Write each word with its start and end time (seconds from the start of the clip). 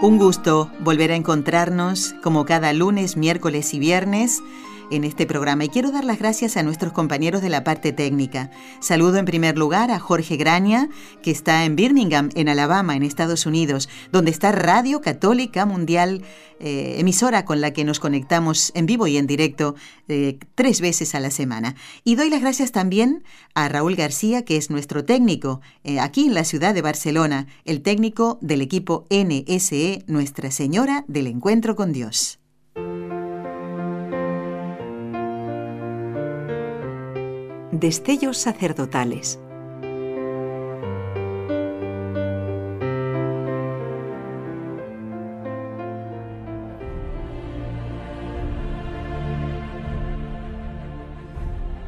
Un 0.00 0.16
gusto 0.16 0.70
volver 0.78 1.10
a 1.10 1.16
encontrarnos 1.16 2.14
como 2.22 2.44
cada 2.44 2.72
lunes, 2.72 3.16
miércoles 3.16 3.74
y 3.74 3.80
viernes 3.80 4.40
en 4.90 5.04
este 5.04 5.26
programa 5.26 5.64
y 5.64 5.68
quiero 5.68 5.90
dar 5.90 6.04
las 6.04 6.18
gracias 6.18 6.56
a 6.56 6.62
nuestros 6.62 6.92
compañeros 6.92 7.42
de 7.42 7.48
la 7.48 7.64
parte 7.64 7.92
técnica. 7.92 8.50
Saludo 8.80 9.18
en 9.18 9.24
primer 9.24 9.58
lugar 9.58 9.90
a 9.90 9.98
Jorge 9.98 10.36
Graña, 10.36 10.88
que 11.22 11.30
está 11.30 11.64
en 11.64 11.76
Birmingham, 11.76 12.30
en 12.34 12.48
Alabama, 12.48 12.96
en 12.96 13.02
Estados 13.02 13.46
Unidos, 13.46 13.88
donde 14.12 14.30
está 14.30 14.52
Radio 14.52 15.00
Católica 15.00 15.66
Mundial, 15.66 16.22
eh, 16.60 16.96
emisora 16.98 17.44
con 17.44 17.60
la 17.60 17.72
que 17.72 17.84
nos 17.84 18.00
conectamos 18.00 18.72
en 18.74 18.86
vivo 18.86 19.06
y 19.06 19.16
en 19.16 19.26
directo 19.26 19.74
eh, 20.08 20.38
tres 20.54 20.80
veces 20.80 21.14
a 21.14 21.20
la 21.20 21.30
semana. 21.30 21.76
Y 22.04 22.16
doy 22.16 22.30
las 22.30 22.40
gracias 22.40 22.72
también 22.72 23.22
a 23.54 23.68
Raúl 23.68 23.94
García, 23.94 24.44
que 24.44 24.56
es 24.56 24.70
nuestro 24.70 25.04
técnico 25.04 25.60
eh, 25.84 26.00
aquí 26.00 26.26
en 26.26 26.34
la 26.34 26.44
ciudad 26.44 26.74
de 26.74 26.82
Barcelona, 26.82 27.46
el 27.64 27.82
técnico 27.82 28.38
del 28.40 28.62
equipo 28.62 29.06
NSE 29.10 30.04
Nuestra 30.06 30.50
Señora 30.50 31.04
del 31.06 31.26
Encuentro 31.26 31.76
con 31.76 31.92
Dios. 31.92 32.37
Destellos 37.70 38.38
sacerdotales. 38.38 39.38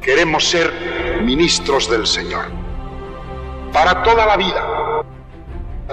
Queremos 0.01 0.47
ser 0.47 0.71
ministros 1.23 1.89
del 1.89 2.05
Señor. 2.05 2.45
Para 3.73 4.03
toda 4.03 4.27
la 4.27 4.37
vida. 4.37 5.03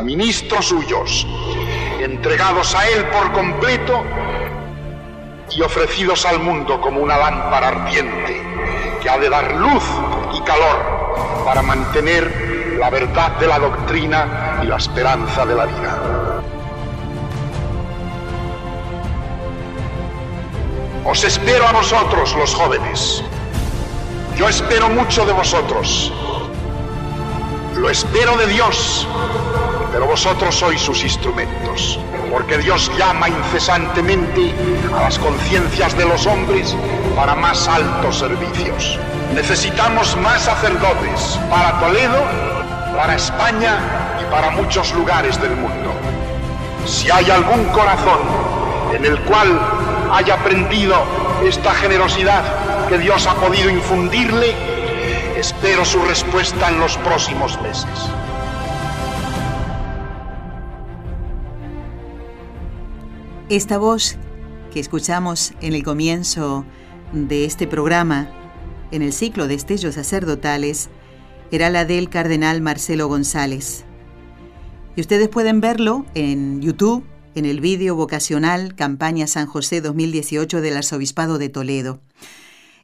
Ministros 0.02 0.66
suyos. 0.66 1.26
Entregados 1.98 2.74
a 2.74 2.86
Él 2.90 3.06
por 3.06 3.32
completo 3.32 4.04
y 5.50 5.62
ofrecidos 5.62 6.24
al 6.26 6.40
mundo 6.40 6.80
como 6.80 7.00
una 7.00 7.16
lámpara 7.16 7.68
ardiente 7.68 8.42
que 9.00 9.08
ha 9.08 9.18
de 9.18 9.30
dar 9.30 9.54
luz 9.54 9.84
y 10.34 10.40
calor 10.42 11.44
para 11.44 11.62
mantener 11.62 12.76
la 12.78 12.90
verdad 12.90 13.32
de 13.38 13.46
la 13.46 13.58
doctrina 13.58 14.60
y 14.62 14.66
la 14.66 14.76
esperanza 14.76 15.44
de 15.46 15.54
la 15.54 15.66
vida. 15.66 16.42
Os 21.04 21.24
espero 21.24 21.66
a 21.66 21.72
vosotros, 21.72 22.34
los 22.36 22.54
jóvenes. 22.54 23.24
Yo 24.36 24.48
espero 24.48 24.88
mucho 24.90 25.24
de 25.24 25.32
vosotros. 25.32 26.12
Lo 27.76 27.88
espero 27.88 28.36
de 28.36 28.46
Dios, 28.46 29.06
pero 29.92 30.06
vosotros 30.06 30.54
sois 30.54 30.80
sus 30.80 31.02
instrumentos, 31.04 31.98
porque 32.30 32.58
Dios 32.58 32.90
llama 32.98 33.28
incesantemente 33.28 34.54
a 34.94 35.02
las 35.02 35.18
conciencias 35.18 35.96
de 35.96 36.04
los 36.04 36.26
hombres 36.26 36.76
para 37.16 37.34
más 37.34 37.66
altos 37.68 38.18
servicios. 38.18 38.98
Necesitamos 39.34 40.16
más 40.18 40.42
sacerdotes 40.42 41.38
para 41.50 41.78
Toledo, 41.80 42.22
para 42.96 43.14
España 43.14 43.78
y 44.20 44.30
para 44.30 44.50
muchos 44.50 44.92
lugares 44.94 45.40
del 45.40 45.56
mundo. 45.56 45.92
Si 46.86 47.10
hay 47.10 47.30
algún 47.30 47.64
corazón 47.66 48.20
en 48.94 49.04
el 49.04 49.18
cual 49.20 49.60
haya 50.12 50.34
aprendido 50.34 50.96
esta 51.44 51.72
generosidad 51.74 52.88
que 52.88 52.98
Dios 52.98 53.26
ha 53.26 53.34
podido 53.34 53.70
infundirle, 53.70 54.54
espero 55.36 55.84
su 55.84 56.00
respuesta 56.02 56.68
en 56.68 56.80
los 56.80 56.96
próximos 56.98 57.60
meses. 57.60 58.10
Esta 63.50 63.78
voz 63.78 64.16
que 64.74 64.78
escuchamos 64.78 65.54
en 65.62 65.72
el 65.72 65.82
comienzo 65.82 66.66
de 67.14 67.46
este 67.46 67.66
programa, 67.66 68.30
en 68.90 69.00
el 69.00 69.14
ciclo 69.14 69.48
de 69.48 69.54
Estellos 69.54 69.94
Sacerdotales, 69.94 70.90
era 71.50 71.70
la 71.70 71.86
del 71.86 72.10
cardenal 72.10 72.60
Marcelo 72.60 73.08
González. 73.08 73.86
Y 74.96 75.00
ustedes 75.00 75.30
pueden 75.30 75.62
verlo 75.62 76.04
en 76.14 76.60
YouTube, 76.60 77.06
en 77.34 77.46
el 77.46 77.62
vídeo 77.62 77.94
vocacional 77.94 78.74
Campaña 78.74 79.26
San 79.26 79.46
José 79.46 79.80
2018 79.80 80.60
del 80.60 80.76
Arzobispado 80.76 81.38
de 81.38 81.48
Toledo. 81.48 82.02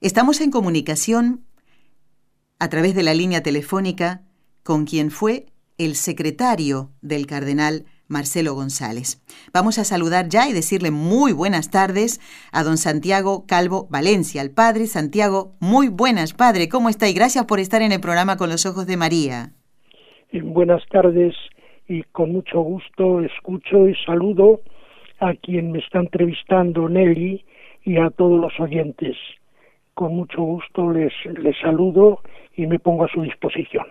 Estamos 0.01 0.41
en 0.41 0.51
comunicación 0.51 1.45
a 2.59 2.71
través 2.71 2.95
de 2.95 3.03
la 3.03 3.13
línea 3.13 3.43
telefónica 3.43 4.23
con 4.63 4.87
quien 4.87 5.11
fue 5.11 5.45
el 5.77 5.95
secretario 5.95 6.91
del 7.03 7.27
cardenal 7.27 7.85
Marcelo 8.09 8.55
González. 8.55 9.23
Vamos 9.53 9.79
a 9.79 9.85
saludar 9.85 10.29
ya 10.29 10.49
y 10.49 10.53
decirle 10.53 10.91
muy 10.91 11.33
buenas 11.33 11.71
tardes 11.71 12.21
a 12.53 12.63
don 12.63 12.77
Santiago 12.77 13.45
Calvo 13.47 13.87
Valencia, 13.91 14.43
al 14.43 14.51
padre 14.51 14.87
Santiago. 14.87 15.55
Muy 15.61 15.89
buenas, 15.89 16.33
padre, 16.35 16.69
¿cómo 16.69 16.89
está? 16.89 17.09
Y 17.09 17.15
gracias 17.15 17.45
por 17.47 17.61
estar 17.61 17.83
en 17.83 17.93
el 17.93 18.01
programa 18.01 18.37
con 18.37 18.51
los 18.51 18.67
ojos 18.67 18.87
de 18.87 18.97
María. 18.97 19.51
Buenas 20.33 20.83
tardes 20.91 21.35
y 21.89 22.03
con 22.13 22.33
mucho 22.33 22.61
gusto 22.61 23.21
escucho 23.21 23.89
y 23.89 23.95
saludo 24.07 24.61
a 25.21 25.35
quien 25.35 25.73
me 25.73 25.79
está 25.79 26.01
entrevistando, 26.01 26.89
Nelly, 26.89 27.45
y 27.85 27.97
a 27.99 28.11
todos 28.11 28.41
los 28.41 28.59
oyentes. 28.59 29.17
Con 29.94 30.16
mucho 30.16 30.43
gusto 30.43 30.93
les, 30.93 31.12
les 31.38 31.56
saludo 31.60 32.21
y 32.56 32.66
me 32.66 32.78
pongo 32.78 33.05
a 33.05 33.09
su 33.09 33.22
disposición. 33.22 33.87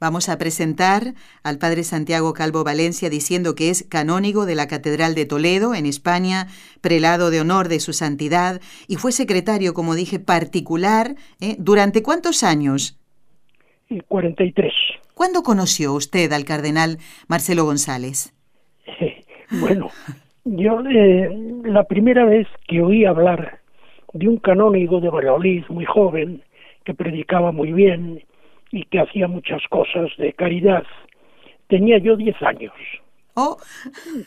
Vamos 0.00 0.28
a 0.28 0.36
presentar 0.36 1.14
al 1.44 1.58
padre 1.58 1.84
Santiago 1.84 2.32
Calvo 2.32 2.64
Valencia 2.64 3.08
diciendo 3.08 3.54
que 3.54 3.70
es 3.70 3.86
canónigo 3.88 4.46
de 4.46 4.56
la 4.56 4.66
Catedral 4.66 5.14
de 5.14 5.26
Toledo, 5.26 5.74
en 5.74 5.86
España, 5.86 6.48
prelado 6.80 7.30
de 7.30 7.40
honor 7.40 7.68
de 7.68 7.78
su 7.78 7.92
santidad 7.92 8.60
y 8.88 8.96
fue 8.96 9.12
secretario, 9.12 9.74
como 9.74 9.94
dije, 9.94 10.18
particular. 10.18 11.14
¿eh? 11.40 11.54
¿Durante 11.58 12.02
cuántos 12.02 12.42
años? 12.42 12.98
43. 14.08 14.72
¿Cuándo 15.14 15.42
conoció 15.42 15.92
usted 15.92 16.32
al 16.32 16.44
cardenal 16.44 16.98
Marcelo 17.28 17.64
González? 17.64 18.34
bueno, 19.60 19.90
yo 20.44 20.80
eh, 20.80 21.30
la 21.62 21.84
primera 21.84 22.24
vez 22.24 22.48
que 22.66 22.82
oí 22.82 23.04
hablar 23.04 23.61
de 24.12 24.28
un 24.28 24.36
canónigo 24.36 25.00
de 25.00 25.10
Valladolid 25.10 25.64
muy 25.68 25.84
joven, 25.84 26.42
que 26.84 26.94
predicaba 26.94 27.52
muy 27.52 27.72
bien 27.72 28.22
y 28.70 28.84
que 28.84 29.00
hacía 29.00 29.28
muchas 29.28 29.62
cosas 29.68 30.10
de 30.18 30.32
caridad. 30.32 30.84
Tenía 31.68 31.98
yo 31.98 32.16
diez 32.16 32.40
años. 32.42 32.72
Oh. 33.34 33.56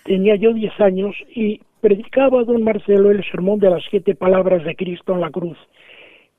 Tenía 0.03 0.35
yo 0.35 0.53
diez 0.53 0.73
años 0.79 1.16
y 1.35 1.62
predicaba 1.81 2.44
don 2.44 2.63
Marcelo 2.63 3.12
el 3.12 3.23
sermón 3.29 3.59
de 3.59 3.69
las 3.69 3.84
siete 3.90 4.16
palabras 4.16 4.63
de 4.63 4.75
Cristo 4.75 5.13
en 5.13 5.22
la 5.22 5.29
cruz, 5.29 5.57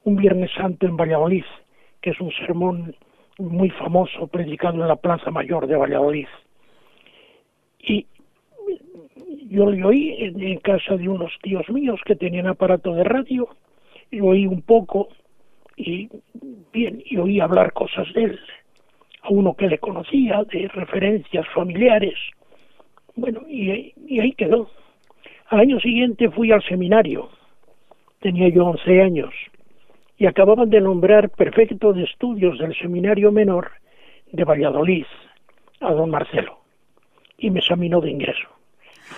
un 0.05 0.17
Viernes 0.17 0.51
Santo 0.57 0.87
en 0.87 0.97
Valladolid, 0.97 1.45
que 2.01 2.11
es 2.11 2.21
un 2.21 2.33
sermón 2.33 2.97
muy 3.39 3.71
famoso 3.71 4.27
predicado 4.29 4.83
en 4.83 4.89
la 4.89 4.97
Plaza 4.97 5.31
Mayor 5.31 5.67
de 5.67 5.77
Valladolid. 5.77 6.27
Y 7.79 8.07
yo 9.57 9.65
lo 9.65 9.89
oí 9.89 10.15
en, 10.19 10.59
casa 10.59 10.99
de 10.99 11.09
unos 11.09 11.33
tíos 11.43 11.67
míos 11.71 11.99
que 12.05 12.15
tenían 12.15 12.47
aparato 12.47 12.93
de 12.93 13.05
radio, 13.05 13.49
y 14.11 14.21
oí 14.21 14.47
un 14.47 14.61
poco 14.61 15.09
y 15.79 16.11
bien, 16.75 17.03
y 17.07 17.17
oí 17.17 17.41
hablar 17.41 17.73
cosas 17.73 18.07
de 18.13 18.25
él, 18.25 18.41
a 19.23 19.31
uno 19.31 19.55
que 19.55 19.69
le 19.69 19.79
conocía, 19.79 20.45
de 20.45 20.69
referencias 20.69 21.47
familiares. 21.55 22.19
Bueno, 23.15 23.41
y, 23.49 23.95
y 24.07 24.21
ahí 24.21 24.33
quedó. 24.33 24.69
Al 25.49 25.61
año 25.61 25.81
siguiente 25.81 26.31
fui 26.31 26.53
al 26.53 26.63
seminario, 26.63 27.31
tenía 28.21 28.51
yo 28.51 28.67
11 28.67 29.01
años, 29.01 29.35
y 30.19 30.27
acababan 30.27 30.69
de 30.69 30.83
nombrar 30.83 31.31
prefecto 31.31 31.95
de 31.95 32.05
estudios 32.05 32.59
del 32.59 32.77
seminario 32.77 33.33
menor 33.33 33.71
de 34.33 34.45
Valladolid, 34.45 35.07
a 35.81 35.93
don 35.93 36.11
Marcelo, 36.11 36.59
y 37.39 37.51
me 37.51 37.61
examinó 37.61 38.03
de 38.03 38.11
ingreso. 38.11 38.56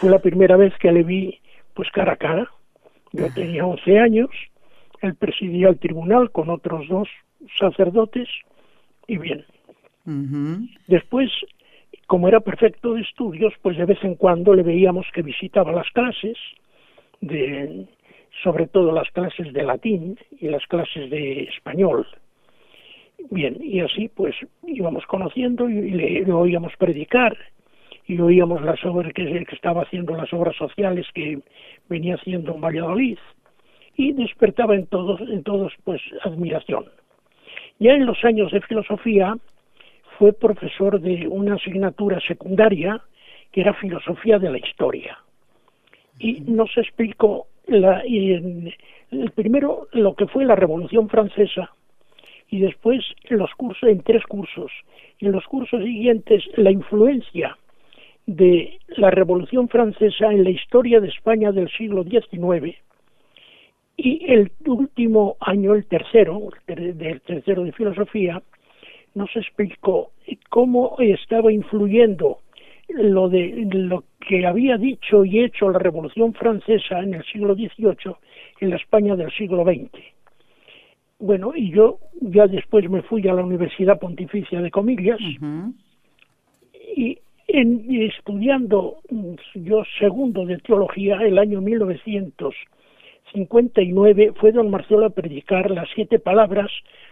Fue 0.01 0.11
la 0.11 0.19
primera 0.19 0.57
vez 0.57 0.73
que 0.79 0.93
le 0.93 1.03
vi 1.03 1.41
pues 1.75 1.91
cara 1.91 2.13
a 2.13 2.17
cara. 2.17 2.51
Yo 3.13 3.33
tenía 3.35 3.67
11 3.67 3.99
años, 3.99 4.31
él 5.01 5.15
presidía 5.15 5.69
el 5.69 5.79
tribunal 5.79 6.31
con 6.31 6.51
otros 6.51 6.87
dos 6.89 7.09
sacerdotes 7.59 8.29
y 9.07 9.19
bien. 9.19 9.45
Después, 10.87 11.31
como 12.07 12.29
era 12.29 12.41
perfecto 12.41 12.95
de 12.95 13.03
estudios, 13.03 13.53
pues 13.61 13.77
de 13.77 13.85
vez 13.85 13.99
en 14.03 14.15
cuando 14.15 14.55
le 14.55 14.63
veíamos 14.63 15.07
que 15.13 15.23
visitaba 15.23 15.73
las 15.73 15.91
clases, 15.91 16.37
de, 17.21 17.87
sobre 18.43 18.67
todo 18.67 18.93
las 18.93 19.11
clases 19.11 19.53
de 19.53 19.63
latín 19.63 20.19
y 20.41 20.49
las 20.49 20.67
clases 20.67 21.11
de 21.11 21.45
español. 21.45 22.07
Bien, 23.31 23.57
y 23.61 23.81
así 23.81 24.09
pues 24.09 24.35
íbamos 24.67 25.05
conociendo 25.07 25.69
y 25.69 25.91
le, 25.91 26.33
oíamos 26.33 26.73
predicar 26.79 27.37
y 28.09 28.19
oíamos 28.19 28.63
las 28.63 28.83
obras 28.87 29.13
que, 29.13 29.45
que, 29.45 29.55
estaba 29.55 29.83
haciendo, 29.83 30.17
las 30.17 30.33
obras 30.33 30.57
sociales 30.57 31.07
que 31.15 31.41
venía 31.91 32.15
haciendo 32.15 32.55
en 32.55 32.61
Valladolid 32.63 33.19
y 33.97 34.13
despertaba 34.13 34.75
en 34.75 34.87
todos, 34.87 35.21
en 35.21 35.43
todos 35.43 35.75
pues 35.85 36.01
admiración. 36.23 36.87
Ya 37.79 37.93
en 37.93 38.07
los 38.07 38.25
años 38.25 38.51
de 38.51 38.63
filosofía 38.63 39.37
fue 40.19 40.33
profesor 40.33 41.01
de 41.01 41.29
una 41.29 41.57
asignatura 41.57 42.19
secundaria 42.27 43.03
que 43.53 43.61
era 43.61 43.75
filosofía 43.75 44.39
de 44.39 44.51
la 44.51 44.59
historia. 44.59 45.19
Y 46.19 46.41
nos 46.41 46.77
explicó 46.79 47.47
la, 47.67 48.01
el 48.01 48.75
primero 49.35 49.87
lo 49.93 50.15
que 50.15 50.27
fue 50.27 50.47
la 50.47 50.57
Revolución 50.57 51.11
Francesa 51.11 51.71
y 52.49 52.61
después 52.61 53.05
los 53.29 53.55
cursos 53.55 53.87
en 53.87 54.03
tres 54.03 54.25
cursos. 54.25 54.73
En 55.21 55.33
los 55.33 55.45
cursos 55.45 55.83
siguientes 55.83 56.45
la 56.57 56.71
influencia 56.71 57.57
de 58.29 58.79
la 58.89 59.11
Revolución 59.11 59.71
Francesa 59.71 60.31
en 60.31 60.45
la 60.45 60.51
historia 60.51 61.01
de 61.01 61.09
España 61.09 61.51
del 61.51 61.71
siglo 61.71 62.05
XIX 62.05 62.77
y 63.97 64.23
el 64.31 64.53
último 64.67 65.39
año, 65.41 65.75
el 65.75 65.87
tercero, 65.87 66.51
del 66.67 67.23
tercero 67.23 67.65
de 67.65 67.73
filosofía, 67.73 68.43
nos 69.15 69.35
explicó 69.35 70.11
cómo 70.51 70.97
estaba 70.99 71.51
influyendo 71.51 72.41
lo 72.91 73.31
de 73.31 73.67
lo 73.73 74.05
que 74.21 74.47
había 74.47 74.77
dicho 74.77 75.25
y 75.25 75.43
hecho 75.43 75.71
la 75.71 75.79
Revolución 75.79 76.35
Francesa 76.35 77.01
en 77.01 77.15
el 77.15 77.25
siglo 77.25 77.55
XVIII 77.55 78.15
en 78.61 78.71
la 78.71 78.77
España 78.77 79.17
del 79.17 79.33
siglo 79.33 79.65
XX. 79.65 79.91
Bueno, 81.19 81.53
y 81.57 81.71
yo 81.71 81.99
ya 82.21 82.47
después 82.47 82.89
me 82.91 83.01
fui 83.01 83.27
a 83.27 83.33
la 83.33 83.43
Universidad 83.43 83.99
Pontificia 83.99 84.61
de 84.61 84.71
Comillas 84.71 85.19
y 86.95 87.19
en, 87.49 87.85
estudiando 88.03 88.99
yo 89.55 89.83
segundo 89.99 90.47
de 90.47 90.59
teología 90.59 91.17
el 91.23 91.39
año 91.39 91.63
1959 91.63 94.35
fue 94.37 94.53
don 94.53 94.71
Marcelo 94.71 95.07
a 95.07 95.11
predicar 95.11 95.71
las 95.71 95.89
siete 95.95 96.19
palabras 96.19 96.71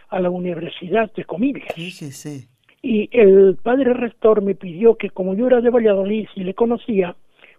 a 0.09 0.19
la 0.19 0.29
Universidad 0.29 1.11
de 1.13 1.23
Comillas. 1.25 1.73
Y 2.81 3.09
el 3.11 3.57
padre 3.61 3.93
rector 3.93 4.41
me 4.43 4.55
pidió 4.55 4.95
que 4.95 5.09
como 5.09 5.33
yo 5.33 5.47
era 5.47 5.61
de 5.61 5.71
Valladolid 5.71 6.27
y 6.35 6.43
le 6.43 6.53
conocía, 6.53 7.15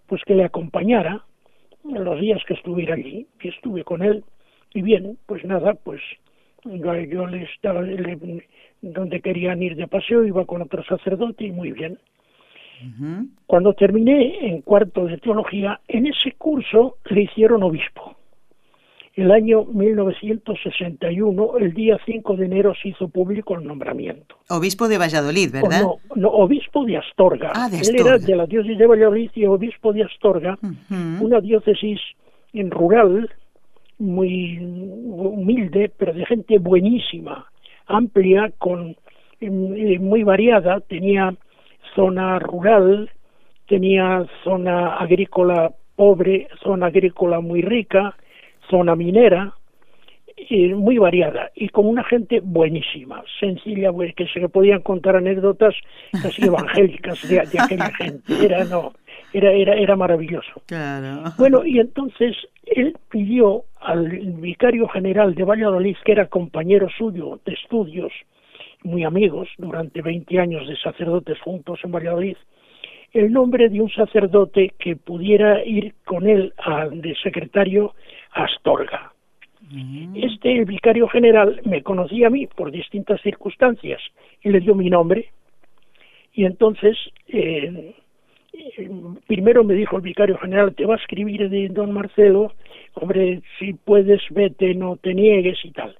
pues 0.06 0.22
que 0.24 0.34
le 0.34 0.44
acompañara 0.44 1.24
en 1.84 2.04
los 2.04 2.20
días 2.20 2.42
que 2.46 2.54
estuviera 2.54 2.94
allí. 2.94 3.26
Y 3.42 3.48
estuve 3.48 3.82
con 3.84 4.02
él. 4.02 4.24
Y 4.72 4.80
bien, 4.82 5.18
pues 5.26 5.44
nada, 5.44 5.74
pues 5.74 6.00
yo, 6.64 7.26
le 7.26 7.42
estaba 7.42 7.84
donde 8.80 9.20
querían 9.20 9.62
ir 9.62 9.76
de 9.76 9.88
paseo, 9.88 10.24
iba 10.24 10.46
con 10.46 10.62
otro 10.62 10.82
sacerdote 10.84 11.44
y 11.44 11.52
muy 11.52 11.72
bien. 11.72 11.98
Cuando 13.46 13.74
terminé 13.74 14.46
en 14.46 14.62
cuarto 14.62 15.06
de 15.06 15.18
teología, 15.18 15.80
en 15.88 16.06
ese 16.06 16.32
curso 16.32 16.96
le 17.10 17.22
hicieron 17.22 17.62
obispo 17.62 18.18
el 19.18 19.32
año 19.32 19.64
1961, 19.64 21.58
el 21.58 21.74
día 21.74 21.98
5 22.06 22.36
de 22.36 22.44
enero, 22.44 22.72
se 22.80 22.90
hizo 22.90 23.08
público 23.08 23.56
el 23.56 23.66
nombramiento. 23.66 24.36
Obispo 24.48 24.86
de 24.86 24.96
Valladolid, 24.96 25.50
¿verdad? 25.50 25.82
no, 25.82 25.96
no, 26.14 26.28
obispo 26.28 26.84
de 26.84 26.98
Astorga. 26.98 27.50
Ah, 27.52 27.68
de 27.68 27.78
Él 27.78 27.96
era 27.98 28.18
de 28.18 28.36
la 28.36 28.46
diócesis 28.46 28.78
de 28.78 28.86
Valladolid 28.86 29.32
y 29.34 29.44
obispo 29.46 29.92
de 29.92 30.04
Astorga, 30.04 30.56
una 31.20 31.40
diócesis 31.40 31.98
en 32.52 32.70
rural, 32.70 33.28
muy 33.98 34.58
humilde, 34.58 35.90
pero 35.96 36.12
de 36.12 36.24
gente 36.24 36.60
buenísima, 36.60 37.44
amplia, 37.88 38.52
con 38.56 38.94
eh, 39.40 39.50
muy 39.50 40.22
variada. 40.22 40.78
Tenía 40.78 41.34
zona 41.94 42.38
rural, 42.38 43.10
tenía 43.66 44.24
zona 44.44 44.96
agrícola 44.96 45.72
pobre, 45.96 46.48
zona 46.62 46.86
agrícola 46.86 47.40
muy 47.40 47.62
rica, 47.62 48.16
zona 48.68 48.94
minera, 48.94 49.54
y 50.48 50.68
muy 50.74 50.98
variada 50.98 51.50
y 51.54 51.68
con 51.68 51.86
una 51.86 52.04
gente 52.04 52.40
buenísima, 52.40 53.22
sencilla, 53.40 53.90
que 54.16 54.26
se 54.28 54.48
podían 54.48 54.82
contar 54.82 55.16
anécdotas 55.16 55.74
casi 56.22 56.42
evangélicas 56.46 57.28
de, 57.28 57.40
aquella 57.40 57.90
gente. 57.92 58.44
Era, 58.44 58.64
no, 58.64 58.92
era, 59.32 59.52
era, 59.52 59.74
era 59.74 59.96
maravilloso. 59.96 60.62
Bueno, 61.36 61.64
y 61.64 61.80
entonces 61.80 62.36
él 62.64 62.96
pidió 63.10 63.64
al 63.80 64.08
vicario 64.08 64.88
general 64.88 65.34
de 65.34 65.44
Valladolid, 65.44 65.96
que 66.04 66.12
era 66.12 66.26
compañero 66.26 66.88
suyo 66.96 67.40
de 67.44 67.54
estudios, 67.54 68.12
muy 68.84 69.04
amigos, 69.04 69.48
durante 69.58 70.02
20 70.02 70.38
años 70.38 70.66
de 70.68 70.76
sacerdotes 70.76 71.40
juntos 71.40 71.80
en 71.82 71.92
Valladolid, 71.92 72.36
el 73.12 73.32
nombre 73.32 73.68
de 73.68 73.80
un 73.80 73.90
sacerdote 73.90 74.74
que 74.78 74.96
pudiera 74.96 75.64
ir 75.64 75.94
con 76.04 76.28
él 76.28 76.52
de 76.92 77.14
secretario 77.22 77.94
a 78.32 78.44
Astorga. 78.44 79.12
Mm. 79.70 80.16
Este, 80.16 80.58
el 80.58 80.64
vicario 80.64 81.08
general, 81.08 81.60
me 81.64 81.82
conocía 81.82 82.28
a 82.28 82.30
mí 82.30 82.46
por 82.46 82.70
distintas 82.70 83.20
circunstancias 83.22 84.00
y 84.42 84.50
le 84.50 84.60
dio 84.60 84.74
mi 84.74 84.90
nombre. 84.90 85.30
Y 86.32 86.44
entonces, 86.44 86.96
eh, 87.28 87.94
eh, 88.52 88.90
primero 89.26 89.64
me 89.64 89.74
dijo 89.74 89.96
el 89.96 90.02
vicario 90.02 90.38
general, 90.38 90.74
te 90.74 90.86
va 90.86 90.94
a 90.94 90.98
escribir 90.98 91.48
de 91.48 91.68
don 91.68 91.92
Marcelo, 91.92 92.52
hombre, 92.94 93.42
si 93.58 93.74
puedes, 93.74 94.20
vete, 94.30 94.74
no 94.74 94.96
te 94.96 95.14
niegues 95.14 95.58
y 95.64 95.70
tal. 95.72 95.96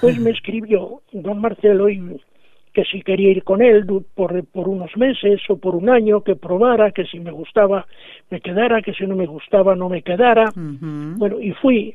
Pues 0.00 0.18
me 0.18 0.30
escribió 0.30 1.02
don 1.12 1.40
Marcelo 1.40 1.88
y 1.88 2.20
que 2.74 2.84
si 2.84 3.02
quería 3.02 3.30
ir 3.30 3.44
con 3.44 3.62
él 3.62 3.86
por, 4.14 4.44
por 4.46 4.68
unos 4.68 4.94
meses 4.96 5.40
o 5.48 5.56
por 5.56 5.76
un 5.76 5.88
año, 5.88 6.22
que 6.22 6.34
probara, 6.34 6.90
que 6.90 7.04
si 7.04 7.20
me 7.20 7.30
gustaba 7.30 7.86
me 8.30 8.40
quedara, 8.40 8.82
que 8.82 8.92
si 8.92 9.06
no 9.06 9.14
me 9.14 9.26
gustaba 9.26 9.76
no 9.76 9.88
me 9.88 10.02
quedara. 10.02 10.52
Bueno, 10.54 11.40
y 11.40 11.52
fui 11.52 11.94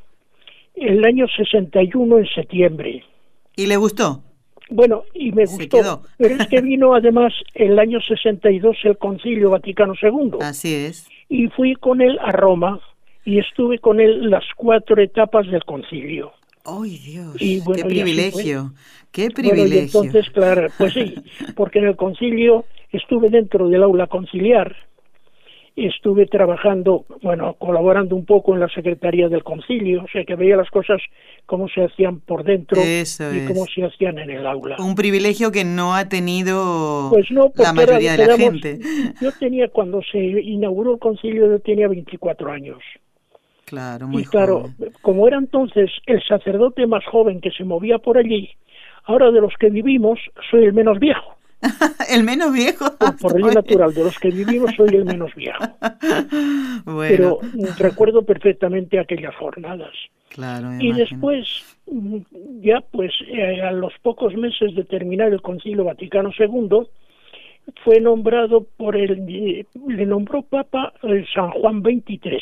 el 0.75 1.03
año 1.03 1.27
61 1.27 2.19
en 2.19 2.27
septiembre. 2.27 3.03
¿Y 3.55 3.67
le 3.67 3.75
gustó? 3.75 4.23
Bueno, 4.69 5.03
y 5.13 5.31
me 5.33 5.45
gustó. 5.45 6.03
Pero 6.17 6.35
es 6.35 6.47
que 6.47 6.61
vino 6.61 6.93
además 6.95 7.33
el 7.55 7.77
año 7.77 7.99
62 7.99 8.77
el 8.83 8.97
Concilio 8.97 9.49
Vaticano 9.49 9.93
II. 10.01 10.37
Así 10.41 10.73
es. 10.73 11.09
Y 11.27 11.47
fui 11.49 11.75
con 11.75 12.01
él 12.01 12.17
a 12.21 12.31
Roma 12.31 12.79
y 13.29 13.37
estuve 13.37 13.77
con 13.77 13.99
él 13.99 14.31
las 14.31 14.43
cuatro 14.55 14.99
etapas 14.99 15.45
del 15.51 15.63
concilio. 15.63 16.31
¡Ay, 16.65 16.97
Dios! 16.97 17.35
¡Qué 17.37 17.83
privilegio! 17.83 18.73
¡Qué 19.11 19.29
privilegio! 19.29 20.01
entonces, 20.01 20.31
claro, 20.31 20.67
pues 20.79 20.93
sí, 20.93 21.13
porque 21.55 21.77
en 21.77 21.85
el 21.85 21.95
concilio 21.95 22.65
estuve 22.91 23.29
dentro 23.29 23.69
del 23.69 23.83
aula 23.83 24.07
conciliar, 24.07 24.75
estuve 25.75 26.25
trabajando, 26.25 27.05
bueno, 27.21 27.53
colaborando 27.59 28.15
un 28.15 28.25
poco 28.25 28.55
en 28.55 28.61
la 28.61 28.67
secretaría 28.67 29.29
del 29.29 29.43
concilio, 29.43 30.03
o 30.05 30.07
sea 30.11 30.25
que 30.25 30.35
veía 30.35 30.57
las 30.57 30.69
cosas 30.71 30.99
cómo 31.45 31.67
se 31.69 31.83
hacían 31.83 32.21
por 32.21 32.43
dentro 32.43 32.81
y 32.81 33.45
cómo 33.45 33.67
se 33.67 33.85
hacían 33.85 34.17
en 34.17 34.31
el 34.31 34.47
aula. 34.47 34.75
Un 34.79 34.95
privilegio 34.95 35.51
que 35.51 35.63
no 35.63 35.93
ha 35.93 36.09
tenido 36.09 37.09
pues 37.11 37.29
la 37.29 37.73
mayoría 37.73 38.17
de 38.17 38.25
la 38.25 38.37
gente. 38.37 38.79
Yo 39.21 39.31
tenía, 39.39 39.67
cuando 39.69 40.01
se 40.01 40.17
inauguró 40.17 40.93
el 40.93 40.99
concilio, 40.99 41.47
yo 41.47 41.59
tenía 41.59 41.87
24 41.87 42.51
años. 42.51 42.79
Claro, 43.69 44.09
y 44.11 44.25
claro, 44.25 44.63
como 45.03 45.27
era 45.27 45.37
entonces 45.37 45.91
el 46.07 46.23
sacerdote 46.23 46.87
más 46.87 47.05
joven 47.05 47.39
que 47.39 47.51
se 47.51 47.63
movía 47.63 47.99
por 47.99 48.17
allí, 48.17 48.49
ahora 49.03 49.29
de 49.29 49.41
los 49.41 49.53
que 49.59 49.69
vivimos 49.69 50.17
soy 50.49 50.63
el 50.63 50.73
menos 50.73 50.97
viejo. 50.97 51.35
el 52.11 52.23
menos 52.23 52.51
viejo. 52.51 52.97
Por, 52.97 53.15
por 53.19 53.39
ley 53.39 53.53
natural, 53.53 53.93
de 53.93 54.05
los 54.05 54.17
que 54.17 54.31
vivimos 54.31 54.71
soy 54.75 54.95
el 54.95 55.05
menos 55.05 55.35
viejo. 55.35 55.63
Pero 56.85 57.41
mm, 57.43 57.77
recuerdo 57.77 58.23
perfectamente 58.23 58.99
aquellas 58.99 59.35
jornadas. 59.35 59.93
Claro, 60.29 60.69
y 60.79 60.91
después, 60.91 61.45
mm, 61.85 62.17
ya 62.61 62.81
pues 62.91 63.11
eh, 63.27 63.61
a 63.61 63.71
los 63.71 63.93
pocos 64.01 64.33
meses 64.33 64.73
de 64.73 64.83
terminar 64.83 65.31
el 65.31 65.43
Concilio 65.43 65.83
Vaticano 65.83 66.31
II, 66.35 66.87
fue 67.83 67.99
nombrado 67.99 68.65
por 68.77 68.95
el, 68.95 69.29
eh, 69.29 69.67
le 69.87 70.05
nombró 70.07 70.41
Papa 70.41 70.91
el 71.03 71.27
San 71.31 71.51
Juan 71.51 71.83
23 71.83 72.41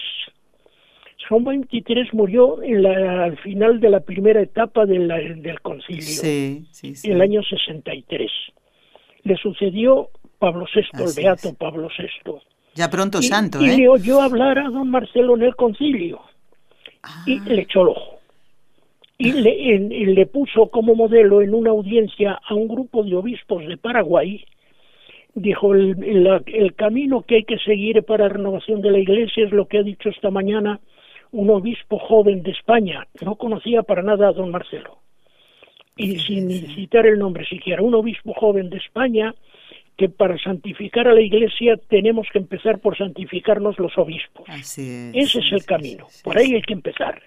San 1.28 1.44
23 1.44 2.14
murió 2.14 2.62
en 2.64 2.84
la, 2.84 3.26
al 3.26 3.38
final 3.40 3.80
de 3.80 3.90
la 3.90 4.00
primera 4.00 4.42
etapa 4.42 4.86
del 4.86 5.60
concilio, 5.62 6.02
sí, 6.02 6.66
sí, 6.72 6.96
sí. 6.96 7.08
en 7.08 7.16
el 7.16 7.22
año 7.22 7.42
63. 7.44 8.32
Le 9.24 9.36
sucedió 9.38 10.10
Pablo 10.40 10.66
VI, 10.74 11.04
el 11.04 11.14
beato. 11.16 11.54
Pablo 11.56 11.90
VI. 11.98 12.34
Ya 12.76 12.90
pronto 12.90 13.22
santo, 13.22 13.60
¿eh? 13.60 13.74
Y 13.74 13.78
le 13.78 13.90
oyó 13.90 14.22
hablar 14.22 14.60
a 14.60 14.70
don 14.70 14.90
Marcelo 14.90 15.36
en 15.36 15.44
el 15.44 15.56
concilio 15.56 16.22
y 17.26 17.40
ah. 17.40 17.44
le 17.48 17.62
echó 17.64 17.82
el 17.82 17.88
ojo. 17.90 18.18
Y 19.18 19.32
le, 19.32 19.76
en, 19.76 19.92
y 19.92 20.06
le 20.06 20.28
puso 20.28 20.70
como 20.70 20.94
modelo 20.94 21.42
en 21.42 21.56
una 21.56 21.72
audiencia 21.72 22.40
a 22.48 22.54
un 22.54 22.68
grupo 22.68 23.04
de 23.04 23.16
obispos 23.16 23.66
de 23.66 23.76
Paraguay, 23.76 24.46
dijo 25.34 25.74
el, 25.74 26.44
el, 26.46 26.76
camino 26.76 27.24
que 27.24 27.38
hay 27.38 27.44
que 27.44 27.58
seguir 27.58 28.04
para 28.04 28.28
la 28.28 28.34
renovación 28.34 28.82
de 28.82 28.92
la 28.92 29.00
iglesia 29.00 29.46
es 29.46 29.52
lo 29.52 29.68
que 29.68 29.80
ha 29.80 29.84
dicho 29.84 30.10
esta 30.10 30.30
mañana 30.30 30.80
un 31.32 31.50
obispo 31.50 32.00
joven 32.00 32.44
de 32.44 32.52
España. 32.52 33.08
No 33.22 33.36
conocía 33.36 33.84
para 33.84 34.02
nada 34.02 34.30
a 34.30 34.34
don 34.34 34.52
Marcelo. 34.52 34.98
Y 35.96 36.20
sin 36.20 36.50
citar 36.76 37.08
el 37.08 37.18
nombre 37.18 37.46
siquiera, 37.46 37.82
un 37.82 37.96
obispo 37.96 38.34
joven 38.34 38.70
de 38.70 38.78
España 38.78 39.34
que 39.98 40.10
para 40.10 40.38
santificar 40.38 41.08
a 41.08 41.14
la 41.14 41.22
Iglesia 41.22 41.76
tenemos 41.90 42.28
que 42.32 42.38
empezar 42.38 42.80
por 42.80 42.96
santificarnos 42.96 43.80
los 43.80 43.98
obispos. 43.98 44.48
Ese 44.48 45.12
es 45.14 45.52
el 45.52 45.66
camino, 45.66 46.06
por 46.24 46.38
ahí 46.38 46.54
hay 46.54 46.62
que 46.62 46.74
empezar. 46.74 47.20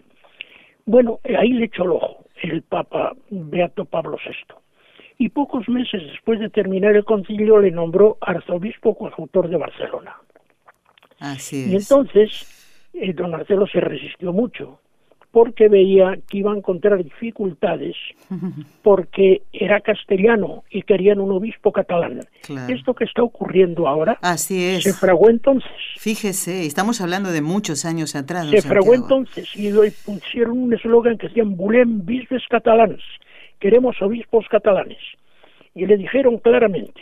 Bueno, 0.87 1.19
ahí 1.37 1.52
le 1.52 1.64
echó 1.64 1.83
el 1.83 1.90
ojo 1.90 2.25
el 2.42 2.62
Papa 2.62 3.12
Beato 3.30 3.85
Pablo 3.85 4.16
VI. 4.25 4.54
Y 5.19 5.28
pocos 5.28 5.69
meses 5.69 6.02
después 6.02 6.40
de 6.40 6.49
terminar 6.49 6.97
el 6.97 7.04
concilio 7.04 7.59
le 7.59 7.71
nombró 7.71 8.16
arzobispo 8.21 8.97
coadjutor 8.97 9.49
de 9.49 9.57
Barcelona. 9.57 10.16
Así 11.19 11.64
es. 11.64 11.69
Y 11.69 11.76
entonces 11.76 12.60
eh, 12.94 13.12
don 13.12 13.30
Marcelo 13.30 13.66
se 13.66 13.80
resistió 13.80 14.32
mucho 14.32 14.80
porque 15.30 15.68
veía 15.68 16.18
que 16.28 16.38
iba 16.38 16.52
a 16.52 16.56
encontrar 16.56 17.02
dificultades 17.02 17.94
porque 18.82 19.42
era 19.52 19.80
castellano 19.80 20.64
y 20.70 20.82
querían 20.82 21.20
un 21.20 21.30
obispo 21.32 21.73
catalán. 21.73 22.20
Esto 22.68 22.94
que 22.94 23.04
está 23.04 23.23
ocurriendo 23.23 23.87
ahora 23.87 24.18
Así 24.23 24.64
es. 24.64 24.82
se 24.82 24.92
fraguó 24.92 25.30
entonces. 25.30 25.70
Fíjese, 25.99 26.66
estamos 26.66 27.00
hablando 27.00 27.30
de 27.30 27.42
muchos 27.42 27.85
años 27.85 28.16
atrás. 28.16 28.49
Se 28.50 28.62
fraguó 28.62 28.94
entonces 28.94 29.49
y 29.54 29.70
pusieron 30.04 30.59
un 30.59 30.75
eslogan 30.75 31.16
que 31.16 31.28
decían 31.28 31.56
Bulem 31.56 32.04
bisbes 32.04 32.42
catalans, 32.49 33.00
queremos 33.59 34.00
obispos 34.02 34.47
catalanes. 34.49 34.99
Y 35.75 35.87
le 35.87 35.97
dijeron 35.97 36.38
claramente, 36.38 37.00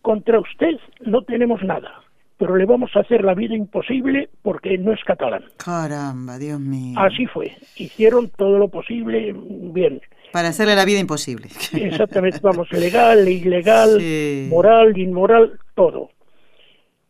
contra 0.00 0.40
usted 0.40 0.78
no 1.04 1.22
tenemos 1.22 1.62
nada 1.62 2.05
pero 2.38 2.56
le 2.56 2.66
vamos 2.66 2.90
a 2.94 3.00
hacer 3.00 3.24
la 3.24 3.34
vida 3.34 3.54
imposible 3.54 4.28
porque 4.42 4.76
no 4.78 4.92
es 4.92 5.02
catalán. 5.04 5.44
Caramba, 5.56 6.38
Dios 6.38 6.60
mío. 6.60 6.98
Así 6.98 7.26
fue. 7.26 7.52
Hicieron 7.76 8.28
todo 8.28 8.58
lo 8.58 8.68
posible 8.68 9.34
bien. 9.34 10.00
Para 10.32 10.48
hacerle 10.48 10.76
la 10.76 10.84
vida 10.84 10.98
imposible. 10.98 11.48
Exactamente, 11.72 12.40
vamos, 12.42 12.70
legal, 12.72 13.26
ilegal, 13.26 14.00
moral, 14.48 14.98
inmoral, 14.98 15.58
todo. 15.74 16.10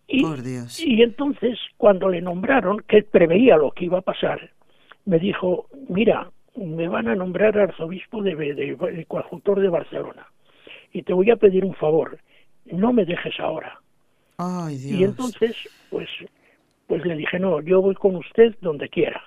Y, 0.06 0.23
Por 0.23 0.42
Dios. 0.42 0.78
y 0.78 1.02
entonces, 1.02 1.59
cuando 1.76 2.09
le 2.09 2.21
nombraron, 2.21 2.85
que 2.87 3.02
preveía 3.02 3.56
lo 3.56 3.73
que 3.73 3.87
iba 3.87 3.99
a 3.99 4.02
pasar, 4.02 4.50
me 5.04 5.18
dijo, 5.18 5.66
mira, 5.88 6.30
me 6.54 6.87
van 6.87 7.09
a 7.09 7.16
nombrar 7.16 7.59
arzobispo 7.59 8.23
de, 8.23 8.37
de, 8.37 8.54
de, 8.54 8.76
de 8.76 9.61
de 9.61 9.68
Barcelona. 9.68 10.26
Y 10.92 11.02
te 11.02 11.12
voy 11.12 11.30
a 11.33 11.37
pedir 11.37 11.64
un 11.64 11.75
favor, 11.75 12.18
no 12.66 12.92
me 12.92 13.04
dejes 13.04 13.35
ahora 13.40 13.80
y 14.38 15.05
entonces, 15.05 15.57
pues, 15.90 16.09
pues 16.87 17.05
le 17.05 17.16
dije, 17.16 17.38
no, 17.38 17.61
yo 17.62 17.81
voy 17.81 17.95
con 17.95 18.16
usted 18.16 18.55
donde 18.61 18.88
quiera. 18.88 19.23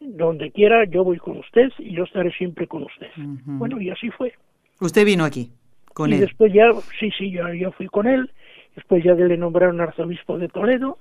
Donde 0.00 0.50
quiera, 0.50 0.84
yo 0.84 1.04
voy 1.04 1.18
con 1.18 1.38
usted 1.38 1.70
y 1.78 1.94
yo 1.94 2.04
estaré 2.04 2.32
siempre 2.32 2.66
con 2.66 2.84
usted. 2.84 3.08
Bueno, 3.16 3.80
y 3.80 3.90
así 3.90 4.10
fue. 4.10 4.32
¿Usted 4.80 5.04
vino 5.04 5.24
aquí 5.24 5.50
con 5.94 6.10
y 6.10 6.14
él? 6.14 6.20
después 6.20 6.52
ya, 6.52 6.70
sí, 7.00 7.10
sí, 7.16 7.30
yo, 7.30 7.52
yo 7.54 7.72
fui 7.72 7.86
con 7.86 8.06
él. 8.06 8.30
Después 8.74 9.02
ya 9.02 9.14
le 9.14 9.36
nombraron 9.36 9.80
arzobispo 9.80 10.38
de 10.38 10.48
Toledo. 10.48 10.98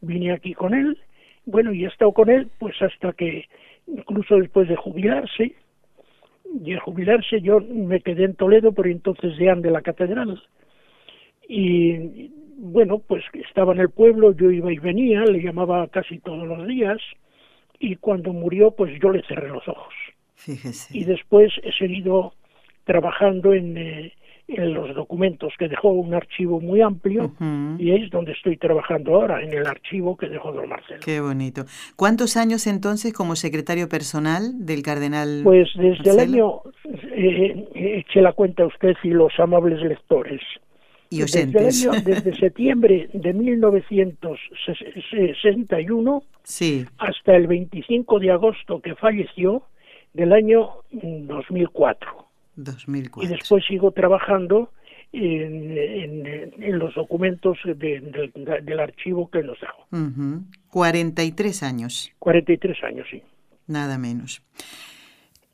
Vine 0.00 0.32
aquí 0.32 0.54
con 0.54 0.74
él. 0.74 0.98
Bueno, 1.44 1.72
y 1.72 1.84
he 1.84 1.88
estado 1.88 2.12
con 2.12 2.30
él, 2.30 2.48
pues 2.58 2.80
hasta 2.80 3.12
que, 3.12 3.46
incluso 3.86 4.36
después 4.36 4.68
de 4.68 4.76
jubilarse, 4.76 5.54
y 6.64 6.72
al 6.72 6.80
jubilarse 6.80 7.40
yo 7.40 7.60
me 7.60 8.00
quedé 8.00 8.24
en 8.24 8.34
Toledo, 8.34 8.72
por 8.72 8.86
entonces 8.86 9.36
ya 9.38 9.54
de 9.54 9.70
la 9.70 9.82
catedral. 9.82 10.42
Y 11.48 12.30
bueno, 12.60 12.98
pues 12.98 13.24
estaba 13.32 13.72
en 13.72 13.80
el 13.80 13.90
pueblo, 13.90 14.32
yo 14.32 14.50
iba 14.50 14.72
y 14.72 14.78
venía, 14.78 15.24
le 15.24 15.42
llamaba 15.42 15.88
casi 15.88 16.18
todos 16.18 16.46
los 16.46 16.66
días 16.66 16.98
y 17.78 17.96
cuando 17.96 18.32
murió 18.32 18.72
pues 18.72 18.92
yo 19.00 19.10
le 19.10 19.22
cerré 19.22 19.48
los 19.48 19.66
ojos. 19.66 19.94
Fíjese. 20.34 20.96
Y 20.96 21.04
después 21.04 21.52
he 21.62 21.72
seguido 21.72 22.34
trabajando 22.84 23.54
en, 23.54 23.76
eh, 23.78 24.12
en 24.48 24.74
los 24.74 24.94
documentos 24.94 25.52
que 25.58 25.68
dejó 25.68 25.90
un 25.90 26.12
archivo 26.12 26.60
muy 26.60 26.80
amplio 26.80 27.32
y 27.78 27.92
es 27.92 28.10
donde 28.10 28.32
estoy 28.32 28.56
trabajando 28.56 29.14
ahora, 29.14 29.42
en 29.42 29.52
el 29.52 29.66
archivo 29.66 30.16
que 30.16 30.28
dejó 30.28 30.52
don 30.52 30.68
Marcelo. 30.68 31.00
Qué 31.04 31.20
bonito. 31.20 31.64
¿Cuántos 31.96 32.36
años 32.36 32.66
entonces 32.66 33.12
como 33.12 33.36
secretario 33.36 33.88
personal 33.88 34.66
del 34.66 34.82
cardenal? 34.82 35.40
Pues 35.44 35.68
desde 35.76 36.10
el 36.10 36.18
año, 36.18 36.62
eh, 37.14 37.68
eche 37.74 38.20
la 38.20 38.32
cuenta 38.32 38.66
usted 38.66 38.96
y 39.02 39.10
los 39.10 39.32
amables 39.38 39.80
lectores, 39.82 40.40
y 41.10 41.20
desde, 41.20 41.46
desde 41.46 42.36
septiembre 42.36 43.08
de 43.12 43.32
1961 43.32 46.22
sí. 46.44 46.86
hasta 46.98 47.34
el 47.34 47.48
25 47.48 48.20
de 48.20 48.30
agosto 48.30 48.80
que 48.80 48.94
falleció 48.94 49.64
del 50.14 50.32
año 50.32 50.70
2004. 50.92 52.26
2004. 52.54 53.28
Y 53.28 53.32
después 53.34 53.64
sigo 53.66 53.90
trabajando 53.90 54.70
en, 55.12 56.24
en, 56.26 56.78
los 56.78 56.94
documentos 56.94 57.58
del 57.64 58.80
archivo 58.80 59.28
que 59.28 59.42
nos 59.42 59.58
dejó. 59.60 59.84
43 60.68 61.62
años. 61.64 62.12
43 62.20 62.84
años, 62.84 63.08
sí. 63.10 63.20
Nada 63.66 63.98
menos. 63.98 64.44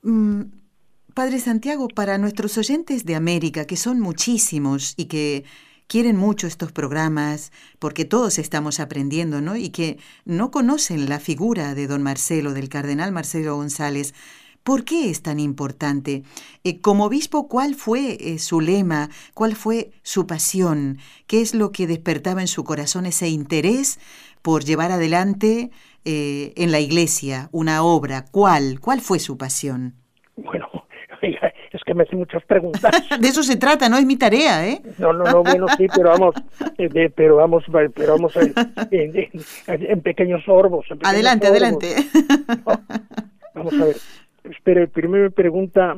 Mm, 0.03 0.43
Padre 1.17 1.41
Santiago, 1.41 1.89
para 1.89 2.19
nuestros 2.19 2.59
oyentes 2.59 3.07
de 3.07 3.15
América, 3.15 3.65
que 3.65 3.79
son 3.79 4.01
muchísimos 4.01 4.93
y 4.99 5.07
que 5.07 5.45
quieren 5.87 6.15
mucho 6.15 6.47
estos 6.47 6.73
programas, 6.73 7.53
porque 7.79 8.05
todos 8.05 8.39
estamos 8.39 8.81
aprendiendo, 8.81 9.41
¿no? 9.41 9.57
Y 9.57 9.71
que 9.71 9.97
no 10.27 10.51
conocen 10.51 11.09
la 11.09 11.19
figura 11.19 11.75
de 11.75 11.87
don 11.87 12.03
Marcelo, 12.03 12.53
del 12.53 12.69
cardenal 12.69 13.13
Marcelo 13.13 13.57
González, 13.57 14.13
¿Por 14.63 14.85
qué 14.85 15.11
es 15.11 15.23
tan 15.23 15.39
importante? 15.39 16.25
Eh, 16.65 16.81
como 16.81 17.05
obispo, 17.05 17.47
¿cuál 17.47 17.77
fue 17.77 18.19
eh, 18.21 18.39
su 18.41 18.61
lema? 18.61 19.09
¿Cuál 19.33 19.55
fue 19.55 19.93
su 20.03 20.27
pasión? 20.27 20.99
¿Qué 21.29 21.41
es 21.41 21.55
lo 21.55 21.71
que 21.71 21.87
despertaba 21.87 22.41
en 22.41 22.49
su 22.49 22.65
corazón 22.65 23.07
ese 23.07 23.29
interés 23.29 24.01
por 24.43 24.65
llevar 24.65 24.91
adelante 24.91 25.71
eh, 26.05 26.53
en 26.57 26.73
la 26.73 26.81
iglesia 26.81 27.49
una 27.53 27.85
obra? 27.85 28.25
¿Cuál? 28.33 28.81
¿Cuál 28.81 29.01
fue 29.01 29.21
su 29.21 29.39
pasión? 29.39 29.95
Bueno, 30.37 30.67
que 31.87 31.95
me 31.95 32.03
hace 32.03 32.17
muchas 32.17 32.45
preguntas. 32.45 32.93
de 33.21 33.29
eso 33.29 33.43
se 33.45 33.57
trata, 33.57 33.89
no 33.89 33.97
es 33.97 34.05
mi 34.05 34.17
tarea, 34.17 34.69
¿eh? 34.69 34.83
No, 34.99 35.13
no, 35.13 35.25
no, 35.25 35.43
bueno, 35.45 35.67
sí, 35.79 35.87
pero 35.95 36.11
vamos, 36.11 36.35
eh, 36.79 37.11
pero 37.15 37.37
vamos, 37.37 37.65
pero 37.95 38.15
vamos 38.15 38.35
en, 38.91 39.31
en, 39.69 40.01
pequeños 40.01 40.45
sorbos. 40.45 40.85
adelante, 41.05 41.47
adelante. 41.47 41.95
vamos 43.55 43.73
a 43.81 43.85
ver. 43.85 43.97
Pero 44.65 44.89
primero 44.89 45.25
me 45.25 45.31
pregunta 45.31 45.97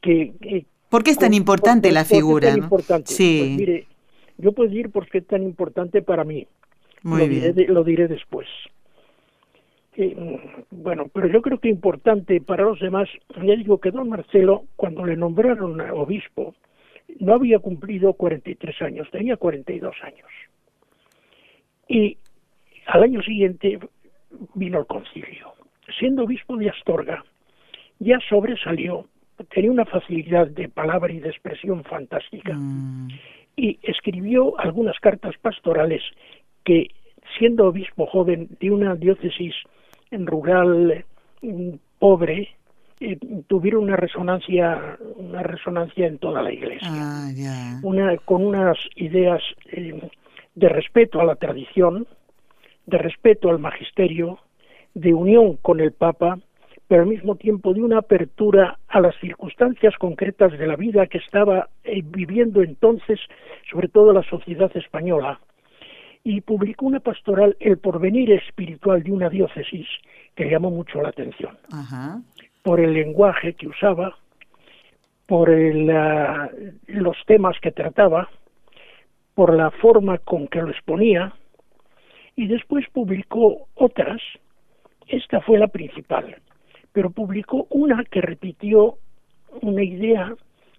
que, 0.00 0.64
¿Por 0.88 1.04
qué 1.04 1.10
es 1.10 1.18
tan 1.18 1.34
importante 1.34 1.92
la 1.92 2.04
figura? 2.04 2.50
¿no? 2.56 2.64
importante? 2.64 3.12
Sí. 3.12 3.38
Pues 3.40 3.68
mire, 3.68 3.86
yo 4.38 4.52
puedo 4.52 4.70
decir 4.70 4.90
por 4.90 5.08
qué 5.08 5.18
es 5.18 5.26
tan 5.26 5.42
importante 5.42 6.00
para 6.00 6.24
mí. 6.24 6.46
Muy 7.02 7.20
lo 7.20 7.28
bien. 7.28 7.54
Diré, 7.54 7.72
lo 7.72 7.84
diré 7.84 8.08
después. 8.08 8.46
Eh, 9.98 10.14
bueno, 10.70 11.06
pero 11.12 11.26
yo 11.28 11.40
creo 11.40 11.58
que 11.58 11.68
importante 11.68 12.40
para 12.42 12.64
los 12.64 12.78
demás, 12.80 13.08
ya 13.42 13.56
digo 13.56 13.78
que 13.78 13.90
don 13.90 14.10
Marcelo, 14.10 14.64
cuando 14.76 15.06
le 15.06 15.16
nombraron 15.16 15.80
obispo, 15.80 16.54
no 17.18 17.34
había 17.34 17.58
cumplido 17.60 18.12
43 18.12 18.82
años, 18.82 19.10
tenía 19.10 19.36
42 19.36 19.96
años. 20.02 20.28
Y 21.88 22.18
al 22.86 23.04
año 23.04 23.22
siguiente 23.22 23.78
vino 24.54 24.80
el 24.80 24.86
concilio. 24.86 25.52
Siendo 25.98 26.24
obispo 26.24 26.56
de 26.56 26.68
Astorga, 26.68 27.24
ya 27.98 28.18
sobresalió, 28.28 29.06
tenía 29.50 29.70
una 29.70 29.86
facilidad 29.86 30.48
de 30.48 30.68
palabra 30.68 31.10
y 31.10 31.20
de 31.20 31.30
expresión 31.30 31.84
fantástica. 31.84 32.52
Mm. 32.54 33.08
Y 33.56 33.78
escribió 33.82 34.58
algunas 34.60 34.98
cartas 35.00 35.34
pastorales 35.40 36.02
que, 36.64 36.88
siendo 37.38 37.68
obispo 37.68 38.06
joven 38.06 38.48
de 38.60 38.70
una 38.70 38.94
diócesis 38.94 39.54
rural 40.10 41.04
pobre 41.98 42.56
eh, 43.00 43.18
tuvieron 43.46 43.84
una 43.84 43.96
resonancia 43.96 44.96
una 45.16 45.42
resonancia 45.42 46.06
en 46.06 46.18
toda 46.18 46.42
la 46.42 46.52
iglesia 46.52 46.88
ah, 46.90 47.30
yeah. 47.34 47.78
una 47.82 48.16
con 48.18 48.44
unas 48.44 48.78
ideas 48.94 49.42
eh, 49.70 50.08
de 50.54 50.68
respeto 50.68 51.20
a 51.20 51.24
la 51.24 51.36
tradición 51.36 52.06
de 52.86 52.98
respeto 52.98 53.50
al 53.50 53.58
magisterio 53.58 54.38
de 54.94 55.12
unión 55.12 55.56
con 55.56 55.80
el 55.80 55.92
papa 55.92 56.38
pero 56.88 57.02
al 57.02 57.08
mismo 57.08 57.34
tiempo 57.34 57.74
de 57.74 57.82
una 57.82 57.98
apertura 57.98 58.78
a 58.88 59.00
las 59.00 59.14
circunstancias 59.20 59.94
concretas 59.98 60.52
de 60.52 60.66
la 60.66 60.76
vida 60.76 61.06
que 61.06 61.18
estaba 61.18 61.68
eh, 61.84 62.02
viviendo 62.02 62.62
entonces 62.62 63.20
sobre 63.70 63.88
todo 63.88 64.12
la 64.12 64.22
sociedad 64.22 64.74
española 64.74 65.40
y 66.26 66.40
publicó 66.40 66.86
una 66.86 66.98
pastoral 66.98 67.56
El 67.60 67.78
porvenir 67.78 68.32
espiritual 68.32 69.04
de 69.04 69.12
una 69.12 69.28
diócesis 69.28 69.86
que 70.34 70.50
llamó 70.50 70.72
mucho 70.72 71.00
la 71.00 71.10
atención 71.10 71.56
Ajá. 71.70 72.20
por 72.64 72.80
el 72.80 72.94
lenguaje 72.94 73.54
que 73.54 73.68
usaba, 73.68 74.18
por 75.26 75.48
los 76.88 77.16
temas 77.26 77.56
que 77.62 77.70
trataba, 77.70 78.28
por 79.36 79.54
la 79.54 79.70
forma 79.70 80.18
con 80.18 80.48
que 80.48 80.62
lo 80.62 80.70
exponía, 80.70 81.32
y 82.34 82.48
después 82.48 82.84
publicó 82.92 83.68
otras. 83.76 84.20
Esta 85.06 85.40
fue 85.42 85.60
la 85.60 85.68
principal, 85.68 86.42
pero 86.92 87.10
publicó 87.10 87.68
una 87.70 88.02
que 88.02 88.20
repitió 88.20 88.98
una 89.62 89.84
idea 89.84 90.34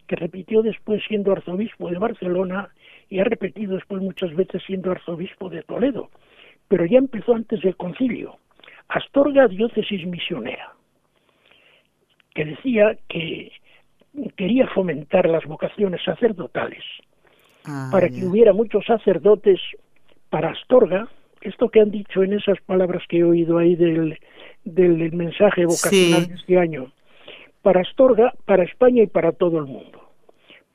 que 0.07 0.17
repitió 0.17 0.61
después 0.61 1.01
siendo 1.07 1.31
arzobispo 1.31 1.89
de 1.89 1.99
Barcelona 1.99 2.69
y 3.09 3.19
ha 3.19 3.23
repetido 3.23 3.75
después 3.75 4.01
muchas 4.01 4.35
veces 4.35 4.61
siendo 4.65 4.91
arzobispo 4.91 5.49
de 5.49 5.63
Toledo, 5.63 6.09
pero 6.67 6.85
ya 6.85 6.97
empezó 6.97 7.33
antes 7.33 7.61
del 7.61 7.75
concilio. 7.75 8.37
Astorga, 8.89 9.47
diócesis 9.47 10.05
misionera, 10.05 10.73
que 12.33 12.45
decía 12.45 12.97
que 13.07 13.51
quería 14.35 14.67
fomentar 14.67 15.27
las 15.27 15.45
vocaciones 15.45 16.01
sacerdotales 16.03 16.83
ah, 17.65 17.89
para 17.91 18.09
que 18.09 18.25
hubiera 18.25 18.53
muchos 18.53 18.85
sacerdotes 18.85 19.59
para 20.29 20.51
Astorga, 20.51 21.07
esto 21.41 21.69
que 21.69 21.81
han 21.81 21.91
dicho 21.91 22.23
en 22.23 22.33
esas 22.33 22.59
palabras 22.61 23.03
que 23.07 23.19
he 23.19 23.23
oído 23.23 23.57
ahí 23.57 23.75
del, 23.75 24.17
del 24.63 25.11
mensaje 25.13 25.65
vocacional 25.65 26.27
de 26.27 26.35
este 26.35 26.57
año, 26.57 26.91
para 27.61 27.81
Astorga, 27.81 28.33
para 28.45 28.63
España 28.63 29.03
y 29.03 29.07
para 29.07 29.31
todo 29.33 29.59
el 29.59 29.65
mundo. 29.65 30.06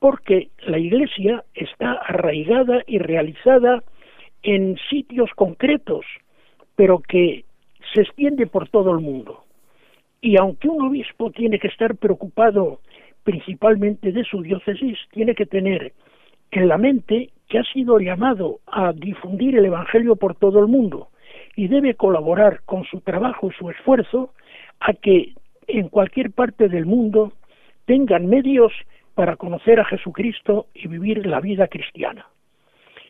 Porque 0.03 0.49
la 0.67 0.81
Iglesia 0.81 1.45
está 1.55 1.93
arraigada 1.93 2.83
y 2.89 2.99
realizada 2.99 3.85
en 4.43 4.77
sitios 4.91 5.31
concretos, 5.37 6.05
pero 6.75 6.99
que 6.99 7.45
se 7.95 8.01
extiende 8.01 8.49
por 8.49 8.69
todo 8.69 8.91
el 8.91 8.99
mundo. 8.99 9.45
Y 10.21 10.37
aunque 10.41 10.69
un 10.69 10.89
obispo 10.89 11.31
tiene 11.31 11.61
que 11.61 11.69
estar 11.69 11.95
preocupado 11.95 12.81
principalmente 13.23 14.11
de 14.11 14.25
su 14.25 14.43
diócesis, 14.43 14.99
tiene 15.13 15.37
que 15.37 15.47
tener 15.47 15.93
en 16.51 16.67
la 16.67 16.79
mente 16.79 17.31
que 17.49 17.61
ha 17.61 17.65
sido 17.73 18.01
llamado 18.01 18.59
a 18.67 18.93
difundir 18.93 19.57
el 19.57 19.67
Evangelio 19.67 20.17
por 20.17 20.35
todo 20.35 20.59
el 20.59 20.67
mundo 20.67 21.11
y 21.55 21.69
debe 21.69 21.95
colaborar 21.95 22.63
con 22.65 22.83
su 22.87 23.03
trabajo 23.03 23.51
y 23.53 23.55
su 23.55 23.71
esfuerzo 23.71 24.35
a 24.81 24.95
que 24.95 25.35
en 25.69 25.89
cualquier 25.89 26.33
parte 26.33 26.69
del 26.69 26.87
mundo 26.87 27.35
tengan 27.85 28.27
medios 28.27 28.73
para 29.15 29.37
conocer 29.37 29.81
a 29.81 29.85
Jesucristo 29.85 30.67
y 30.75 30.89
vivir 30.89 31.27
la 31.27 31.41
vida 31.41 31.69
cristiana. 31.69 32.27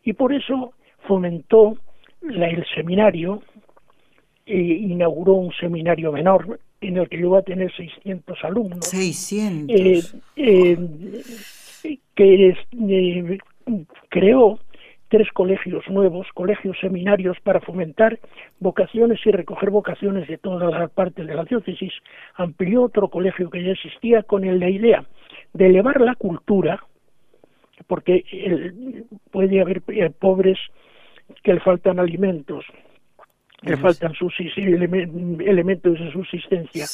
Y 0.05 0.15
por 0.15 0.33
eso 0.33 0.73
fomentó 1.07 1.77
el 2.23 2.65
seminario, 2.75 3.43
e 4.45 4.59
inauguró 4.59 5.35
un 5.35 5.53
seminario 5.53 6.13
menor 6.13 6.59
en 6.81 6.97
el 6.97 7.09
que 7.09 7.17
llegó 7.17 7.37
a 7.37 7.43
tener 7.43 7.73
600 7.75 8.39
alumnos. 8.45 8.87
600. 8.87 9.77
Eh, 9.77 10.03
eh, 10.37 11.99
que 12.15 12.49
eh, 12.49 13.39
creó 14.09 14.59
tres 15.09 15.29
colegios 15.33 15.89
nuevos, 15.89 16.27
colegios 16.35 16.77
seminarios 16.81 17.39
para 17.41 17.61
fomentar 17.61 18.19
vocaciones 18.61 19.21
y 19.25 19.31
recoger 19.31 19.71
vocaciones 19.71 20.27
de 20.27 20.39
toda 20.39 20.71
la 20.71 20.89
parte 20.89 21.25
de 21.25 21.35
la 21.35 21.45
diócesis. 21.45 21.93
Amplió 22.35 22.85
otro 22.85 23.09
colegio 23.09 23.51
que 23.51 23.63
ya 23.63 23.73
existía 23.73 24.23
con 24.23 24.43
la 24.59 24.71
idea 24.71 25.05
de 25.53 25.67
elevar 25.67 26.01
la 26.01 26.15
cultura, 26.15 26.83
porque 27.87 28.25
puede 29.31 29.61
haber 29.61 29.83
pobres 30.19 30.59
que 31.43 31.55
le 31.55 31.61
faltan 31.61 31.99
alimentos, 31.99 32.65
le 33.63 33.77
faltan 33.77 34.13
sus 34.15 34.35
elementos 34.39 35.99
de 35.99 36.13
subsistencia, 36.13 36.87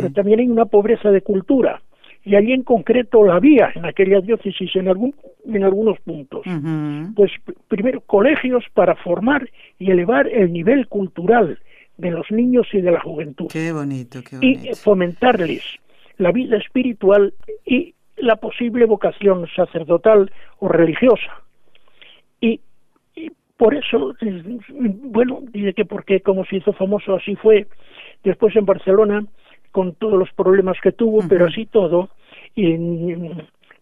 pero 0.00 0.12
también 0.12 0.40
hay 0.40 0.48
una 0.48 0.66
pobreza 0.66 1.10
de 1.10 1.22
cultura 1.22 1.80
y 2.24 2.36
allí 2.36 2.52
en 2.52 2.62
concreto 2.62 3.24
la 3.24 3.36
había 3.36 3.70
en 3.74 3.86
aquella 3.86 4.20
diócesis 4.20 4.74
en 4.76 4.88
algún 4.88 5.14
en 5.46 5.64
algunos 5.64 5.98
puntos. 6.00 6.42
Pues 7.16 7.32
primero 7.68 8.02
colegios 8.02 8.64
para 8.74 8.94
formar 8.96 9.48
y 9.78 9.90
elevar 9.90 10.28
el 10.28 10.52
nivel 10.52 10.86
cultural 10.88 11.58
de 11.96 12.10
los 12.10 12.30
niños 12.30 12.66
y 12.72 12.80
de 12.80 12.90
la 12.90 13.00
juventud. 13.00 13.48
Qué 13.50 13.72
bonito, 13.72 14.22
qué 14.22 14.36
bonito. 14.36 14.70
y 14.70 14.74
fomentarles 14.74 15.62
la 16.18 16.32
vida 16.32 16.58
espiritual 16.58 17.32
y 17.64 17.94
la 18.20 18.36
posible 18.36 18.86
vocación 18.86 19.46
sacerdotal 19.54 20.30
o 20.58 20.68
religiosa. 20.68 21.42
Y 22.40 22.60
por 23.56 23.74
eso, 23.74 24.14
bueno, 25.02 25.40
dice 25.52 25.74
que 25.74 25.84
porque 25.84 26.20
como 26.20 26.44
se 26.46 26.56
hizo 26.56 26.72
famoso 26.72 27.14
así 27.14 27.36
fue, 27.36 27.66
después 28.24 28.56
en 28.56 28.64
Barcelona, 28.64 29.24
con 29.70 29.94
todos 29.94 30.18
los 30.18 30.32
problemas 30.32 30.78
que 30.82 30.92
tuvo, 30.92 31.20
pero 31.28 31.46
así 31.46 31.66
todo, 31.66 32.08
y, 32.54 32.76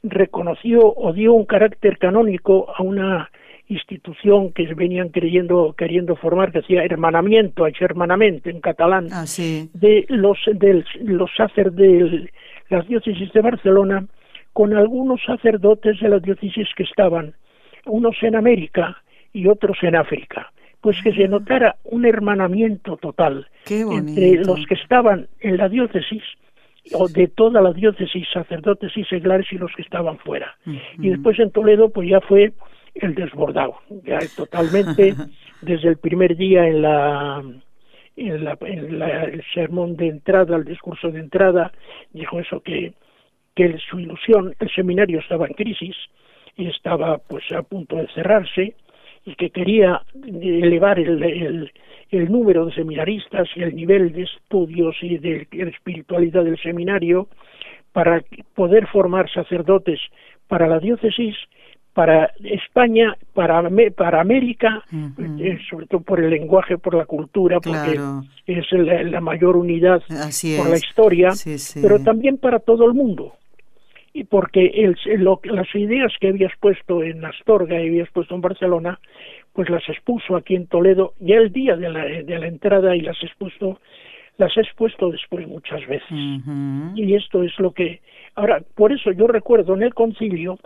reconoció 0.02 0.80
o 0.96 1.12
dio 1.12 1.32
un 1.32 1.44
carácter 1.44 1.98
canónico 1.98 2.72
a 2.76 2.82
una 2.82 3.30
institución 3.68 4.52
que 4.52 4.72
venían 4.74 5.10
creyendo 5.10 5.74
queriendo 5.76 6.16
formar 6.16 6.52
que 6.52 6.60
hacía 6.60 6.84
hermanamiento 6.84 7.66
hermanamente 7.66 8.48
en 8.50 8.60
catalán 8.60 9.08
ah, 9.12 9.24
de 9.74 10.06
los 10.08 10.38
de 10.54 10.84
los 11.02 11.30
sacerdotes 11.36 11.76
de 11.76 12.30
las 12.70 12.86
diócesis 12.86 13.32
de 13.32 13.40
Barcelona 13.40 14.06
con 14.58 14.74
algunos 14.74 15.20
sacerdotes 15.24 16.00
de 16.00 16.08
las 16.08 16.20
diócesis 16.20 16.66
que 16.76 16.82
estaban 16.82 17.32
unos 17.86 18.16
en 18.22 18.34
América 18.34 19.00
y 19.32 19.46
otros 19.46 19.78
en 19.82 19.94
África. 19.94 20.52
Pues 20.80 21.00
que 21.00 21.12
se 21.12 21.28
notara 21.28 21.76
un 21.84 22.04
hermanamiento 22.04 22.96
total 22.96 23.46
entre 23.70 24.44
los 24.44 24.66
que 24.66 24.74
estaban 24.74 25.28
en 25.38 25.58
la 25.58 25.68
diócesis 25.68 26.24
o 26.92 27.06
de 27.06 27.28
toda 27.28 27.60
la 27.60 27.72
diócesis, 27.72 28.26
sacerdotes 28.32 28.96
y 28.96 29.04
seglares 29.04 29.46
y 29.52 29.58
los 29.58 29.72
que 29.76 29.82
estaban 29.82 30.18
fuera. 30.18 30.56
Y 30.98 31.10
después 31.10 31.38
en 31.38 31.52
Toledo 31.52 31.90
pues 31.90 32.08
ya 32.08 32.20
fue 32.20 32.52
el 32.96 33.14
desbordado, 33.14 33.76
ya 34.02 34.18
totalmente 34.36 35.14
desde 35.62 35.88
el 35.88 35.98
primer 35.98 36.36
día 36.36 36.66
en 36.66 36.82
la 36.82 37.44
en, 38.16 38.44
la, 38.44 38.58
en 38.62 39.00
el 39.00 39.44
sermón 39.54 39.94
de 39.94 40.08
entrada, 40.08 40.56
el 40.56 40.64
discurso 40.64 41.12
de 41.12 41.20
entrada, 41.20 41.70
dijo 42.12 42.40
eso 42.40 42.60
que 42.60 42.92
que 43.58 43.76
su 43.90 43.98
ilusión, 43.98 44.54
el 44.60 44.70
seminario 44.70 45.18
estaba 45.18 45.48
en 45.48 45.54
crisis 45.54 45.96
y 46.56 46.68
estaba 46.68 47.18
pues 47.18 47.42
a 47.50 47.62
punto 47.62 47.96
de 47.96 48.06
cerrarse 48.14 48.76
y 49.24 49.34
que 49.34 49.50
quería 49.50 50.00
elevar 50.24 51.00
el, 51.00 51.72
el, 52.12 52.30
número 52.30 52.66
de 52.66 52.74
seminaristas 52.74 53.48
y 53.56 53.62
el 53.62 53.74
nivel 53.74 54.12
de 54.12 54.22
estudios 54.22 54.94
y 55.02 55.18
de, 55.18 55.48
espiritualidad 55.50 56.44
del 56.44 56.56
seminario 56.62 57.26
para 57.92 58.22
poder 58.54 58.86
formar 58.86 59.28
sacerdotes 59.28 59.98
para 60.46 60.68
la 60.68 60.78
diócesis, 60.78 61.34
para 61.94 62.30
España, 62.44 63.16
para, 63.34 63.68
para 63.96 64.20
América, 64.20 64.84
eh, 64.92 65.58
sobre 65.68 65.86
todo 65.86 66.02
por 66.02 66.20
el 66.20 66.30
lenguaje, 66.30 66.78
por 66.78 66.94
la 66.94 67.06
cultura, 67.06 67.58
porque 67.58 67.98
es 68.46 68.66
la, 68.70 69.20
mayor 69.20 69.56
unidad 69.56 70.00
por 70.06 70.70
la 70.70 70.76
historia, 70.76 71.30
pero 71.82 71.98
también 72.04 72.38
para 72.38 72.60
todo 72.60 72.86
el 72.86 72.94
mundo 72.94 73.34
y 74.18 74.24
porque 74.24 74.66
el, 74.66 74.96
las 75.44 75.72
ideas 75.76 76.12
que 76.20 76.28
habías 76.28 76.52
puesto 76.58 77.04
en 77.04 77.24
Astorga 77.24 77.80
y 77.80 77.86
habías 77.86 78.10
puesto 78.10 78.34
en 78.34 78.40
Barcelona, 78.40 78.98
pues 79.52 79.70
las 79.70 79.88
expuso 79.88 80.34
aquí 80.34 80.56
en 80.56 80.66
Toledo 80.66 81.14
ya 81.20 81.36
el 81.36 81.52
día 81.52 81.76
de 81.76 81.88
la, 81.88 82.04
de 82.04 82.38
la 82.38 82.48
entrada 82.48 82.96
y 82.96 83.00
las 83.00 83.22
expuso 83.22 83.78
las 84.36 84.56
he 84.56 84.60
expuesto 84.60 85.10
después 85.10 85.46
muchas 85.46 85.86
veces. 85.86 86.18
Y 86.96 87.14
esto 87.14 87.42
es 87.42 87.56
lo 87.58 87.72
que... 87.72 88.00
Ahora, 88.34 88.62
por 88.74 88.92
eso 88.92 89.12
yo 89.12 89.26
recuerdo 89.28 89.74
en 89.74 89.82
el 89.82 89.94
concilio 89.94 90.58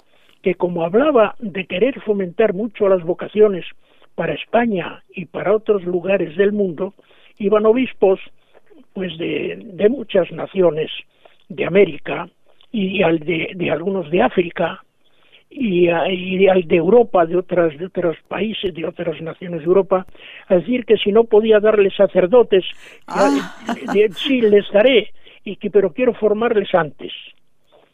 que 0.42 0.54
como 0.54 0.84
hablaba 0.84 1.36
de 1.38 1.66
querer 1.66 2.00
fomentar 2.00 2.54
mucho 2.54 2.88
las 2.88 3.02
vocaciones 3.02 3.66
para 4.14 4.34
España 4.34 5.02
y 5.14 5.26
para 5.26 5.54
otros 5.54 5.84
lugares 5.84 6.36
del 6.36 6.52
mundo, 6.52 6.94
iban 7.38 7.66
obispos 7.66 8.18
pues 8.94 9.16
de, 9.18 9.58
de 9.74 9.88
muchas 9.90 10.30
naciones 10.32 10.90
de 11.48 11.64
América, 11.64 12.28
y 12.72 13.02
al 13.02 13.18
de, 13.18 13.52
de 13.54 13.70
algunos 13.70 14.11
de 14.11 14.22
África 14.22 14.82
y, 15.54 15.88
y, 15.90 16.48
al 16.48 16.62
de 16.66 16.76
Europa, 16.76 17.26
de 17.26 17.37
otras 17.37 17.76
de 17.78 17.87
otros 17.87 18.16
países, 18.26 18.74
de 18.74 18.87
otras 18.87 19.20
naciones 19.20 19.61
de 19.61 19.66
Europa, 19.66 20.06
a 20.48 20.54
decir 20.54 20.87
que 20.87 20.96
si 20.96 21.12
no 21.12 21.24
podía 21.24 21.61
darles 21.61 21.94
sacerdotes, 21.94 22.64
ah. 23.06 23.54
sí 24.16 24.40
les 24.40 24.70
daré, 24.72 25.12
y 25.44 25.56
que 25.56 25.70
pero 25.70 25.92
quiero 25.92 26.14
formarles 26.14 26.74
antes. 26.74 27.12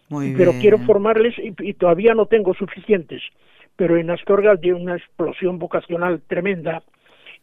pero 0.08 0.52
quiero 0.60 0.78
formarles 0.78 1.34
y, 1.38 1.72
todavía 1.74 2.14
no 2.14 2.26
tengo 2.26 2.54
suficientes. 2.54 3.22
Pero 3.76 3.96
en 3.96 4.10
Astorga 4.10 4.56
dio 4.56 4.76
una 4.76 4.96
explosión 4.96 5.58
vocacional 5.58 6.20
tremenda 6.26 6.82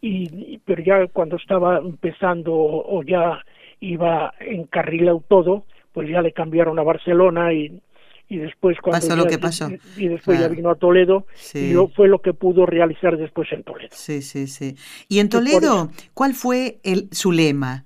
y, 0.01 0.59
pero 0.65 0.81
ya 0.81 1.07
cuando 1.07 1.37
estaba 1.37 1.77
empezando 1.77 2.53
o 2.53 3.03
ya 3.03 3.43
iba 3.79 4.33
encarrilado 4.39 5.23
todo, 5.27 5.65
pues 5.95 6.07
ya 6.09 6.21
le 6.21 6.31
cambiaron 6.31 6.77
a 6.77 6.83
Barcelona 6.83 7.51
y, 7.53 7.81
y 8.29 8.37
después 8.37 8.77
cuando 8.81 9.07
pasó 9.07 9.15
lo 9.15 9.25
que 9.25 9.39
pasó 9.39 9.71
y 9.97 10.07
después 10.09 10.39
ya 10.39 10.47
vino 10.49 10.69
a 10.69 10.75
Toledo 10.75 11.25
y 11.55 11.73
fue 11.95 12.07
lo 12.07 12.19
que 12.19 12.33
pudo 12.33 12.67
realizar 12.67 13.17
después 13.17 13.51
en 13.51 13.63
Toledo 13.63 13.89
sí 13.91 14.21
sí 14.21 14.45
sí 14.45 14.75
y 15.07 15.19
en 15.19 15.29
Toledo 15.29 15.89
cuál 16.13 16.35
fue 16.35 16.77
el 16.83 17.07
su 17.11 17.31
lema 17.31 17.85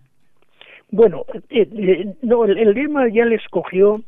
bueno 0.92 1.26
eh, 1.50 1.68
eh, 1.72 2.14
no 2.24 2.44
el, 2.46 2.74
lema 2.74 3.08
ya 3.10 3.24
le 3.26 3.36
escogió 3.36 4.02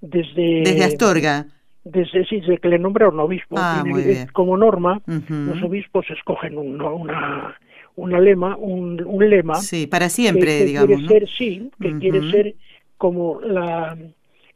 desde... 0.00 0.62
Desde 0.62 0.84
Astorga. 0.84 1.46
Desde, 1.84 2.24
sí, 2.26 2.40
desde 2.40 2.58
que 2.58 2.68
le 2.68 2.78
nombraron 2.78 3.18
obispo. 3.20 3.56
Ah, 3.58 3.82
muy 3.86 4.02
bien. 4.02 4.28
Como 4.32 4.56
norma, 4.56 5.00
Ujú. 5.06 5.34
los 5.46 5.62
obispos 5.62 6.04
escogen 6.10 6.58
un- 6.58 6.80
una, 6.82 7.56
una 7.96 8.20
lema, 8.20 8.56
un, 8.56 9.02
un 9.04 9.30
lema 9.30 9.54
Sí, 9.60 9.86
para 9.86 10.06
que, 10.08 10.14
siempre, 10.14 10.58
que 10.58 10.64
digamos, 10.66 10.90
quiere 10.90 11.02
¿no? 11.02 11.08
ser, 11.08 11.28
sí, 11.28 11.70
que 11.80 11.88
Ujú. 11.88 11.98
quiere 12.00 12.30
ser 12.30 12.54
como 12.98 13.40
la, 13.40 13.96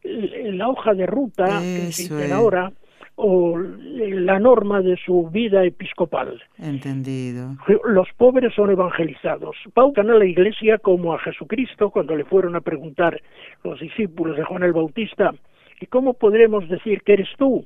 la 0.05 0.69
hoja 0.69 0.95
de 0.95 1.07
ruta 1.07 1.61
que 1.61 1.93
se 1.93 2.33
ahora 2.33 2.73
o 3.15 3.57
la 3.59 4.39
norma 4.41 4.81
de 4.81 4.97
su 4.97 5.29
vida 5.31 5.65
episcopal. 5.65 6.43
Entendido. 6.59 7.57
Los 7.85 8.09
pobres 8.17 8.55
son 8.55 8.71
evangelizados. 8.71 9.55
Pautan 9.75 10.11
a 10.11 10.15
la 10.15 10.25
iglesia 10.25 10.79
como 10.79 11.13
a 11.15 11.19
Jesucristo 11.19 11.91
cuando 11.91 12.17
le 12.17 12.25
fueron 12.25 12.57
a 12.57 12.61
preguntar 12.63 13.21
los 13.65 13.79
discípulos 13.81 14.37
de 14.37 14.45
Juan 14.45 14.63
el 14.63 14.73
Bautista, 14.73 15.33
¿y 15.81 15.87
cómo 15.87 16.15
podremos 16.15 16.69
decir 16.69 17.03
que 17.03 17.13
eres 17.13 17.29
tú? 17.39 17.65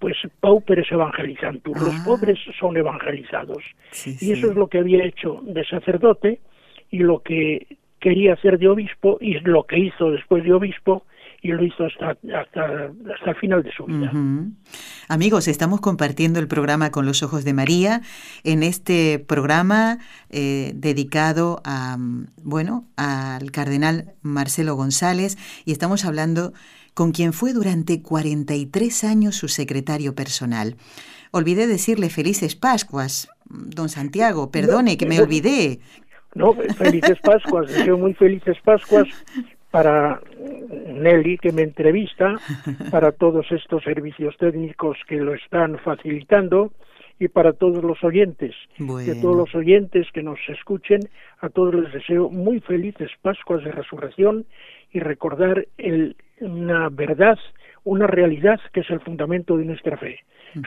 Pues 0.00 0.16
pauperes 0.40 0.90
evangelizan 0.90 1.60
tú. 1.60 1.72
Los 1.74 1.94
Ah. 1.94 2.02
pobres 2.04 2.38
son 2.58 2.76
evangelizados. 2.76 3.62
Sí, 3.90 4.10
Y 4.10 4.14
sí. 4.14 4.32
eso 4.32 4.50
es 4.50 4.56
lo 4.56 4.66
que 4.68 4.78
había 4.78 5.04
hecho 5.04 5.40
de 5.44 5.64
sacerdote 5.66 6.40
y 6.90 6.98
lo 7.00 7.20
que 7.20 7.66
quería 8.00 8.34
hacer 8.34 8.58
de 8.58 8.68
obispo 8.68 9.18
y 9.20 9.38
lo 9.40 9.64
que 9.64 9.78
hizo 9.78 10.10
después 10.10 10.44
de 10.44 10.52
obispo 10.52 11.04
y 11.40 11.48
lo 11.48 11.62
hizo 11.64 11.84
hasta, 11.84 12.10
hasta, 12.10 12.90
hasta 13.14 13.30
el 13.30 13.36
final 13.36 13.62
de 13.62 13.72
su 13.72 13.84
vida. 13.84 14.10
Amigos, 15.08 15.46
estamos 15.46 15.80
compartiendo 15.80 16.40
el 16.40 16.48
programa 16.48 16.90
con 16.90 17.06
los 17.06 17.22
ojos 17.22 17.44
de 17.44 17.52
María 17.52 18.02
en 18.42 18.62
este 18.62 19.18
programa 19.20 19.98
eh, 20.30 20.72
dedicado 20.74 21.60
a 21.64 21.96
bueno 22.42 22.86
al 22.96 23.52
cardenal 23.52 24.14
Marcelo 24.22 24.74
González 24.74 25.38
y 25.64 25.72
estamos 25.72 26.04
hablando 26.04 26.52
con 26.94 27.12
quien 27.12 27.32
fue 27.32 27.52
durante 27.52 28.02
43 28.02 29.04
años 29.04 29.36
su 29.36 29.46
secretario 29.46 30.16
personal. 30.16 30.76
Olvidé 31.30 31.68
decirle 31.68 32.10
felices 32.10 32.56
Pascuas, 32.56 33.28
don 33.48 33.88
Santiago, 33.88 34.50
perdone 34.50 34.96
que 34.96 35.06
me 35.06 35.20
olvidé. 35.20 35.78
No, 36.34 36.52
felices 36.52 37.18
Pascuas, 37.22 37.68
deseo 37.68 37.98
muy 37.98 38.14
felices 38.14 38.56
Pascuas 38.64 39.08
para 39.70 40.20
Nelly 40.86 41.38
que 41.38 41.52
me 41.52 41.62
entrevista, 41.62 42.36
para 42.90 43.12
todos 43.12 43.50
estos 43.52 43.82
servicios 43.84 44.36
técnicos 44.38 44.96
que 45.06 45.16
lo 45.16 45.34
están 45.34 45.78
facilitando 45.78 46.72
y 47.20 47.28
para 47.28 47.52
todos 47.52 47.82
los 47.82 48.02
oyentes, 48.04 48.54
Bueno. 48.78 49.12
todos 49.20 49.36
los 49.36 49.54
oyentes 49.54 50.06
que 50.12 50.22
nos 50.22 50.38
escuchen, 50.48 51.00
a 51.40 51.48
todos 51.48 51.74
les 51.74 51.92
deseo 51.92 52.30
muy 52.30 52.60
felices 52.60 53.10
Pascuas 53.22 53.64
de 53.64 53.72
Resurrección 53.72 54.46
y 54.92 55.00
recordar 55.00 55.66
el, 55.76 56.16
una 56.40 56.88
verdad, 56.88 57.38
una 57.84 58.06
realidad 58.06 58.60
que 58.72 58.80
es 58.80 58.90
el 58.90 59.00
fundamento 59.00 59.56
de 59.56 59.64
nuestra 59.64 59.96
fe. 59.96 60.20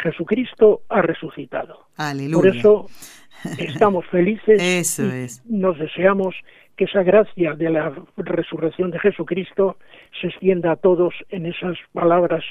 Jesucristo 0.03 0.81
ha 0.89 1.01
resucitado. 1.01 1.87
Aleluya. 1.95 2.35
Por 2.35 2.47
eso 2.47 2.85
estamos 3.57 4.05
felices 4.07 4.61
Eso 4.61 5.03
y 5.05 5.23
es. 5.23 5.43
nos 5.45 5.77
deseamos 5.77 6.35
que 6.77 6.85
esa 6.85 7.03
gracia 7.03 7.53
de 7.53 7.69
la 7.69 7.93
resurrección 8.17 8.91
de 8.91 8.99
Jesucristo 8.99 9.77
se 10.19 10.27
extienda 10.27 10.71
a 10.71 10.75
todos 10.75 11.13
en 11.29 11.45
esas 11.45 11.77
palabras, 11.93 12.43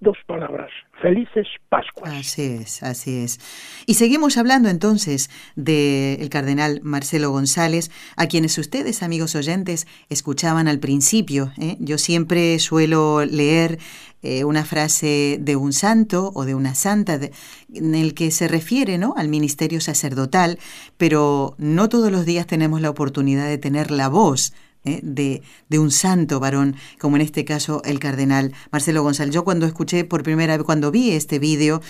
dos 0.00 0.16
palabras, 0.26 0.70
felices 1.00 1.46
Pascuas. 1.68 2.12
Así 2.12 2.42
es, 2.42 2.82
así 2.82 3.18
es. 3.18 3.38
Y 3.86 3.94
seguimos 3.94 4.38
hablando 4.38 4.68
entonces 4.68 5.30
del 5.56 6.28
cardenal 6.30 6.80
Marcelo 6.82 7.30
González, 7.30 7.90
a 8.16 8.26
quienes 8.26 8.56
ustedes, 8.58 9.02
amigos 9.02 9.34
oyentes, 9.34 9.86
escuchaban 10.08 10.68
al 10.68 10.78
principio. 10.78 11.52
¿eh? 11.58 11.76
Yo 11.80 11.98
siempre 11.98 12.58
suelo 12.58 13.24
leer 13.24 13.78
eh, 14.22 14.44
una 14.44 14.64
frase 14.64 15.38
de 15.40 15.56
un 15.56 15.72
santo 15.72 16.32
o 16.34 16.44
de 16.44 16.54
una 16.54 16.74
santa 16.74 17.18
en 17.72 17.94
el 17.94 18.14
que 18.14 18.30
se 18.30 18.48
refiere 18.48 18.98
¿no? 18.98 19.14
al 19.16 19.28
ministerio 19.28 19.80
sacerdotal, 19.80 20.58
pero 20.96 21.54
no 21.58 21.88
todos 21.88 22.10
los 22.10 22.26
días 22.26 22.46
tenemos 22.46 22.80
la 22.80 22.90
oportunidad 22.90 23.46
de 23.46 23.58
tener 23.58 23.90
la 23.90 24.08
voz 24.08 24.52
¿eh? 24.84 25.00
de, 25.02 25.42
de 25.68 25.78
un 25.78 25.90
santo 25.90 26.40
varón, 26.40 26.76
como 27.00 27.16
en 27.16 27.22
este 27.22 27.44
caso 27.44 27.82
el 27.84 27.98
cardenal 27.98 28.52
Marcelo 28.72 29.02
González. 29.02 29.34
Yo 29.34 29.44
cuando 29.44 29.66
escuché 29.66 30.04
por 30.04 30.22
primera 30.22 30.56
vez, 30.56 30.64
cuando 30.64 30.90
vi 30.90 31.12
este 31.12 31.38
vídeo, 31.38 31.80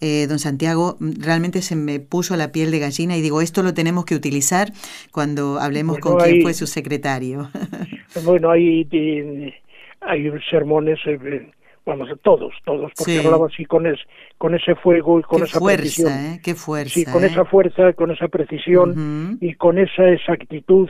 eh, 0.00 0.26
don 0.26 0.38
Santiago, 0.38 0.96
mm, 1.00 1.12
realmente 1.20 1.62
se 1.62 1.76
me 1.76 2.00
puso 2.00 2.36
la 2.36 2.50
piel 2.52 2.70
de 2.70 2.80
gallina 2.80 3.16
y 3.16 3.22
digo, 3.22 3.40
esto 3.40 3.62
lo 3.62 3.74
tenemos 3.74 4.04
que 4.04 4.14
utilizar 4.14 4.72
cuando 5.12 5.58
hablemos 5.60 5.98
Bueno, 6.00 6.18
con 6.18 6.26
quien 6.28 6.42
fue 6.42 6.54
su 6.54 6.66
secretario. 6.66 7.50
Bueno, 8.24 8.50
hay, 8.52 8.86
eh, 8.92 9.52
hay 10.00 10.30
sermones, 10.48 11.00
eh, 11.06 11.50
vamos, 11.84 12.08
todos, 12.22 12.52
todos, 12.64 12.92
porque 12.96 13.18
Sí. 13.18 13.26
hablaba 13.26 13.46
así 13.46 13.64
con, 13.64 13.86
es, 13.86 13.98
con 14.38 14.54
ese 14.54 14.76
fuego 14.76 15.18
y 15.18 15.22
con 15.22 15.40
Qué 15.40 15.46
esa 15.46 15.58
precisión. 15.60 16.08
fuerza, 16.12 16.34
¿eh? 16.34 16.40
Qué 16.44 16.54
fuerza. 16.54 16.94
Sí, 16.94 17.04
con 17.06 17.24
¿eh? 17.24 17.26
esa 17.26 17.44
fuerza, 17.44 17.92
con 17.94 18.12
esa 18.12 18.28
precisión 18.28 19.38
y 19.40 19.54
con 19.54 19.78
esa 19.78 20.08
exactitud 20.10 20.88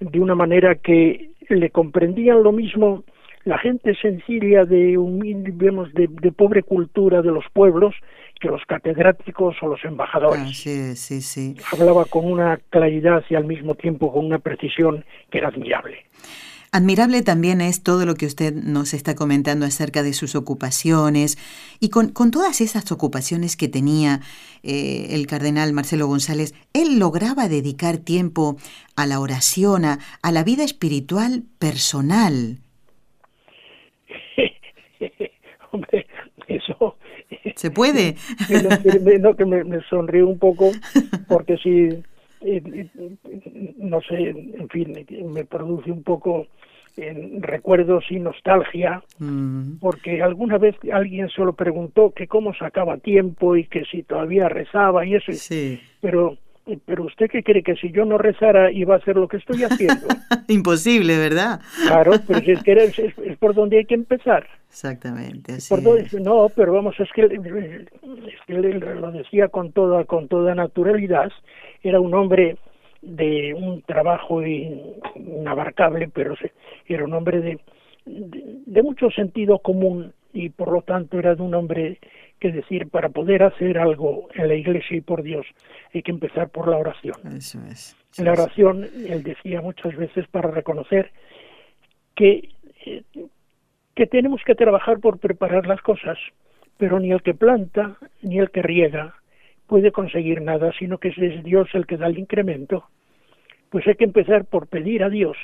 de 0.00 0.20
una 0.20 0.34
manera 0.34 0.76
que 0.76 1.30
le 1.48 1.70
comprendían 1.70 2.42
lo 2.42 2.52
mismo 2.52 3.04
la 3.44 3.58
gente 3.58 3.94
sencilla 3.94 4.64
de 4.64 4.98
humilde, 4.98 5.52
vemos, 5.54 5.92
de, 5.94 6.06
de 6.06 6.32
pobre 6.32 6.62
cultura 6.62 7.22
de 7.22 7.30
los 7.30 7.44
pueblos 7.52 7.94
que 8.40 8.48
los 8.48 8.62
catedráticos 8.66 9.56
o 9.62 9.68
los 9.68 9.84
embajadores. 9.84 10.66
Es, 10.66 11.00
sí, 11.00 11.20
sí. 11.22 11.56
Hablaba 11.72 12.04
con 12.04 12.30
una 12.30 12.58
claridad 12.70 13.24
y 13.30 13.34
al 13.34 13.44
mismo 13.44 13.74
tiempo 13.74 14.12
con 14.12 14.26
una 14.26 14.38
precisión 14.38 15.04
que 15.30 15.38
era 15.38 15.48
admirable. 15.48 16.04
Admirable 16.70 17.22
también 17.22 17.60
es 17.60 17.82
todo 17.82 18.04
lo 18.04 18.14
que 18.14 18.26
usted 18.26 18.54
nos 18.54 18.92
está 18.92 19.14
comentando 19.14 19.64
acerca 19.64 20.02
de 20.02 20.12
sus 20.12 20.34
ocupaciones 20.34 21.38
y 21.80 21.88
con, 21.88 22.10
con 22.10 22.30
todas 22.30 22.60
esas 22.60 22.92
ocupaciones 22.92 23.56
que 23.56 23.68
tenía 23.68 24.20
eh, 24.62 25.08
el 25.10 25.26
cardenal 25.26 25.72
Marcelo 25.72 26.06
González, 26.06 26.54
él 26.74 26.98
lograba 26.98 27.48
dedicar 27.48 27.96
tiempo 27.96 28.56
a 28.96 29.06
la 29.06 29.20
oración, 29.20 29.84
a, 29.84 29.98
a 30.22 30.32
la 30.32 30.44
vida 30.44 30.64
espiritual 30.64 31.44
personal. 31.58 32.58
Hombre, 35.72 36.06
eso... 36.48 36.96
¿Se 37.56 37.70
puede? 37.70 38.16
no, 39.20 39.36
que 39.36 39.44
me, 39.44 39.64
me 39.64 39.80
sonríe 39.88 40.22
un 40.22 40.38
poco 40.38 40.70
porque 41.28 41.56
si 41.58 41.88
eh, 42.42 42.62
eh, 42.64 43.74
no 43.78 44.00
sé 44.02 44.16
en 44.30 44.68
fin 44.68 44.94
me 45.32 45.44
produce 45.44 45.90
un 45.90 46.02
poco 46.02 46.46
eh, 46.96 47.38
recuerdos 47.40 48.04
y 48.10 48.18
nostalgia 48.18 49.02
Mm, 49.20 49.78
porque 49.80 50.22
alguna 50.22 50.58
vez 50.58 50.76
alguien 50.92 51.28
se 51.30 51.40
lo 51.42 51.52
preguntó 51.52 52.12
que 52.12 52.28
cómo 52.28 52.54
sacaba 52.54 52.98
tiempo 52.98 53.56
y 53.56 53.64
que 53.64 53.84
si 53.84 54.04
todavía 54.04 54.48
rezaba 54.48 55.04
y 55.04 55.14
eso 55.16 55.32
sí. 55.32 55.80
pero 56.00 56.36
pero 56.86 57.04
usted 57.04 57.28
qué 57.30 57.42
cree 57.42 57.62
que 57.64 57.74
si 57.76 57.90
yo 57.90 58.04
no 58.04 58.16
rezara 58.18 58.70
iba 58.70 58.94
a 58.94 58.98
hacer 58.98 59.16
lo 59.16 59.26
que 59.26 59.38
estoy 59.38 59.64
haciendo 59.64 60.06
Imposible, 60.48 61.16
¿verdad? 61.18 61.60
claro 61.84 62.12
pero 62.28 62.40
si 62.42 62.52
es 62.52 62.62
que 62.62 62.70
era- 62.72 62.84
es, 62.84 62.96
es 62.98 63.38
por 63.38 63.54
donde 63.54 63.78
hay 63.78 63.86
que 63.86 63.94
empezar 63.94 64.46
Exactamente, 64.68 65.54
así 65.54 65.68
por 65.74 65.82
donde- 65.82 66.02
es. 66.02 66.12
no, 66.14 66.48
pero 66.54 66.72
vamos, 66.74 66.94
es 67.00 67.10
que, 67.12 67.22
es 67.22 67.30
que 68.46 68.54
él 68.54 68.78
lo 69.00 69.10
decía 69.10 69.48
con 69.48 69.72
toda, 69.72 70.04
con 70.04 70.28
toda 70.28 70.54
naturalidad, 70.54 71.32
era 71.82 72.00
un 72.00 72.14
hombre 72.14 72.56
de 73.02 73.54
un 73.54 73.82
trabajo 73.82 74.42
in- 74.44 74.94
inabarcable, 75.14 76.08
pero 76.08 76.34
era 76.86 77.04
un 77.04 77.14
hombre 77.14 77.40
de, 77.40 77.58
de, 78.06 78.42
de 78.66 78.82
mucho 78.82 79.10
sentido 79.10 79.58
común 79.60 80.12
y 80.32 80.50
por 80.50 80.72
lo 80.72 80.82
tanto 80.82 81.18
era 81.18 81.34
de 81.34 81.42
un 81.42 81.54
hombre 81.54 81.98
que 82.38 82.52
decir, 82.52 82.88
para 82.88 83.08
poder 83.08 83.42
hacer 83.42 83.78
algo 83.78 84.28
en 84.34 84.46
la 84.48 84.54
iglesia 84.54 84.96
y 84.96 85.00
por 85.00 85.22
Dios, 85.22 85.46
hay 85.92 86.02
que 86.02 86.12
empezar 86.12 86.50
por 86.50 86.68
la 86.68 86.76
oración. 86.76 87.16
Eso 87.36 87.58
es. 87.66 87.96
La 88.18 88.32
oración, 88.32 88.84
él 89.08 89.22
decía 89.22 89.60
muchas 89.60 89.96
veces 89.96 90.26
para 90.28 90.50
reconocer 90.50 91.10
que, 92.14 92.50
eh, 92.86 93.02
que 93.94 94.06
tenemos 94.06 94.40
que 94.44 94.54
trabajar 94.54 94.98
por 95.00 95.18
preparar 95.18 95.66
las 95.66 95.80
cosas, 95.82 96.18
pero 96.76 97.00
ni 97.00 97.10
el 97.10 97.22
que 97.22 97.34
planta 97.34 97.96
ni 98.22 98.38
el 98.38 98.50
que 98.50 98.62
riega 98.62 99.14
puede 99.68 99.92
conseguir 99.92 100.40
nada, 100.40 100.72
sino 100.78 100.98
que 100.98 101.08
es 101.08 101.44
Dios 101.44 101.68
el 101.74 101.86
que 101.86 101.98
da 101.98 102.06
el 102.08 102.18
incremento. 102.18 102.84
Pues 103.70 103.86
hay 103.86 103.94
que 103.94 104.04
empezar 104.04 104.46
por 104.46 104.66
pedir 104.66 105.04
a 105.04 105.10
Dios, 105.10 105.36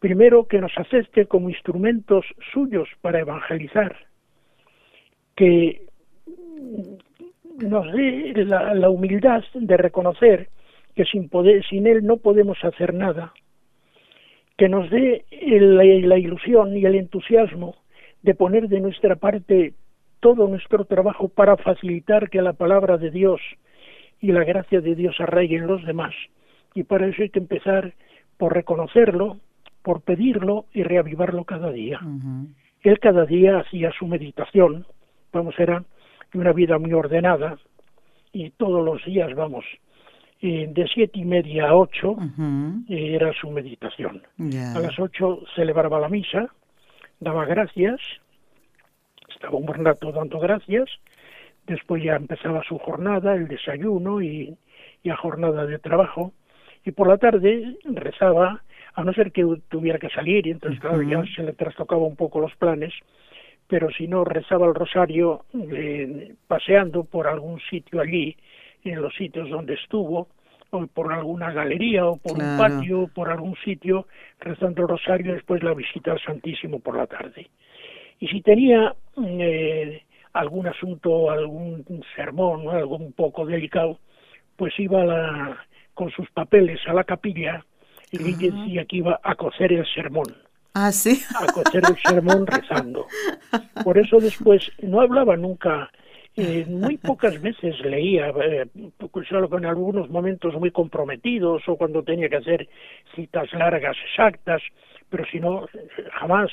primero 0.00 0.46
que 0.46 0.58
nos 0.58 0.76
acepte 0.76 1.26
como 1.26 1.48
instrumentos 1.48 2.26
suyos 2.52 2.88
para 3.00 3.20
evangelizar, 3.20 3.96
que 5.36 5.82
nos 7.60 7.92
dé 7.92 8.32
la, 8.44 8.90
humildad 8.90 9.44
de 9.54 9.76
reconocer 9.76 10.48
que 10.94 11.04
sin 11.04 11.28
poder, 11.28 11.64
sin 11.64 11.86
él 11.86 12.04
no 12.04 12.16
podemos 12.16 12.58
hacer 12.64 12.92
nada, 12.92 13.32
que 14.56 14.68
nos 14.68 14.90
dé 14.90 15.24
el- 15.30 16.08
la 16.08 16.18
ilusión 16.18 16.76
y 16.76 16.84
el 16.84 16.96
entusiasmo 16.96 17.76
de 18.22 18.34
poner 18.34 18.68
de 18.68 18.80
nuestra 18.80 19.14
parte 19.14 19.74
todo 20.20 20.48
nuestro 20.48 20.84
trabajo 20.84 21.28
para 21.28 21.56
facilitar 21.56 22.30
que 22.30 22.42
la 22.42 22.52
palabra 22.52 22.96
de 22.98 23.10
Dios 23.10 23.40
y 24.20 24.32
la 24.32 24.44
gracia 24.44 24.80
de 24.80 24.94
Dios 24.94 25.16
arraiguen 25.20 25.62
en 25.62 25.68
los 25.68 25.84
demás. 25.84 26.14
Y 26.74 26.84
para 26.84 27.06
eso 27.06 27.22
hay 27.22 27.30
que 27.30 27.38
empezar 27.38 27.94
por 28.36 28.54
reconocerlo, 28.54 29.38
por 29.82 30.02
pedirlo 30.02 30.66
y 30.72 30.82
reavivarlo 30.82 31.44
cada 31.44 31.70
día. 31.70 32.00
Él 32.82 32.98
cada 33.00 33.24
día 33.26 33.58
hacía 33.58 33.90
su 33.98 34.06
meditación, 34.06 34.86
vamos, 35.32 35.54
era 35.58 35.84
una 36.34 36.52
vida 36.52 36.78
muy 36.78 36.92
ordenada 36.92 37.58
y 38.32 38.50
todos 38.50 38.84
los 38.84 39.04
días, 39.04 39.34
vamos, 39.34 39.64
eh, 40.40 40.68
de 40.70 40.86
siete 40.86 41.18
y 41.18 41.24
media 41.24 41.70
a 41.70 41.74
ocho 41.74 42.16
eh, 42.88 43.14
era 43.14 43.32
su 43.32 43.50
meditación. 43.50 44.22
A 44.38 44.78
las 44.78 44.98
ocho 44.98 45.42
celebraba 45.56 45.98
la 45.98 46.08
misa, 46.08 46.48
daba 47.18 47.44
gracias, 47.44 48.00
estaba 49.38 49.56
un 49.56 49.66
buen 49.66 49.84
rato 49.84 50.10
dando 50.10 50.40
gracias, 50.40 50.88
después 51.66 52.02
ya 52.02 52.16
empezaba 52.16 52.64
su 52.64 52.76
jornada, 52.78 53.34
el 53.34 53.46
desayuno 53.46 54.20
y, 54.20 54.56
y 55.04 55.08
la 55.08 55.16
jornada 55.16 55.64
de 55.64 55.78
trabajo, 55.78 56.32
y 56.84 56.90
por 56.90 57.06
la 57.06 57.18
tarde 57.18 57.76
rezaba, 57.84 58.62
a 58.94 59.04
no 59.04 59.12
ser 59.12 59.30
que 59.30 59.46
tuviera 59.68 59.98
que 60.00 60.08
salir, 60.08 60.46
y 60.46 60.50
entonces 60.50 60.80
claro, 60.80 61.02
ya 61.02 61.22
se 61.36 61.44
le 61.44 61.52
trastocaba 61.52 62.02
un 62.02 62.16
poco 62.16 62.40
los 62.40 62.54
planes, 62.56 62.92
pero 63.68 63.90
si 63.90 64.08
no 64.08 64.24
rezaba 64.24 64.66
el 64.66 64.74
rosario 64.74 65.44
eh, 65.72 66.34
paseando 66.48 67.04
por 67.04 67.28
algún 67.28 67.60
sitio 67.70 68.00
allí, 68.00 68.36
en 68.82 69.00
los 69.00 69.14
sitios 69.14 69.48
donde 69.50 69.74
estuvo, 69.74 70.28
o 70.70 70.86
por 70.86 71.12
alguna 71.12 71.52
galería, 71.52 72.06
o 72.06 72.16
por 72.16 72.32
un 72.32 72.58
patio, 72.58 73.02
o 73.02 73.08
por 73.08 73.30
algún 73.30 73.54
sitio, 73.64 74.06
rezando 74.40 74.82
el 74.82 74.88
rosario, 74.88 75.34
después 75.34 75.62
la 75.62 75.74
visita 75.74 76.12
al 76.12 76.20
Santísimo 76.20 76.80
por 76.80 76.96
la 76.96 77.06
tarde. 77.06 77.48
Y 78.20 78.28
si 78.28 78.40
tenía 78.42 78.94
eh, 79.24 80.02
algún 80.32 80.66
asunto, 80.66 81.30
algún 81.30 81.84
sermón, 82.14 82.68
algo 82.68 82.96
un 82.96 83.12
poco 83.12 83.46
delicado, 83.46 83.98
pues 84.56 84.78
iba 84.78 85.04
la, 85.04 85.58
con 85.94 86.10
sus 86.10 86.30
papeles 86.30 86.80
a 86.86 86.92
la 86.92 87.04
capilla 87.04 87.64
y 88.10 88.18
le 88.18 88.32
decía 88.36 88.84
que 88.84 88.96
iba 88.96 89.20
a 89.22 89.34
cocer 89.34 89.72
el 89.72 89.86
sermón. 89.94 90.26
Ah, 90.74 90.92
sí. 90.92 91.20
A 91.34 91.46
cocer 91.52 91.82
el 91.88 91.96
sermón 91.96 92.46
rezando. 92.46 93.06
Por 93.84 93.98
eso 93.98 94.18
después 94.18 94.70
no 94.82 95.00
hablaba 95.00 95.36
nunca, 95.36 95.90
eh, 96.36 96.64
muy 96.68 96.98
pocas 96.98 97.40
veces 97.40 97.80
leía, 97.80 98.28
eh, 98.28 98.66
solo 99.28 99.58
en 99.58 99.66
algunos 99.66 100.08
momentos 100.08 100.54
muy 100.54 100.70
comprometidos 100.70 101.62
o 101.66 101.76
cuando 101.76 102.04
tenía 102.04 102.28
que 102.28 102.36
hacer 102.36 102.68
citas 103.16 103.52
largas, 103.52 103.96
exactas, 104.08 104.62
pero 105.10 105.24
si 105.26 105.40
no, 105.40 105.66
jamás. 106.12 106.50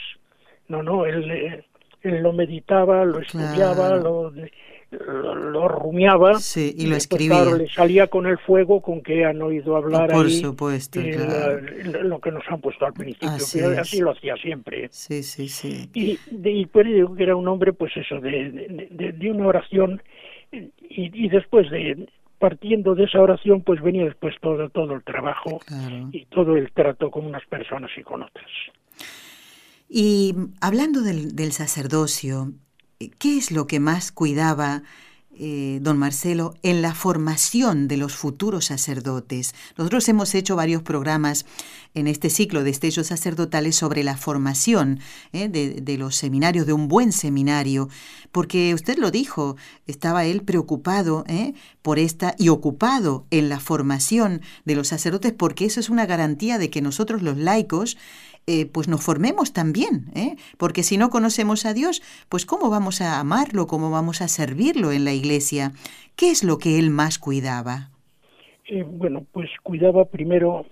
No, 0.67 0.83
no, 0.83 1.05
él, 1.05 1.29
eh, 1.31 1.65
él 2.01 2.21
lo 2.21 2.33
meditaba, 2.33 3.05
lo 3.05 3.19
estudiaba, 3.19 3.95
lo 3.95 4.31
lo, 4.91 5.67
rumiaba 5.67 6.39
sí, 6.39 6.73
y 6.77 6.87
lo 6.87 6.95
escribía. 6.95 7.45
le 7.45 7.67
salía 7.69 8.07
con 8.07 8.25
el 8.25 8.37
fuego 8.37 8.81
con 8.81 9.01
que 9.01 9.25
han 9.25 9.41
oído 9.41 9.75
hablar 9.75 10.11
Por 10.11 10.25
ahí, 10.25 10.39
supuesto, 10.39 10.99
lo 11.01 12.19
que 12.19 12.31
nos 12.31 12.43
han 12.47 12.61
puesto 12.61 12.85
al 12.85 12.93
principio, 12.93 13.29
así, 13.29 13.59
así 13.61 13.99
lo 13.99 14.11
hacía 14.11 14.35
siempre. 14.37 14.87
Sí, 14.91 15.23
sí, 15.23 15.47
sí. 15.47 15.89
Y, 15.93 16.19
y 16.29 16.65
pues 16.67 16.85
digo 16.85 17.15
que 17.15 17.23
era 17.23 17.35
un 17.35 17.47
hombre, 17.47 17.73
pues 17.73 17.95
eso, 17.97 18.19
de, 18.19 18.89
de, 18.91 19.31
una 19.31 19.47
oración 19.47 20.01
y, 20.51 20.71
y, 20.89 21.29
después 21.29 21.69
de 21.71 22.07
partiendo 22.39 22.95
de 22.95 23.05
esa 23.05 23.19
oración, 23.21 23.61
pues 23.61 23.81
venía 23.81 24.05
después 24.05 24.35
todo, 24.41 24.69
todo 24.69 24.93
el 24.93 25.03
trabajo 25.03 25.59
y 26.11 26.25
todo 26.25 26.55
el 26.55 26.71
trato 26.71 27.09
con 27.09 27.25
unas 27.25 27.45
personas 27.45 27.91
y 27.97 28.03
con 28.03 28.23
otras. 28.23 28.49
Y 29.87 30.35
hablando 30.61 31.01
del, 31.01 31.51
sacerdocio, 31.51 32.53
¿Qué 33.19 33.37
es 33.37 33.51
lo 33.51 33.67
que 33.67 33.79
más 33.79 34.11
cuidaba 34.11 34.83
eh, 35.37 35.79
don 35.81 35.97
Marcelo 35.97 36.53
en 36.63 36.81
la 36.81 36.95
formación 36.95 37.89
de 37.89 37.97
los 37.97 38.15
futuros 38.15 38.65
sacerdotes? 38.65 39.53
Nosotros 39.77 40.07
hemos 40.07 40.33
hecho 40.33 40.55
varios 40.55 40.81
programas 40.81 41.45
en 41.93 42.07
este 42.07 42.29
ciclo 42.29 42.63
de 42.63 42.69
estellos 42.69 43.07
sacerdotales 43.07 43.75
sobre 43.75 44.05
la 44.05 44.15
formación 44.15 45.01
eh, 45.33 45.49
de, 45.49 45.97
los 45.97 46.15
seminarios, 46.15 46.65
de 46.65 46.71
un 46.71 46.87
buen 46.87 47.11
seminario, 47.11 47.89
porque 48.31 48.73
usted 48.73 48.97
lo 48.97 49.11
dijo, 49.11 49.57
estaba 49.87 50.23
él 50.23 50.41
preocupado 50.43 51.25
eh, 51.27 51.53
por 51.81 51.99
esta 51.99 52.33
y 52.37 52.47
ocupado 52.47 53.25
en 53.29 53.49
la 53.49 53.59
formación 53.59 54.41
de 54.63 54.75
los 54.75 54.87
sacerdotes, 54.87 55.33
porque 55.33 55.65
eso 55.65 55.81
es 55.81 55.89
una 55.89 56.05
garantía 56.05 56.57
de 56.57 56.69
que 56.69 56.81
nosotros 56.81 57.21
los 57.21 57.37
laicos 57.37 57.97
eh, 58.47 58.67
pues 58.71 58.87
nos 58.87 59.03
formemos 59.03 59.53
también, 59.53 60.11
¿eh? 60.15 60.35
porque 60.57 60.83
si 60.83 60.97
no 60.97 61.09
conocemos 61.09 61.65
a 61.65 61.73
Dios, 61.73 62.01
pues 62.29 62.45
cómo 62.45 62.69
vamos 62.69 63.01
a 63.01 63.19
amarlo, 63.19 63.65
cómo 63.65 63.89
vamos 63.89 64.21
a 64.21 64.27
servirlo 64.27 64.91
en 64.91 65.03
la 65.03 65.13
iglesia. 65.13 65.71
¿Qué 66.15 66.29
es 66.29 66.43
lo 66.43 66.57
que 66.59 66.77
él 66.77 66.91
más 66.91 67.17
cuidaba? 67.17 67.89
Eh, 68.67 68.83
bueno, 68.83 69.25
pues 69.31 69.49
cuidaba 69.63 70.05
primero 70.05 70.65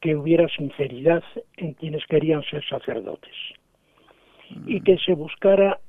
que 0.00 0.16
hubiera 0.16 0.48
sinceridad 0.48 1.22
en 1.56 1.74
quienes 1.74 2.04
querían 2.06 2.42
ser 2.44 2.62
sacerdotes 2.68 3.34
y 4.66 4.80
que 4.82 4.98
se 4.98 5.14
buscara 5.14 5.80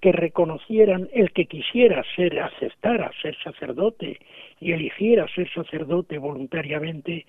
que 0.00 0.12
reconocieran 0.12 1.08
el 1.12 1.32
que 1.32 1.46
quisiera 1.46 2.04
ser, 2.14 2.38
aceptara 2.40 3.10
ser 3.22 3.36
sacerdote 3.42 4.18
y 4.60 4.72
eligiera 4.72 5.26
ser 5.34 5.52
sacerdote 5.52 6.18
voluntariamente, 6.18 7.26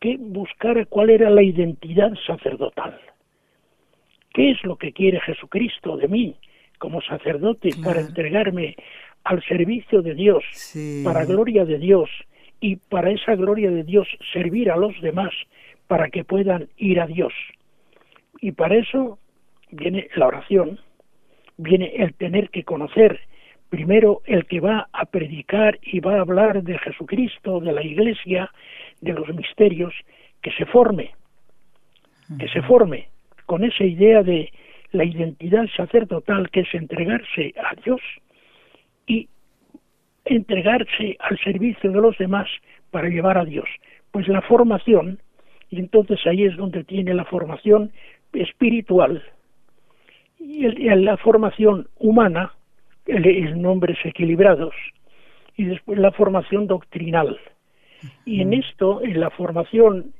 que 0.00 0.16
buscara 0.18 0.84
cuál 0.86 1.10
era 1.10 1.30
la 1.30 1.42
identidad 1.42 2.12
sacerdotal. 2.26 2.98
¿Qué 4.32 4.50
es 4.50 4.62
lo 4.64 4.76
que 4.76 4.92
quiere 4.92 5.20
Jesucristo 5.20 5.96
de 5.96 6.08
mí 6.08 6.36
como 6.78 7.00
sacerdote 7.00 7.70
para 7.82 8.00
entregarme 8.00 8.76
al 9.24 9.42
servicio 9.44 10.02
de 10.02 10.14
Dios, 10.14 10.44
para 11.04 11.24
gloria 11.24 11.64
de 11.64 11.78
Dios 11.78 12.10
y 12.60 12.76
para 12.76 13.10
esa 13.10 13.34
gloria 13.34 13.70
de 13.70 13.82
Dios 13.82 14.06
servir 14.32 14.70
a 14.70 14.76
los 14.76 15.00
demás 15.00 15.32
para 15.86 16.10
que 16.10 16.24
puedan 16.24 16.68
ir 16.76 17.00
a 17.00 17.06
Dios? 17.06 17.32
Y 18.40 18.52
para 18.52 18.76
eso 18.76 19.18
viene 19.70 20.08
la 20.16 20.26
oración, 20.26 20.78
viene 21.56 21.92
el 21.96 22.12
tener 22.14 22.50
que 22.50 22.64
conocer 22.64 23.20
primero 23.68 24.22
el 24.26 24.46
que 24.46 24.60
va 24.60 24.88
a 24.92 25.06
predicar 25.06 25.78
y 25.82 26.00
va 26.00 26.16
a 26.16 26.20
hablar 26.20 26.62
de 26.62 26.78
Jesucristo, 26.78 27.60
de 27.60 27.72
la 27.72 27.82
Iglesia, 27.82 28.50
de 29.00 29.12
los 29.12 29.28
misterios, 29.34 29.94
que 30.42 30.50
se 30.52 30.66
forme, 30.66 31.12
que 32.38 32.48
se 32.48 32.62
forme 32.62 33.08
con 33.46 33.64
esa 33.64 33.84
idea 33.84 34.22
de 34.22 34.52
la 34.92 35.04
identidad 35.04 35.66
sacerdotal 35.76 36.50
que 36.50 36.60
es 36.60 36.74
entregarse 36.74 37.54
a 37.56 37.74
Dios 37.84 38.00
y 39.06 39.28
entregarse 40.24 41.16
al 41.20 41.38
servicio 41.38 41.90
de 41.90 42.00
los 42.00 42.16
demás 42.18 42.48
para 42.90 43.08
llevar 43.08 43.38
a 43.38 43.44
Dios. 43.44 43.68
Pues 44.10 44.28
la 44.28 44.42
formación, 44.42 45.20
y 45.70 45.78
entonces 45.80 46.18
ahí 46.26 46.44
es 46.44 46.56
donde 46.56 46.84
tiene 46.84 47.14
la 47.14 47.24
formación 47.24 47.92
espiritual 48.32 49.22
y 50.38 50.68
la 50.68 51.16
formación 51.16 51.88
humana, 51.98 52.52
nombres 53.06 53.98
equilibrados, 54.04 54.74
y 55.56 55.64
después 55.64 55.98
la 55.98 56.12
formación 56.12 56.66
doctrinal. 56.66 57.38
Y 58.24 58.42
en 58.42 58.52
esto, 58.52 59.02
en 59.02 59.20
la 59.20 59.30
formación 59.30 60.12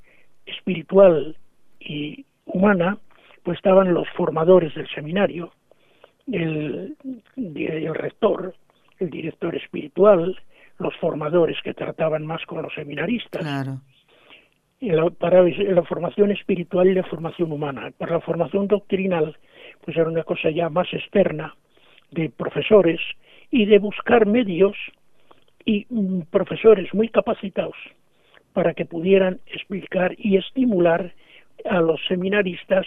espiritual 0.47 1.37
y 1.79 2.25
humana, 2.47 2.99
pues 3.43 3.59
estaban 3.59 3.93
los 3.93 4.09
formadores 4.17 4.75
del 4.75 4.89
seminario, 4.89 5.53
el, 6.33 6.97
el 7.37 7.95
rector, 7.95 8.55
el 8.99 9.11
director 9.11 9.55
espiritual, 9.55 10.37
los 10.79 10.95
formadores 10.97 11.57
que 11.63 11.75
trataban 11.75 12.27
más 12.27 12.45
con 12.47 12.63
los 12.63 12.75
seminaristas. 12.75 13.43
Claro. 13.43 13.81
la, 14.81 15.11
para 15.11 15.43
la 15.43 15.83
formación 15.83 16.33
espiritual 16.33 16.89
y 16.89 16.95
la 16.95 17.05
formación 17.05 17.53
humana. 17.53 17.93
Para 17.97 18.15
la 18.15 18.21
formación 18.21 18.67
doctrinal, 18.67 19.37
pues 19.85 19.97
era 19.97 20.09
una 20.09 20.25
cosa 20.25 20.51
ya 20.51 20.69
más 20.69 20.93
externa, 20.93 21.55
de 22.11 22.31
profesores 22.31 23.01
y 23.51 23.67
de 23.67 23.79
buscar 23.79 24.27
medios 24.27 24.77
y 25.65 25.87
mm, 25.91 26.23
profesores 26.31 26.93
muy 26.95 27.09
capacitados 27.09 27.77
para 28.53 28.75
que 28.75 28.87
pudieran 28.87 29.41
explicar 29.47 30.15
y 30.17 30.37
estimular 30.37 31.13
a 31.65 31.81
los 31.81 32.01
seminaristas 32.07 32.87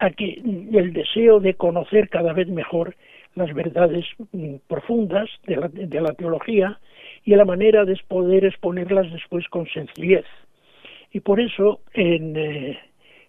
a 0.00 0.10
que 0.10 0.40
mm, 0.42 0.76
el 0.76 0.92
deseo 0.92 1.40
de 1.40 1.54
conocer 1.54 2.08
cada 2.08 2.32
vez 2.32 2.48
mejor 2.48 2.96
las 3.34 3.52
verdades 3.52 4.06
mm, 4.32 4.56
profundas 4.68 5.28
de 5.46 5.56
la, 5.56 5.68
de 5.68 6.00
la 6.00 6.14
teología 6.14 6.78
y 7.24 7.34
la 7.34 7.44
manera 7.44 7.84
de 7.84 7.98
poder 8.08 8.44
exponerlas 8.44 9.10
después 9.12 9.46
con 9.48 9.66
sencillez. 9.68 10.24
Y 11.12 11.20
por 11.20 11.40
eso 11.40 11.80
en, 11.92 12.36
eh, 12.36 12.78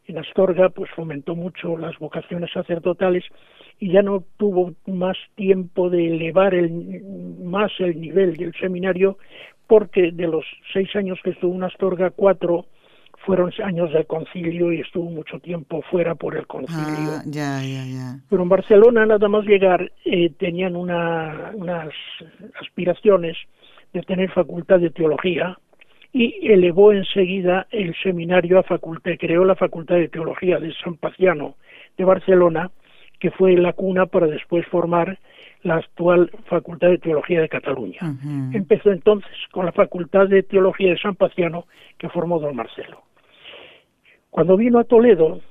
en 0.07 0.17
Astorga 0.17 0.69
pues 0.69 0.89
fomentó 0.91 1.35
mucho 1.35 1.77
las 1.77 1.97
vocaciones 1.99 2.51
sacerdotales 2.51 3.23
y 3.79 3.91
ya 3.91 4.01
no 4.01 4.23
tuvo 4.37 4.73
más 4.87 5.17
tiempo 5.35 5.89
de 5.89 6.07
elevar 6.07 6.53
el, 6.53 7.01
más 7.43 7.71
el 7.79 7.99
nivel 7.99 8.35
del 8.35 8.53
seminario 8.59 9.17
porque 9.67 10.11
de 10.11 10.27
los 10.27 10.45
seis 10.73 10.95
años 10.95 11.19
que 11.23 11.31
estuvo 11.31 11.53
en 11.55 11.63
Astorga, 11.63 12.11
cuatro 12.11 12.65
fueron 13.25 13.51
años 13.63 13.91
del 13.91 14.05
concilio 14.05 14.71
y 14.71 14.81
estuvo 14.81 15.09
mucho 15.09 15.39
tiempo 15.39 15.81
fuera 15.89 16.15
por 16.15 16.37
el 16.37 16.45
concilio. 16.45 17.11
Ah, 17.17 17.23
ya, 17.25 17.61
ya, 17.61 17.83
ya. 17.85 18.19
Pero 18.29 18.43
en 18.43 18.49
Barcelona, 18.49 19.05
nada 19.05 19.27
más 19.27 19.45
llegar, 19.45 19.91
eh, 20.05 20.29
tenían 20.37 20.75
una, 20.75 21.51
unas 21.55 21.89
aspiraciones 22.61 23.35
de 23.93 24.01
tener 24.03 24.29
facultad 24.31 24.79
de 24.79 24.91
teología 24.91 25.57
y 26.13 26.47
elevó 26.49 26.93
enseguida 26.93 27.67
el 27.71 27.95
seminario 28.01 28.59
a 28.59 28.63
facultad, 28.63 29.11
creó 29.19 29.43
la 29.43 29.55
facultad 29.55 29.95
de 29.95 30.07
teología 30.07 30.59
de 30.59 30.73
San 30.83 30.95
Paciano 30.95 31.55
de 31.97 32.05
Barcelona, 32.05 32.71
que 33.25 33.31
fue 33.31 33.57
la 33.57 33.73
cuna 33.73 34.05
para 34.05 34.27
después 34.27 34.67
formar 34.67 35.17
la 35.63 35.77
actual 35.77 36.29
Facultad 36.45 36.89
de 36.89 36.99
Teología 36.99 37.41
de 37.41 37.49
Cataluña. 37.49 37.97
Empezó 38.53 38.91
entonces 38.91 39.31
con 39.49 39.65
la 39.65 39.71
Facultad 39.71 40.27
de 40.27 40.43
Teología 40.43 40.91
de 40.91 40.99
San 40.99 41.15
Paciano 41.15 41.65
que 41.97 42.07
formó 42.07 42.39
don 42.39 42.55
Marcelo. 42.55 43.01
Cuando 44.29 44.55
vino 44.57 44.77
a 44.77 44.83
Toledo, 44.83 45.41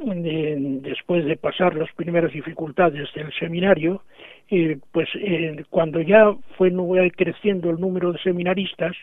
después 0.00 1.24
de 1.24 1.36
pasar 1.36 1.76
las 1.76 1.92
primeras 1.92 2.32
dificultades 2.32 3.08
del 3.14 3.32
seminario, 3.38 4.02
eh, 4.50 4.78
pues 4.90 5.08
eh, 5.14 5.64
cuando 5.70 6.00
ya 6.00 6.34
fue 6.58 6.72
creciendo 7.16 7.70
el 7.70 7.78
número 7.78 8.10
de 8.10 8.18
seminaristas, 8.18 8.96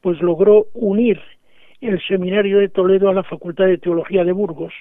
pues 0.00 0.20
logró 0.20 0.66
unir 0.74 1.20
el 1.80 2.02
seminario 2.08 2.58
de 2.58 2.68
Toledo 2.68 3.10
a 3.10 3.14
la 3.14 3.22
Facultad 3.22 3.66
de 3.66 3.78
Teología 3.78 4.24
de 4.24 4.32
Burgos, 4.32 4.74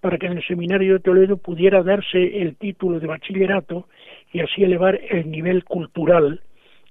para 0.00 0.18
que 0.18 0.26
en 0.26 0.38
el 0.38 0.46
seminario 0.46 0.94
de 0.94 1.00
Toledo 1.00 1.36
pudiera 1.36 1.82
darse 1.82 2.42
el 2.42 2.56
título 2.56 3.00
de 3.00 3.06
bachillerato 3.06 3.88
y 4.32 4.40
así 4.40 4.62
elevar 4.62 5.00
el 5.10 5.30
nivel 5.30 5.64
cultural 5.64 6.40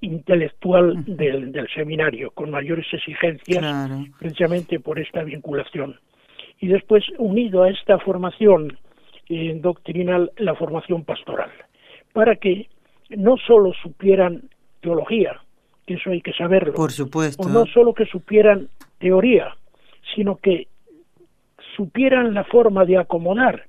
intelectual 0.02 1.04
del, 1.06 1.52
del 1.52 1.68
seminario 1.74 2.32
con 2.32 2.52
mayores 2.52 2.86
exigencias 2.92 3.64
precisamente 4.20 4.80
por 4.80 5.00
esta 5.00 5.24
vinculación. 5.24 6.00
Y 6.60 6.68
después 6.68 7.04
unido 7.18 7.64
a 7.64 7.70
esta 7.70 8.00
formación 8.00 8.78
eh, 9.28 9.58
doctrinal 9.60 10.32
la 10.38 10.56
formación 10.56 11.04
pastoral, 11.04 11.50
para 12.14 12.36
que 12.36 12.70
no 13.10 13.38
solo 13.38 13.74
supieran 13.82 14.50
teología, 14.82 15.42
que 15.86 15.96
eso 15.96 16.12
hay 16.12 16.22
que 16.22 16.34
saberlo, 16.34 16.74
por 16.74 16.92
supuesto, 16.92 17.42
o 17.44 17.50
no 17.50 17.66
solo 17.66 17.94
que 17.94 18.06
supieran 18.06 18.70
teoría, 19.00 19.56
sino 20.16 20.36
que 20.38 20.68
supieran 21.76 22.34
la 22.34 22.44
forma 22.44 22.86
de 22.86 22.98
acomodar 22.98 23.66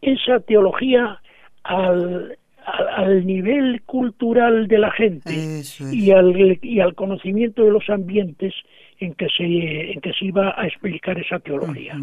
esa 0.00 0.40
teología 0.40 1.20
al, 1.64 2.38
al, 2.64 3.26
nivel 3.26 3.82
cultural 3.82 4.68
de 4.68 4.78
la 4.78 4.90
gente 4.90 5.62
y, 5.92 6.10
al, 6.10 6.58
y 6.62 6.80
al 6.80 6.94
conocimiento 6.94 7.64
de 7.64 7.70
los 7.70 7.88
ambientes 7.88 8.54
en 9.00 9.14
que 9.14 9.28
se, 9.28 9.92
en 9.92 10.00
que 10.00 10.12
se 10.12 10.26
iba 10.26 10.54
a 10.56 10.66
explicar 10.66 11.18
esa 11.18 11.38
teología. 11.38 11.96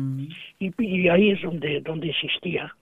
y, 0.60 1.08
ahí 1.10 1.32
es 1.32 1.42
donde, 1.42 1.82
donde 1.82 2.10
existía. 2.10 2.74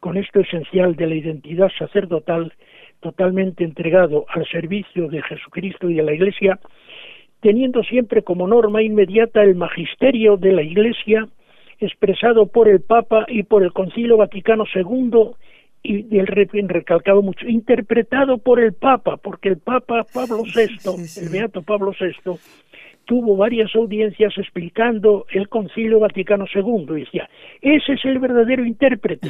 Con 0.00 0.16
esto 0.16 0.40
esencial 0.40 0.94
de 0.96 1.06
la 1.06 1.14
identidad 1.14 1.70
sacerdotal, 1.78 2.52
totalmente 3.00 3.64
entregado 3.64 4.26
al 4.28 4.46
servicio 4.48 5.08
de 5.08 5.22
Jesucristo 5.22 5.88
y 5.90 5.94
de 5.94 6.02
la 6.02 6.12
Iglesia, 6.12 6.58
teniendo 7.40 7.82
siempre 7.82 8.22
como 8.22 8.46
norma 8.46 8.82
inmediata 8.82 9.42
el 9.42 9.54
magisterio 9.54 10.36
de 10.36 10.52
la 10.52 10.62
Iglesia 10.62 11.28
expresado 11.80 12.46
por 12.46 12.68
el 12.68 12.80
Papa 12.80 13.24
y 13.28 13.42
por 13.44 13.62
el 13.62 13.72
Concilio 13.72 14.16
Vaticano 14.16 14.64
II 14.74 15.30
y 15.82 16.18
el 16.18 16.26
recalcado 16.26 17.22
mucho, 17.22 17.46
interpretado 17.46 18.38
por 18.38 18.60
el 18.60 18.74
Papa, 18.74 19.16
porque 19.16 19.48
el 19.48 19.58
Papa 19.58 20.04
Pablo 20.12 20.42
VI, 20.42 21.22
el 21.22 21.28
Beato 21.30 21.62
Pablo 21.62 21.92
VI, 21.98 22.32
tuvo 23.04 23.36
varias 23.36 23.74
audiencias 23.74 24.36
explicando 24.36 25.24
el 25.32 25.48
Concilio 25.48 26.00
Vaticano 26.00 26.44
II 26.52 26.86
y 26.90 27.00
decía, 27.00 27.28
ese 27.62 27.94
es 27.94 28.04
el 28.04 28.18
verdadero 28.18 28.64
intérprete 28.66 29.28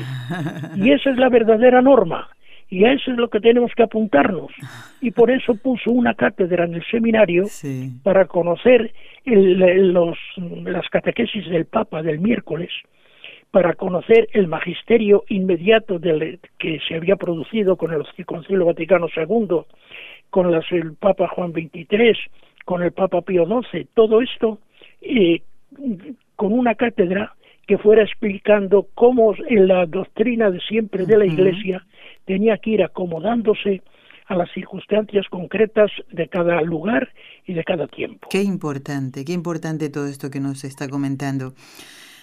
y 0.76 0.90
esa 0.90 1.10
es 1.10 1.16
la 1.16 1.28
verdadera 1.28 1.80
norma 1.80 2.28
y 2.70 2.84
a 2.84 2.92
eso 2.92 3.10
es 3.10 3.16
lo 3.16 3.28
que 3.28 3.40
tenemos 3.40 3.72
que 3.74 3.82
apuntarnos. 3.82 4.52
Y 5.00 5.10
por 5.10 5.30
eso 5.30 5.54
puso 5.54 5.90
una 5.90 6.14
cátedra 6.14 6.64
en 6.64 6.74
el 6.74 6.84
seminario 6.90 7.44
para 8.02 8.26
conocer 8.26 8.92
los, 9.24 10.18
las 10.64 10.88
catequesis 10.88 11.48
del 11.48 11.66
Papa 11.66 12.02
del 12.02 12.18
miércoles, 12.20 12.70
para 13.50 13.74
conocer 13.74 14.28
el 14.32 14.46
magisterio 14.48 15.24
inmediato 15.28 15.98
del, 15.98 16.40
que 16.58 16.78
se 16.86 16.96
había 16.96 17.16
producido 17.16 17.76
con 17.76 17.92
el 17.92 18.04
Concilio 18.26 18.66
Vaticano 18.66 19.06
II, 19.14 19.60
con 20.30 20.52
las, 20.52 20.70
el 20.70 20.94
Papa 20.94 21.28
Juan 21.28 21.52
XXIII, 21.52 22.14
con 22.66 22.82
el 22.82 22.92
Papa 22.92 23.22
Pío 23.22 23.46
XII, 23.46 23.86
todo 23.94 24.20
esto 24.20 24.58
eh, 25.00 25.40
con 26.36 26.52
una 26.52 26.74
cátedra 26.74 27.34
que 27.68 27.76
fuera 27.76 28.02
explicando 28.02 28.88
cómo 28.94 29.34
en 29.46 29.68
la 29.68 29.84
doctrina 29.84 30.50
de 30.50 30.58
siempre 30.58 31.04
de 31.04 31.18
la 31.18 31.26
Iglesia 31.26 31.86
tenía 32.24 32.56
que 32.56 32.70
ir 32.70 32.82
acomodándose 32.82 33.82
a 34.26 34.34
las 34.34 34.50
circunstancias 34.52 35.26
concretas 35.28 35.90
de 36.10 36.28
cada 36.28 36.62
lugar 36.62 37.10
y 37.46 37.52
de 37.52 37.62
cada 37.64 37.86
tiempo. 37.86 38.26
Qué 38.30 38.42
importante, 38.42 39.22
qué 39.24 39.34
importante 39.34 39.90
todo 39.90 40.06
esto 40.06 40.30
que 40.30 40.40
nos 40.40 40.64
está 40.64 40.88
comentando. 40.88 41.52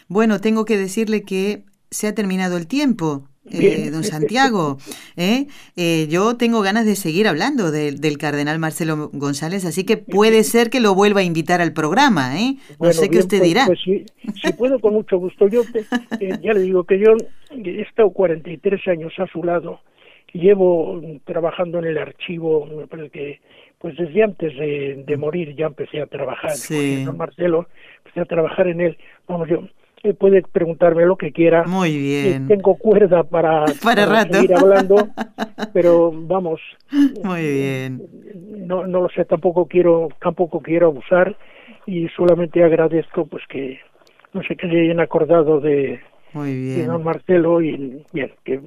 Bueno, 0.08 0.42
tengo 0.42 0.66
que 0.66 0.78
decirle 0.78 1.22
que 1.22 1.64
se 1.92 2.08
ha 2.08 2.16
terminado 2.16 2.58
el 2.58 2.68
tiempo. 2.68 3.28
Eh, 3.52 3.92
don 3.92 4.04
Santiago, 4.04 4.78
¿eh? 5.18 5.46
¿eh? 5.76 6.08
yo 6.10 6.36
tengo 6.36 6.62
ganas 6.62 6.86
de 6.86 6.96
seguir 6.96 7.28
hablando 7.28 7.72
del 7.72 8.18
cardenal 8.18 8.58
Marcelo 8.58 9.10
González, 9.14 9.66
así 9.66 9.86
que 9.86 9.98
puede 9.98 10.44
ser 10.44 10.72
que 10.72 10.80
lo 10.80 10.96
vuelva 10.96 11.20
a 11.20 11.24
invitar 11.24 11.62
al 11.62 11.72
programa, 11.72 12.40
¿eh? 12.40 12.56
No 12.80 12.92
sé 12.92 13.10
qué 13.10 13.20
usted 13.20 13.38
pues, 13.38 13.48
dirá. 13.48 13.66
Pues, 13.68 13.80
si, 13.82 14.54
puedo, 14.54 14.80
con 14.80 14.94
mucho 14.94 15.20
gusto. 15.20 15.48
Yo 15.48 15.62
eh, 16.20 16.38
ya 16.42 16.54
le 16.54 16.62
digo 16.62 16.86
que 16.86 16.98
yo 16.98 17.16
he 17.52 17.82
estado 17.82 18.10
43 18.10 18.88
años 18.88 19.14
a 19.20 19.28
su 19.28 19.44
lado, 19.44 19.82
llevo 20.34 21.02
trabajando 21.24 21.78
en 21.80 21.86
el 21.86 21.98
archivo, 22.00 22.66
me 22.66 22.88
parece 22.88 23.10
que 23.12 23.40
pues 23.78 23.96
desde 23.98 24.24
antes 24.24 24.58
de, 24.58 25.18
morir 25.18 25.56
ya 25.56 25.68
empecé 25.68 26.02
a 26.02 26.08
trabajar, 26.08 26.52
sí. 26.52 27.04
don 27.04 27.18
Marcelo, 27.18 27.68
empecé 27.98 28.22
a 28.22 28.26
trabajar 28.26 28.68
en 28.68 28.82
él, 28.82 28.98
vamos 29.28 29.48
yo 29.48 29.68
puede 30.14 30.42
preguntarme 30.44 31.06
lo 31.06 31.18
que 31.18 31.32
quiera. 31.32 31.64
Muy 31.66 31.98
bien. 31.98 32.48
tengo 32.48 32.76
cuerda 32.76 33.24
para, 33.24 33.66
para, 33.84 34.24
seguir 34.24 34.56
hablando, 34.56 35.08
pero 35.74 36.12
vamos. 36.16 36.62
Muy 37.24 37.42
bien. 37.42 38.02
No, 38.68 38.86
no 38.88 39.02
lo 39.02 39.10
sé, 39.10 39.26
tampoco 39.26 39.66
quiero, 39.68 40.10
tampoco 40.22 40.62
quiero 40.62 40.88
abusar 40.88 41.36
y 41.86 42.08
solamente 42.10 42.64
agradezco 42.64 43.26
pues 43.26 43.44
que 43.48 43.80
no 44.34 44.44
sé 44.44 44.56
que 44.56 44.68
se 44.68 44.82
hayan 44.82 45.00
acordado 45.00 45.60
de, 45.60 46.00
muy 46.36 46.54
bien. 46.54 46.88
don 46.88 47.04
Marcelo 47.04 47.62
y 47.62 48.04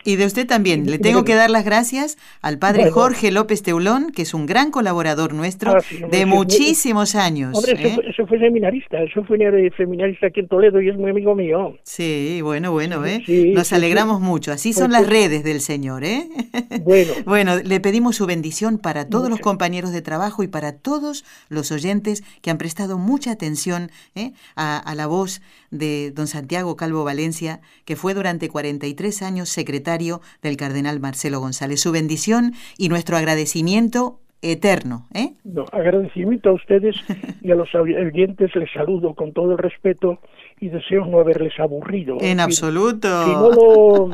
y 0.05 0.17
de 0.17 0.27
usted 0.27 0.47
también. 0.47 0.91
Le 0.91 0.99
tengo 0.99 1.25
que 1.25 1.35
dar 1.35 1.51
las 1.51 1.65
gracias 1.65 2.17
al 2.41 2.59
padre 2.59 2.91
Jorge 2.91 3.31
López 3.31 3.63
Teulón, 3.63 4.11
que 4.11 4.23
es 4.23 4.33
un 4.33 4.47
gran 4.47 4.71
colaborador 4.71 5.35
nuestro 5.35 5.73
ah, 5.73 5.83
de 6.11 6.25
muchísimos 6.25 7.15
años. 7.15 7.57
Hombre, 7.57 7.73
¿eh? 7.73 7.97
eso, 8.07 8.27
fue, 8.27 8.39
seminarista, 8.39 9.03
eso 9.03 9.23
fue 9.25 9.39
seminarista 9.77 10.29
aquí 10.29 10.41
en 10.41 10.49
Toledo 10.49 10.81
y 10.81 10.89
es 10.89 10.97
muy 10.97 11.11
amigo 11.11 11.35
mío. 11.35 11.77
Sí, 11.83 12.41
bueno, 12.43 12.73
bueno, 12.73 13.05
¿eh? 13.05 13.23
Nos 13.55 13.73
alegramos 13.73 14.21
mucho. 14.21 14.51
Así 14.51 14.73
son 14.73 14.91
las 14.91 15.07
redes 15.07 15.45
del 15.45 15.61
Señor, 15.61 16.05
¿eh? 16.05 16.27
Bueno. 16.85 17.13
bueno, 17.27 17.57
le 17.57 17.81
pedimos 17.81 18.17
su 18.17 18.27
bendición 18.27 18.79
para 18.79 19.09
todos 19.09 19.29
los 19.29 19.41
compañeros 19.41 19.93
de 19.93 20.01
trabajo 20.01 20.43
y 20.43 20.49
para 20.49 20.73
todos 20.73 21.25
los 21.49 21.71
oyentes 21.71 22.23
que 22.41 22.51
han 22.51 22.57
prestado 22.57 22.99
mucha 22.99 23.33
atención 23.33 23.91
¿eh? 24.15 24.33
a, 24.57 24.79
a 24.79 24.95
la 24.95 25.07
voz 25.07 25.43
de 25.71 26.13
don 26.13 26.27
Santiago 26.27 26.77
Calvo 26.77 27.05
Valencia, 27.05 27.58
que 27.85 27.97
fue 27.97 28.15
durante 28.15 28.49
43 28.49 29.23
años 29.23 29.49
secretario 29.49 30.21
del 30.43 30.57
cardenal 30.57 31.01
Marcelo 31.01 31.41
González. 31.41 31.81
Su 31.81 31.93
bendición 31.93 32.53
y 32.77 32.89
nuestro 32.89 33.17
agradecimiento 33.17 34.21
eterno. 34.43 35.07
¿eh? 35.15 35.33
No, 35.45 35.65
agradecimiento 35.73 36.51
a 36.51 36.53
ustedes 36.53 36.97
y 37.43 37.51
a 37.51 37.55
los 37.55 37.75
oyentes 37.75 38.55
les 38.55 38.71
saludo 38.73 39.15
con 39.15 39.33
todo 39.33 39.53
el 39.53 39.59
respeto 39.59 40.21
y 40.61 40.69
deseo 40.69 41.07
no 41.07 41.21
haberles 41.21 41.59
aburrido. 41.59 42.19
En 42.21 42.41
absoluto. 42.41 43.09
Si 43.25 43.31
no, 43.31 44.11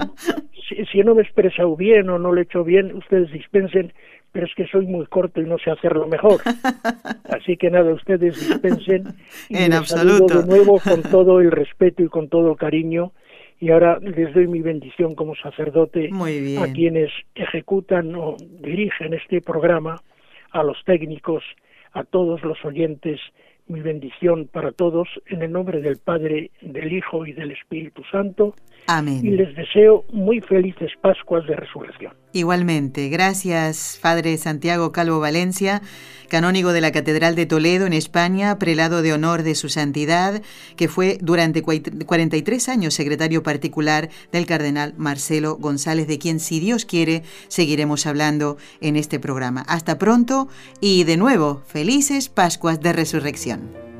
si, 0.93 1.01
no 1.01 1.15
me 1.15 1.23
he 1.23 1.25
expresado 1.25 1.77
bien 1.77 2.09
o 2.11 2.19
no 2.19 2.33
lo 2.33 2.41
he 2.41 2.45
hecho 2.45 2.65
bien, 2.65 2.95
ustedes 2.95 3.31
dispensen, 3.33 3.93
pero 4.33 4.47
es 4.47 4.55
que 4.55 4.67
soy 4.67 4.87
muy 4.87 5.07
corto 5.07 5.41
y 5.41 5.47
no 5.47 5.59
sé 5.59 5.71
hacerlo 5.71 6.07
mejor. 6.07 6.41
Así 7.25 7.57
que 7.57 7.71
nada, 7.71 7.93
ustedes 7.93 8.49
dispensen. 8.49 9.15
Y 9.49 9.57
en 9.57 9.73
absoluto. 9.73 10.43
de 10.43 10.47
nuevo 10.47 10.81
con 10.81 11.03
todo 11.03 11.41
el 11.41 11.51
respeto 11.51 12.03
y 12.03 12.09
con 12.09 12.29
todo 12.29 12.53
el 12.53 12.57
cariño. 12.57 13.13
Y 13.61 13.71
ahora 13.71 13.99
les 14.01 14.35
doy 14.35 14.47
mi 14.47 14.61
bendición 14.61 15.15
como 15.15 15.35
sacerdote 15.37 16.11
a 16.59 16.73
quienes 16.73 17.11
ejecutan 17.35 18.15
o 18.15 18.37
dirigen 18.61 19.15
este 19.15 19.41
programa, 19.41 20.01
a 20.51 20.63
los 20.63 20.77
técnicos, 20.85 21.43
a 21.93 22.05
todos 22.05 22.43
los 22.43 22.63
oyentes 22.65 23.21
mi 23.67 23.81
bendición 23.81 24.49
para 24.53 24.73
todos 24.73 25.09
en 25.27 25.43
el 25.43 25.53
nombre 25.53 25.81
del 25.81 25.99
Padre, 25.99 26.51
del 26.61 26.93
Hijo 26.93 27.27
y 27.27 27.33
del 27.33 27.53
Espíritu 27.53 28.03
Santo. 28.11 28.55
Amén. 28.87 29.21
Y 29.25 29.31
les 29.31 29.55
deseo 29.57 30.05
muy 30.13 30.41
felices 30.41 30.93
Pascuas 31.01 31.47
de 31.47 31.57
Resurrección. 31.57 32.13
Igualmente, 32.35 33.11
gracias 33.11 34.01
Padre 34.03 34.37
Santiago 34.39 34.91
Calvo 34.91 35.21
Valencia, 35.21 35.83
canónigo 36.29 36.73
de 36.73 36.81
la 36.81 36.91
Catedral 36.91 37.37
de 37.37 37.47
Toledo 37.47 37.87
en 37.87 37.93
España, 37.93 38.59
prelado 38.59 39.03
de 39.03 39.13
honor 39.13 39.45
de 39.45 39.55
su 39.55 39.69
santidad, 39.69 40.43
que 40.75 40.89
fue 40.89 41.17
durante 41.21 41.63
43 41.63 42.69
años 42.69 42.95
secretario 42.95 43.45
particular 43.45 44.11
del 44.33 44.47
cardenal 44.47 44.95
Marcelo 44.97 45.55
González, 45.59 46.09
de 46.09 46.19
quien 46.19 46.41
si 46.41 46.59
Dios 46.59 46.85
quiere 46.85 47.23
seguiremos 47.47 48.05
hablando 48.05 48.57
en 48.81 48.97
este 48.97 49.21
programa. 49.21 49.61
Hasta 49.69 49.97
pronto 49.97 50.49
y 50.81 51.05
de 51.05 51.17
nuevo, 51.17 51.63
felices 51.69 52.29
Pascuas 52.31 52.81
de 52.81 52.95
Resurrección. 52.95 53.94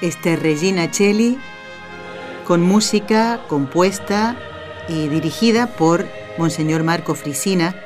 Este 0.00 0.34
Regina 0.34 0.92
Celli 0.92 1.38
con 2.44 2.60
música 2.60 3.40
compuesta 3.48 4.36
y 4.88 5.06
dirigida 5.06 5.68
por 5.68 6.04
Monseñor 6.36 6.82
Marco 6.82 7.14
Frisina 7.14 7.80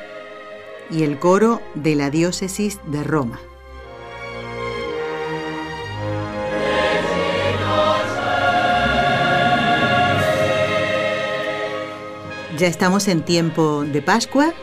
y 0.90 1.02
el 1.02 1.18
coro 1.18 1.60
de 1.74 1.96
la 1.96 2.08
diócesis 2.08 2.80
de 2.86 3.04
Roma. 3.04 3.40
Ya 12.56 12.66
estamos 12.66 13.06
en 13.06 13.22
tiempo 13.22 13.84
de 13.84 14.00
Pascua 14.00 14.54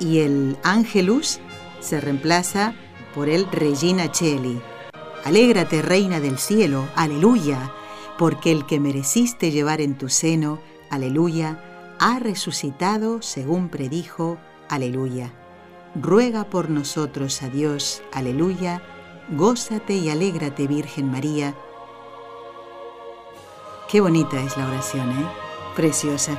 y 0.00 0.18
el 0.18 0.56
Angelus 0.64 1.38
se 1.78 2.00
reemplaza 2.00 2.74
por 3.16 3.30
el 3.30 3.50
Regina 3.50 4.12
Cheli. 4.12 4.60
Alégrate, 5.24 5.80
reina 5.80 6.20
del 6.20 6.38
cielo, 6.38 6.86
aleluya, 6.94 7.72
porque 8.18 8.52
el 8.52 8.66
que 8.66 8.78
mereciste 8.78 9.50
llevar 9.50 9.80
en 9.80 9.96
tu 9.96 10.10
seno, 10.10 10.60
aleluya, 10.90 11.96
ha 11.98 12.18
resucitado 12.18 13.22
según 13.22 13.70
predijo, 13.70 14.36
aleluya. 14.68 15.32
Ruega 15.94 16.44
por 16.44 16.68
nosotros 16.68 17.42
a 17.42 17.48
Dios, 17.48 18.02
aleluya, 18.12 18.82
gózate 19.30 19.94
y 19.94 20.10
alégrate, 20.10 20.66
Virgen 20.66 21.10
María. 21.10 21.54
Qué 23.90 24.02
bonita 24.02 24.42
es 24.42 24.58
la 24.58 24.68
oración, 24.68 25.10
¿eh? 25.10 25.26
Preciosa. 25.74 26.36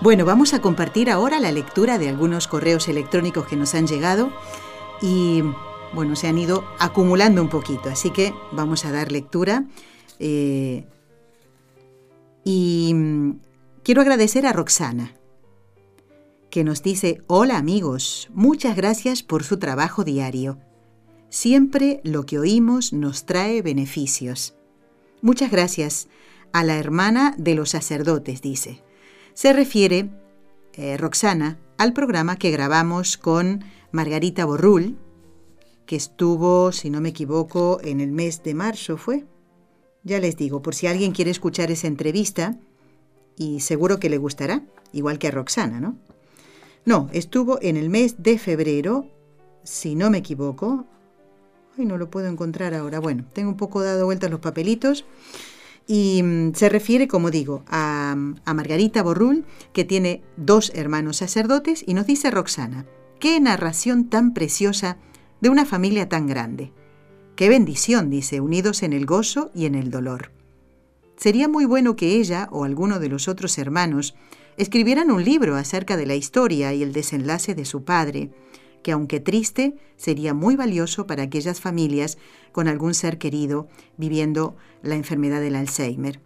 Bueno, 0.00 0.24
vamos 0.24 0.54
a 0.54 0.60
compartir 0.60 1.10
ahora 1.10 1.40
la 1.40 1.50
lectura 1.50 1.98
de 1.98 2.08
algunos 2.08 2.46
correos 2.46 2.86
electrónicos 2.86 3.48
que 3.48 3.56
nos 3.56 3.74
han 3.74 3.88
llegado 3.88 4.30
y, 5.02 5.42
bueno, 5.94 6.16
se 6.16 6.28
han 6.28 6.38
ido 6.38 6.64
acumulando 6.78 7.42
un 7.42 7.48
poquito, 7.48 7.88
así 7.88 8.10
que 8.10 8.32
vamos 8.52 8.84
a 8.84 8.92
dar 8.92 9.12
lectura. 9.12 9.66
Eh, 10.18 10.84
y 12.44 12.92
mm, 12.94 13.32
quiero 13.82 14.00
agradecer 14.00 14.46
a 14.46 14.52
Roxana, 14.52 15.14
que 16.50 16.64
nos 16.64 16.82
dice, 16.82 17.22
hola 17.26 17.58
amigos, 17.58 18.28
muchas 18.32 18.76
gracias 18.76 19.22
por 19.22 19.44
su 19.44 19.58
trabajo 19.58 20.04
diario. 20.04 20.58
Siempre 21.30 22.00
lo 22.04 22.24
que 22.24 22.38
oímos 22.38 22.92
nos 22.92 23.26
trae 23.26 23.60
beneficios. 23.62 24.54
Muchas 25.20 25.50
gracias 25.50 26.08
a 26.52 26.64
la 26.64 26.78
hermana 26.78 27.34
de 27.36 27.54
los 27.54 27.70
sacerdotes, 27.70 28.40
dice 28.40 28.82
se 29.38 29.52
refiere, 29.52 30.10
eh, 30.72 30.96
Roxana, 30.96 31.60
al 31.76 31.92
programa 31.92 32.34
que 32.34 32.50
grabamos 32.50 33.16
con 33.16 33.62
Margarita 33.92 34.44
Borrul, 34.44 34.98
que 35.88 35.96
estuvo, 35.96 36.70
si 36.70 36.90
no 36.90 37.00
me 37.00 37.08
equivoco, 37.08 37.80
en 37.82 38.02
el 38.02 38.12
mes 38.12 38.42
de 38.42 38.52
marzo, 38.52 38.98
¿fue? 38.98 39.24
Ya 40.04 40.20
les 40.20 40.36
digo, 40.36 40.60
por 40.60 40.74
si 40.74 40.86
alguien 40.86 41.12
quiere 41.12 41.30
escuchar 41.30 41.70
esa 41.70 41.86
entrevista, 41.86 42.58
y 43.36 43.60
seguro 43.60 43.98
que 43.98 44.10
le 44.10 44.18
gustará, 44.18 44.62
igual 44.92 45.18
que 45.18 45.28
a 45.28 45.30
Roxana, 45.30 45.80
¿no? 45.80 45.96
No, 46.84 47.08
estuvo 47.14 47.58
en 47.62 47.78
el 47.78 47.88
mes 47.88 48.22
de 48.22 48.38
febrero, 48.38 49.06
si 49.62 49.94
no 49.94 50.10
me 50.10 50.18
equivoco. 50.18 50.84
Ay, 51.78 51.86
no 51.86 51.96
lo 51.96 52.10
puedo 52.10 52.28
encontrar 52.28 52.74
ahora. 52.74 52.98
Bueno, 52.98 53.24
tengo 53.32 53.48
un 53.48 53.56
poco 53.56 53.82
dado 53.82 54.04
vueltas 54.04 54.30
los 54.30 54.40
papelitos. 54.40 55.06
Y 55.86 56.22
mm, 56.22 56.52
se 56.52 56.68
refiere, 56.68 57.08
como 57.08 57.30
digo, 57.30 57.64
a, 57.66 58.14
Margarita 58.44 59.02
Borrul, 59.02 59.46
que 59.72 59.86
tiene 59.86 60.22
dos 60.36 60.70
hermanos 60.74 61.16
sacerdotes, 61.16 61.82
y 61.86 61.94
nos 61.94 62.06
dice 62.06 62.30
Roxana, 62.30 62.84
qué 63.20 63.40
narración 63.40 64.10
tan 64.10 64.34
preciosa 64.34 64.98
de 65.40 65.48
una 65.48 65.64
familia 65.64 66.08
tan 66.08 66.26
grande. 66.26 66.72
Qué 67.36 67.48
bendición, 67.48 68.10
dice, 68.10 68.40
unidos 68.40 68.82
en 68.82 68.92
el 68.92 69.06
gozo 69.06 69.50
y 69.54 69.66
en 69.66 69.74
el 69.74 69.90
dolor. 69.90 70.32
Sería 71.16 71.48
muy 71.48 71.64
bueno 71.64 71.96
que 71.96 72.16
ella 72.16 72.48
o 72.50 72.64
alguno 72.64 72.98
de 72.98 73.08
los 73.08 73.28
otros 73.28 73.58
hermanos 73.58 74.14
escribieran 74.56 75.10
un 75.10 75.24
libro 75.24 75.56
acerca 75.56 75.96
de 75.96 76.06
la 76.06 76.14
historia 76.14 76.74
y 76.74 76.82
el 76.82 76.92
desenlace 76.92 77.54
de 77.54 77.64
su 77.64 77.84
padre, 77.84 78.30
que 78.82 78.92
aunque 78.92 79.20
triste, 79.20 79.76
sería 79.96 80.34
muy 80.34 80.56
valioso 80.56 81.06
para 81.06 81.24
aquellas 81.24 81.60
familias 81.60 82.18
con 82.52 82.68
algún 82.68 82.94
ser 82.94 83.18
querido 83.18 83.68
viviendo 83.96 84.56
la 84.82 84.94
enfermedad 84.94 85.40
del 85.40 85.56
Alzheimer. 85.56 86.20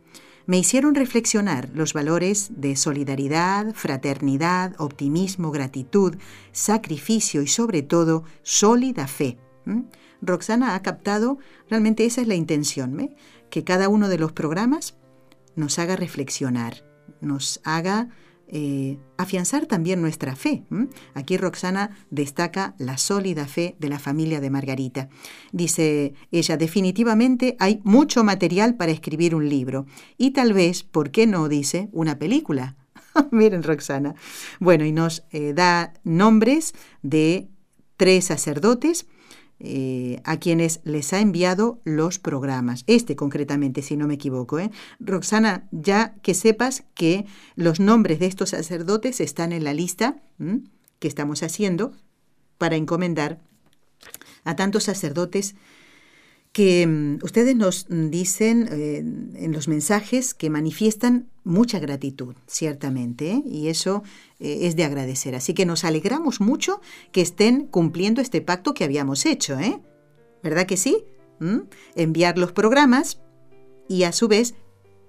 Me 0.46 0.58
hicieron 0.58 0.94
reflexionar 0.94 1.70
los 1.74 1.92
valores 1.92 2.50
de 2.56 2.74
solidaridad, 2.76 3.74
fraternidad, 3.74 4.74
optimismo, 4.78 5.52
gratitud, 5.52 6.16
sacrificio 6.50 7.42
y 7.42 7.46
sobre 7.46 7.82
todo 7.82 8.24
sólida 8.42 9.06
fe. 9.06 9.38
Roxana 10.20 10.74
ha 10.74 10.82
captado, 10.82 11.38
realmente 11.68 12.04
esa 12.04 12.20
es 12.20 12.28
la 12.28 12.34
intención, 12.34 13.10
que 13.50 13.64
cada 13.64 13.88
uno 13.88 14.08
de 14.08 14.18
los 14.18 14.32
programas 14.32 14.96
nos 15.54 15.78
haga 15.78 15.94
reflexionar, 15.96 16.84
nos 17.20 17.60
haga 17.64 18.08
eh, 18.54 18.98
afianzar 19.16 19.64
también 19.64 20.02
nuestra 20.02 20.36
fe. 20.36 20.64
Aquí 21.14 21.38
Roxana 21.38 21.96
destaca 22.10 22.74
la 22.76 22.98
sólida 22.98 23.46
fe 23.46 23.76
de 23.78 23.88
la 23.88 23.98
familia 23.98 24.40
de 24.40 24.50
Margarita. 24.50 25.08
Dice 25.52 26.12
ella, 26.30 26.58
definitivamente 26.58 27.56
hay 27.58 27.80
mucho 27.82 28.24
material 28.24 28.76
para 28.76 28.92
escribir 28.92 29.34
un 29.34 29.48
libro 29.48 29.86
y 30.18 30.32
tal 30.32 30.52
vez, 30.52 30.82
¿por 30.82 31.10
qué 31.10 31.26
no? 31.26 31.48
Dice, 31.48 31.88
una 31.92 32.18
película. 32.18 32.76
Miren 33.30 33.62
Roxana. 33.62 34.14
Bueno, 34.60 34.84
y 34.84 34.92
nos 34.92 35.24
eh, 35.30 35.54
da 35.54 35.94
nombres 36.04 36.74
de 37.00 37.48
tres 37.96 38.26
sacerdotes 38.26 39.06
eh, 39.64 40.20
a 40.24 40.38
quienes 40.38 40.80
les 40.82 41.12
ha 41.12 41.20
enviado 41.20 41.80
los 41.84 42.18
programas. 42.18 42.82
Este 42.88 43.14
concretamente, 43.14 43.80
si 43.80 43.96
no 43.96 44.08
me 44.08 44.14
equivoco. 44.14 44.58
¿eh? 44.58 44.72
Roxana, 44.98 45.68
ya 45.70 46.16
que 46.22 46.34
sepas 46.34 46.82
que 46.94 47.26
los 47.54 47.78
nombres 47.78 48.18
de 48.18 48.26
estos 48.26 48.50
sacerdotes 48.50 49.20
están 49.20 49.52
en 49.52 49.62
la 49.62 49.72
lista 49.72 50.16
que 50.98 51.06
estamos 51.06 51.44
haciendo 51.44 51.92
para 52.58 52.74
encomendar 52.74 53.38
a 54.42 54.56
tantos 54.56 54.82
sacerdotes 54.82 55.54
que 56.52 56.86
mm, 56.86 57.24
ustedes 57.24 57.56
nos 57.56 57.86
dicen 57.88 58.68
eh, 58.70 58.98
en 58.98 59.52
los 59.52 59.68
mensajes 59.68 60.34
que 60.34 60.50
manifiestan 60.50 61.28
mucha 61.44 61.78
gratitud, 61.78 62.34
ciertamente, 62.46 63.32
¿eh? 63.32 63.42
y 63.44 63.68
eso 63.68 64.02
eh, 64.38 64.60
es 64.62 64.76
de 64.76 64.84
agradecer. 64.84 65.34
Así 65.34 65.54
que 65.54 65.66
nos 65.66 65.84
alegramos 65.84 66.40
mucho 66.40 66.80
que 67.10 67.22
estén 67.22 67.66
cumpliendo 67.66 68.20
este 68.20 68.40
pacto 68.40 68.74
que 68.74 68.84
habíamos 68.84 69.26
hecho, 69.26 69.58
¿eh? 69.58 69.80
¿Verdad 70.42 70.66
que 70.66 70.76
sí? 70.76 71.04
¿Mm? 71.40 71.60
Enviar 71.96 72.38
los 72.38 72.52
programas 72.52 73.20
y 73.88 74.04
a 74.04 74.12
su 74.12 74.28
vez 74.28 74.54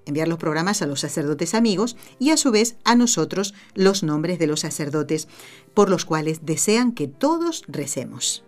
enviar 0.05 0.27
los 0.27 0.37
programas 0.37 0.81
a 0.81 0.85
los 0.85 0.99
sacerdotes 0.99 1.53
amigos 1.53 1.95
y 2.19 2.31
a 2.31 2.37
su 2.37 2.51
vez 2.51 2.75
a 2.83 2.95
nosotros 2.95 3.53
los 3.73 4.03
nombres 4.03 4.37
de 4.37 4.47
los 4.47 4.59
sacerdotes 4.59 5.29
por 5.73 5.89
los 5.89 6.03
cuales 6.03 6.45
desean 6.45 6.91
que 6.91 7.07
todos 7.07 7.63
recemos. 7.69 8.43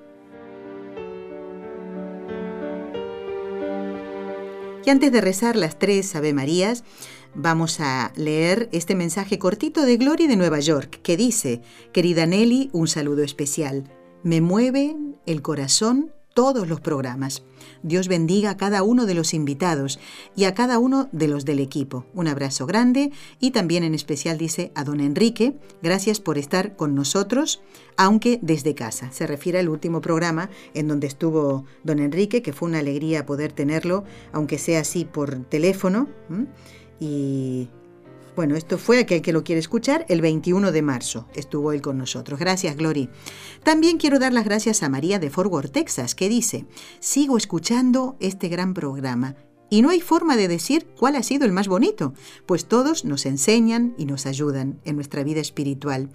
Y 4.86 4.92
antes 4.92 5.12
de 5.12 5.20
rezar 5.20 5.56
las 5.56 5.80
tres 5.80 6.16
Ave 6.16 6.32
Marías, 6.32 6.84
vamos 7.34 7.80
a 7.80 8.14
leer 8.16 8.70
este 8.72 8.94
mensaje 8.94 9.40
cortito 9.40 9.82
de 9.82 9.98
Glory 9.98 10.28
de 10.28 10.36
Nueva 10.36 10.60
York, 10.60 11.00
que 11.02 11.18
dice, 11.18 11.62
querida 11.92 12.28
Nelly, 12.28 12.70
un 12.72 12.88
saludo 12.88 13.24
especial. 13.24 13.90
Me 14.22 14.42
mueve 14.42 14.96
el 15.26 15.42
corazón 15.42 16.12
todos 16.36 16.68
los 16.68 16.82
programas. 16.82 17.44
Dios 17.82 18.10
bendiga 18.10 18.52
a 18.52 18.58
cada 18.58 18.84
uno 18.84 19.06
de 19.06 19.16
los 19.16 19.34
invitados 19.34 20.00
y 20.36 20.44
a 20.44 20.54
cada 20.54 20.78
uno 20.78 21.08
de 21.14 21.30
los 21.30 21.46
del 21.46 21.60
equipo. 21.60 22.06
Un 22.14 22.28
abrazo 22.28 22.68
grande 22.68 23.12
y 23.40 23.52
también 23.52 23.84
en 23.84 23.96
especial 23.96 24.38
dice 24.38 24.72
a 24.76 24.84
don 24.84 25.00
Enrique, 25.00 25.58
gracias 25.82 26.20
por 26.20 26.38
estar 26.38 26.76
con 26.76 26.94
nosotros, 26.94 27.62
aunque 27.96 28.38
desde 28.42 28.76
casa. 28.76 29.12
Se 29.14 29.26
refiere 29.26 29.60
al 29.60 29.70
último 29.70 30.02
programa 30.02 30.50
en 30.74 30.90
donde 30.90 31.08
estuvo 31.08 31.66
don 31.84 32.00
Enrique, 32.00 32.42
que 32.42 32.54
fue 32.54 32.68
una 32.68 32.80
alegría 32.80 33.26
poder 33.26 33.54
tenerlo, 33.54 34.04
aunque 34.34 34.58
sea 34.58 34.82
así 34.82 35.06
por 35.06 35.46
teléfono. 35.46 36.10
Y 37.00 37.70
bueno, 38.36 38.56
esto 38.56 38.78
fue 38.78 39.00
aquel 39.00 39.22
que 39.22 39.32
lo 39.32 39.44
quiere 39.44 39.60
escuchar 39.60 40.06
el 40.10 40.22
21 40.22 40.72
de 40.72 40.82
marzo. 40.82 41.28
Estuvo 41.36 41.72
él 41.72 41.82
con 41.82 41.98
nosotros. 41.98 42.38
Gracias, 42.38 42.76
Glory. 42.76 43.10
También 43.64 43.98
quiero 43.98 44.20
dar 44.20 44.34
las 44.34 44.44
gracias 44.46 44.84
a 44.84 44.90
María 44.90 45.20
de 45.20 45.30
Fort 45.30 45.50
Worth, 45.52 45.72
Texas, 45.72 46.16
que 46.16 46.28
dice, 46.28 46.66
sigo 47.00 47.38
escuchando 47.38 48.18
este 48.20 48.50
gran 48.50 48.74
programa. 48.74 49.36
Y 49.70 49.82
no 49.82 49.90
hay 49.90 50.02
forma 50.02 50.36
de 50.36 50.48
decir 50.48 50.86
cuál 50.98 51.16
ha 51.16 51.24
sido 51.24 51.46
el 51.46 51.52
más 51.52 51.68
bonito, 51.68 52.14
pues 52.46 52.66
todos 52.66 53.06
nos 53.06 53.26
enseñan 53.26 53.96
y 53.98 54.06
nos 54.06 54.26
ayudan 54.26 54.80
en 54.84 54.96
nuestra 54.96 55.24
vida 55.24 55.40
espiritual, 55.40 56.10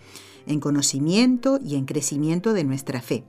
en 0.47 0.61
conocimiento 0.61 1.59
y 1.65 1.75
en 1.75 1.87
crecimiento 1.87 2.53
de 2.53 2.65
nuestra 2.65 3.01
fe. 3.01 3.25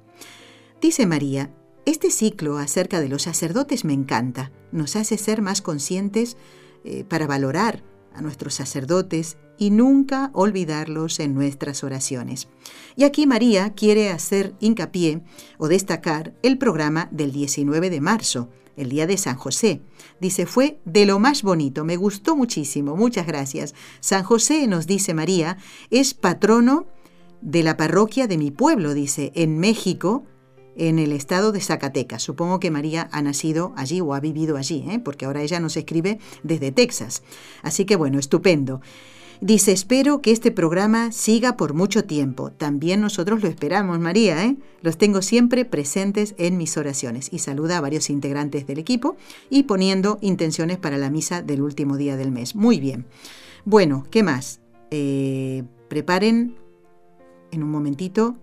Dice 0.81 1.05
María, 1.05 1.53
este 1.85 2.11
ciclo 2.11 2.57
acerca 2.57 2.99
de 2.99 3.09
los 3.09 3.23
sacerdotes 3.23 3.85
me 3.85 3.93
encanta, 3.93 4.51
nos 4.71 4.95
hace 4.95 5.17
ser 5.17 5.41
más 5.41 5.61
conscientes 5.61 6.37
eh, 6.83 7.03
para 7.03 7.25
valorar 7.25 7.83
a 8.13 8.21
nuestros 8.21 8.53
sacerdotes 8.53 9.37
y 9.57 9.69
nunca 9.69 10.31
olvidarlos 10.33 11.19
en 11.19 11.35
nuestras 11.35 11.83
oraciones. 11.83 12.47
Y 12.95 13.03
aquí 13.03 13.27
María 13.27 13.73
quiere 13.73 14.09
hacer 14.09 14.55
hincapié 14.59 15.21
o 15.57 15.67
destacar 15.67 16.33
el 16.41 16.57
programa 16.57 17.09
del 17.11 17.31
19 17.31 17.89
de 17.89 18.01
marzo, 18.01 18.49
el 18.75 18.89
día 18.89 19.07
de 19.07 19.17
San 19.17 19.35
José. 19.35 19.81
Dice, 20.19 20.45
fue 20.45 20.79
de 20.85 21.05
lo 21.05 21.19
más 21.19 21.43
bonito, 21.43 21.85
me 21.85 21.95
gustó 21.95 22.35
muchísimo, 22.35 22.95
muchas 22.95 23.27
gracias. 23.27 23.75
San 23.99 24.23
José, 24.23 24.67
nos 24.67 24.87
dice 24.87 25.13
María, 25.13 25.57
es 25.89 26.13
patrono 26.13 26.87
de 27.41 27.63
la 27.63 27.77
parroquia 27.77 28.27
de 28.27 28.37
mi 28.37 28.51
pueblo, 28.51 28.93
dice, 28.93 29.31
en 29.35 29.59
México, 29.59 30.25
en 30.75 30.99
el 30.99 31.11
estado 31.11 31.51
de 31.51 31.61
Zacatecas. 31.61 32.23
Supongo 32.23 32.59
que 32.59 32.71
María 32.71 33.09
ha 33.11 33.21
nacido 33.21 33.73
allí 33.75 34.01
o 34.01 34.13
ha 34.13 34.19
vivido 34.19 34.57
allí, 34.57 34.85
¿eh? 34.89 34.99
porque 34.99 35.25
ahora 35.25 35.41
ella 35.41 35.59
nos 35.59 35.77
escribe 35.77 36.19
desde 36.43 36.71
Texas. 36.71 37.23
Así 37.61 37.85
que 37.85 37.95
bueno, 37.95 38.19
estupendo. 38.19 38.81
Dice, 39.41 39.71
espero 39.71 40.21
que 40.21 40.31
este 40.31 40.51
programa 40.51 41.11
siga 41.11 41.57
por 41.57 41.73
mucho 41.73 42.03
tiempo. 42.03 42.51
También 42.51 43.01
nosotros 43.01 43.41
lo 43.41 43.49
esperamos, 43.49 43.97
María. 43.97 44.45
¿eh? 44.45 44.55
Los 44.83 44.99
tengo 44.99 45.23
siempre 45.23 45.65
presentes 45.65 46.35
en 46.37 46.57
mis 46.57 46.77
oraciones. 46.77 47.27
Y 47.33 47.39
saluda 47.39 47.79
a 47.79 47.81
varios 47.81 48.11
integrantes 48.11 48.67
del 48.67 48.77
equipo 48.77 49.17
y 49.49 49.63
poniendo 49.63 50.19
intenciones 50.21 50.77
para 50.77 50.99
la 50.99 51.09
misa 51.09 51.41
del 51.41 51.63
último 51.63 51.97
día 51.97 52.17
del 52.17 52.31
mes. 52.31 52.55
Muy 52.55 52.79
bien. 52.79 53.07
Bueno, 53.65 54.05
¿qué 54.11 54.21
más? 54.21 54.59
Eh, 54.91 55.63
preparen 55.87 56.55
en 57.49 57.63
un 57.63 57.71
momentito 57.71 58.37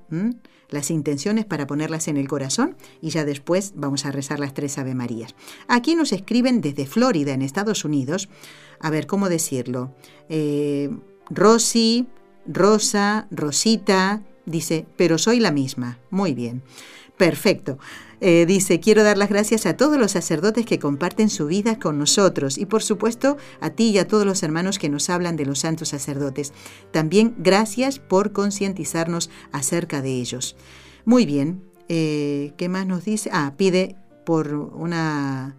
las 0.71 0.91
intenciones 0.91 1.45
para 1.45 1.66
ponerlas 1.66 2.09
en 2.09 2.16
el 2.16 2.29
corazón 2.29 2.77
y 3.01 3.11
ya 3.11 3.25
después 3.25 3.73
vamos 3.75 4.05
a 4.05 4.11
rezar 4.11 4.41
las 4.41 4.55
tres 4.55 4.79
Ave 4.79 4.95
Marías. 4.95 5.35
Aquí 5.66 5.95
nos 5.95 6.12
escriben 6.12 6.61
desde 6.61 6.87
Florida, 6.87 7.33
en 7.33 7.43
Estados 7.43 7.85
Unidos, 7.85 8.29
a 8.81 8.91
ver 8.91 9.07
cómo 9.07 9.29
decirlo. 9.29 9.95
Eh, 10.29 10.91
Rosy, 11.31 12.07
Rosa, 12.47 13.27
Rosita, 13.31 14.23
dice, 14.47 14.87
pero 14.97 15.19
soy 15.19 15.41
la 15.41 15.53
misma. 15.53 15.99
Muy 16.11 16.35
bien. 16.35 16.62
Perfecto. 17.16 17.79
Eh, 18.21 18.47
dice, 18.47 18.81
quiero 18.81 19.05
dar 19.05 19.16
las 19.16 19.29
gracias 19.29 19.66
a 19.66 19.77
todos 19.77 19.99
los 19.99 20.12
sacerdotes 20.12 20.66
que 20.66 20.79
comparten 20.79 21.31
su 21.31 21.47
vida 21.47 21.79
con 21.79 21.99
nosotros 21.99 22.59
y 22.59 22.66
por 22.66 22.83
supuesto 22.83 23.37
a 23.61 23.71
ti 23.71 23.91
y 23.91 23.99
a 23.99 24.09
todos 24.09 24.27
los 24.27 24.43
hermanos 24.43 24.79
que 24.79 24.89
nos 24.89 25.09
hablan 25.09 25.37
de 25.37 25.47
los 25.47 25.61
santos 25.61 25.91
sacerdotes. 25.91 26.53
También 26.91 27.35
gracias 27.39 27.99
por 27.99 28.33
concientizarnos 28.33 29.31
acerca 29.53 30.03
de 30.03 30.11
ellos. 30.14 30.57
Muy 31.05 31.27
bien, 31.27 31.62
eh, 31.89 32.53
¿qué 32.57 32.69
más 32.69 32.87
nos 32.87 33.05
dice? 33.05 33.31
Ah, 33.33 33.55
pide 33.57 33.97
por 34.25 34.53
una 34.53 35.57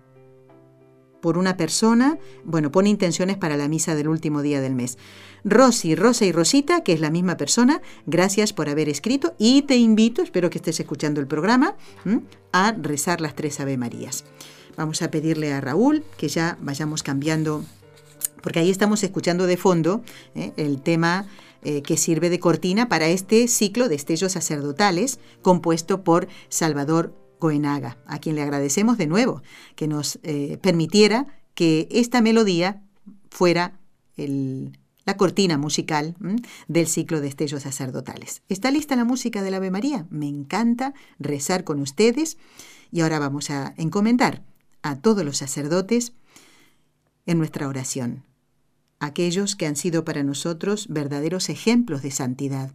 por 1.21 1.37
una 1.37 1.57
persona, 1.57 2.17
bueno, 2.43 2.71
pone 2.71 2.89
intenciones 2.89 3.37
para 3.37 3.57
la 3.57 3.67
misa 3.67 3.95
del 3.95 4.07
último 4.07 4.41
día 4.41 4.61
del 4.61 4.75
mes. 4.75 4.97
Rosy, 5.43 5.95
Rosa 5.95 6.25
y 6.25 6.31
Rosita, 6.31 6.83
que 6.83 6.93
es 6.93 6.99
la 6.99 7.09
misma 7.09 7.37
persona, 7.37 7.81
gracias 8.05 8.53
por 8.53 8.69
haber 8.69 8.89
escrito 8.89 9.33
y 9.37 9.63
te 9.63 9.77
invito, 9.77 10.21
espero 10.21 10.49
que 10.49 10.57
estés 10.57 10.79
escuchando 10.79 11.21
el 11.21 11.27
programa, 11.27 11.75
a 12.51 12.71
rezar 12.73 13.21
las 13.21 13.35
tres 13.35 13.59
Ave 13.59 13.77
Marías. 13.77 14.25
Vamos 14.77 15.01
a 15.01 15.11
pedirle 15.11 15.53
a 15.53 15.61
Raúl 15.61 16.03
que 16.17 16.29
ya 16.29 16.57
vayamos 16.61 17.03
cambiando, 17.03 17.63
porque 18.41 18.59
ahí 18.59 18.69
estamos 18.69 19.03
escuchando 19.03 19.45
de 19.45 19.57
fondo 19.57 20.01
¿eh? 20.35 20.53
el 20.57 20.81
tema 20.81 21.27
eh, 21.61 21.81
que 21.81 21.97
sirve 21.97 22.29
de 22.29 22.39
cortina 22.39 22.87
para 22.87 23.07
este 23.09 23.49
ciclo 23.49 23.89
de 23.89 23.95
estellos 23.95 24.31
sacerdotales 24.33 25.19
compuesto 25.41 26.03
por 26.03 26.29
Salvador 26.47 27.13
Goenaga, 27.39 27.97
a 28.05 28.19
quien 28.19 28.35
le 28.35 28.41
agradecemos 28.41 28.97
de 28.97 29.07
nuevo 29.07 29.41
que 29.75 29.87
nos 29.87 30.19
eh, 30.23 30.57
permitiera 30.61 31.27
que 31.53 31.87
esta 31.91 32.21
melodía 32.21 32.83
fuera 33.29 33.79
la 35.05 35.17
cortina 35.17 35.57
musical 35.57 36.15
del 36.67 36.87
ciclo 36.87 37.21
de 37.21 37.29
estellos 37.29 37.63
sacerdotales. 37.63 38.41
¿Está 38.49 38.69
lista 38.69 38.95
la 38.95 39.05
música 39.05 39.41
del 39.41 39.53
Ave 39.53 39.71
María? 39.71 40.05
Me 40.09 40.27
encanta 40.27 40.93
rezar 41.19 41.63
con 41.63 41.79
ustedes 41.79 42.37
y 42.91 43.01
ahora 43.01 43.19
vamos 43.19 43.49
a 43.49 43.73
encomendar 43.77 44.43
a 44.81 44.97
todos 44.97 45.23
los 45.23 45.37
sacerdotes 45.37 46.13
en 47.25 47.37
nuestra 47.37 47.67
oración, 47.67 48.23
aquellos 48.99 49.55
que 49.55 49.67
han 49.67 49.75
sido 49.75 50.03
para 50.03 50.23
nosotros 50.23 50.87
verdaderos 50.89 51.49
ejemplos 51.49 52.01
de 52.01 52.11
santidad, 52.11 52.73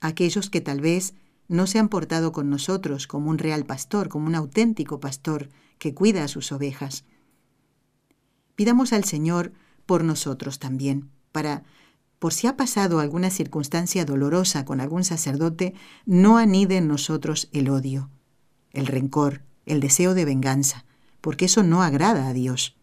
aquellos 0.00 0.50
que 0.50 0.60
tal 0.60 0.80
vez 0.80 1.14
no 1.50 1.66
se 1.66 1.80
han 1.80 1.88
portado 1.88 2.30
con 2.30 2.48
nosotros 2.48 3.08
como 3.08 3.28
un 3.28 3.36
real 3.36 3.66
pastor, 3.66 4.08
como 4.08 4.28
un 4.28 4.36
auténtico 4.36 5.00
pastor 5.00 5.48
que 5.78 5.92
cuida 5.94 6.22
a 6.22 6.28
sus 6.28 6.52
ovejas. 6.52 7.04
Pidamos 8.54 8.92
al 8.92 9.02
Señor 9.02 9.52
por 9.84 10.04
nosotros 10.04 10.60
también, 10.60 11.10
para, 11.32 11.64
por 12.20 12.32
si 12.32 12.46
ha 12.46 12.56
pasado 12.56 13.00
alguna 13.00 13.30
circunstancia 13.30 14.04
dolorosa 14.04 14.64
con 14.64 14.80
algún 14.80 15.02
sacerdote, 15.02 15.74
no 16.06 16.38
anide 16.38 16.76
en 16.76 16.86
nosotros 16.86 17.48
el 17.52 17.68
odio, 17.68 18.10
el 18.70 18.86
rencor, 18.86 19.42
el 19.66 19.80
deseo 19.80 20.14
de 20.14 20.24
venganza, 20.24 20.84
porque 21.20 21.46
eso 21.46 21.64
no 21.64 21.82
agrada 21.82 22.28
a 22.28 22.32
Dios. 22.32 22.76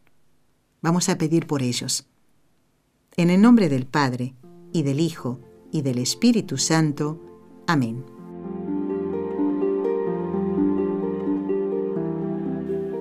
Vamos 0.82 1.08
a 1.08 1.18
pedir 1.18 1.48
por 1.48 1.64
ellos. 1.64 2.06
En 3.16 3.30
el 3.30 3.42
nombre 3.42 3.70
del 3.70 3.86
Padre, 3.86 4.36
y 4.74 4.84
del 4.84 5.00
Hijo, 5.00 5.40
y 5.72 5.84
del 5.84 6.00
Espíritu 6.00 6.58
Santo. 6.58 7.22
Amén. 7.66 8.17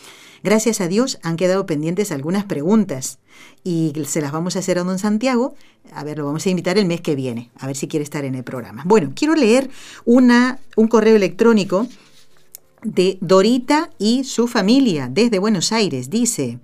Gracias 0.44 0.80
a 0.80 0.88
Dios 0.88 1.18
han 1.24 1.36
quedado 1.36 1.66
pendientes 1.66 2.12
algunas 2.12 2.46
preguntas 2.46 3.18
y 3.64 3.94
se 4.06 4.22
las 4.22 4.32
vamos 4.32 4.56
a 4.56 4.60
hacer 4.60 4.78
a 4.78 4.84
don 4.84 5.00
Santiago. 5.00 5.56
A 5.92 6.04
ver, 6.04 6.20
lo 6.20 6.26
vamos 6.26 6.46
a 6.46 6.50
invitar 6.50 6.78
el 6.78 6.86
mes 6.86 7.02
que 7.02 7.16
viene, 7.16 7.50
a 7.58 7.66
ver 7.66 7.76
si 7.76 7.88
quiere 7.88 8.04
estar 8.04 8.24
en 8.26 8.36
el 8.36 8.44
programa. 8.44 8.84
Bueno, 8.86 9.12
quiero 9.16 9.34
leer 9.36 9.70
una, 10.06 10.60
un 10.76 10.88
correo 10.88 11.16
electrónico 11.16 11.88
de 12.84 13.18
Dorita 13.20 13.90
y 13.98 14.24
su 14.24 14.48
familia 14.48 15.10
desde 15.12 15.40
Buenos 15.40 15.72
Aires. 15.72 16.12
Dice, 16.12 16.60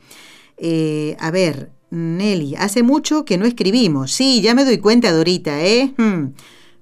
a 1.19 1.31
ver, 1.31 1.71
Nelly, 1.93 2.55
hace 2.55 2.81
mucho 2.81 3.23
que 3.23 3.37
no 3.37 3.45
escribimos. 3.45 4.11
Sí, 4.11 4.41
ya 4.41 4.55
me 4.55 4.65
doy 4.65 4.79
cuenta, 4.79 5.11
Dorita, 5.11 5.63
¿eh? 5.63 5.93
Hmm. 5.97 6.33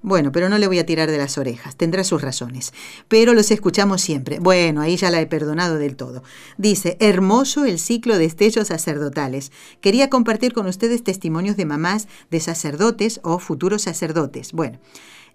Bueno, 0.02 0.32
pero 0.32 0.48
no 0.48 0.58
le 0.58 0.66
voy 0.66 0.80
a 0.80 0.86
tirar 0.86 1.10
de 1.10 1.18
las 1.18 1.38
orejas, 1.38 1.76
tendrá 1.76 2.02
sus 2.02 2.20
razones. 2.20 2.72
Pero 3.06 3.34
los 3.34 3.52
escuchamos 3.52 4.00
siempre. 4.00 4.40
Bueno, 4.40 4.80
ahí 4.80 4.96
ya 4.96 5.10
la 5.10 5.20
he 5.20 5.26
perdonado 5.26 5.78
del 5.78 5.96
todo. 5.96 6.24
Dice, 6.58 6.96
hermoso 6.98 7.64
el 7.64 7.78
ciclo 7.78 8.18
de 8.18 8.24
estellos 8.24 8.68
sacerdotales. 8.68 9.52
Quería 9.80 10.10
compartir 10.10 10.52
con 10.52 10.66
ustedes 10.66 11.04
testimonios 11.04 11.56
de 11.56 11.66
mamás 11.66 12.08
de 12.30 12.40
sacerdotes 12.40 13.20
o 13.22 13.38
futuros 13.38 13.82
sacerdotes. 13.82 14.52
Bueno. 14.52 14.78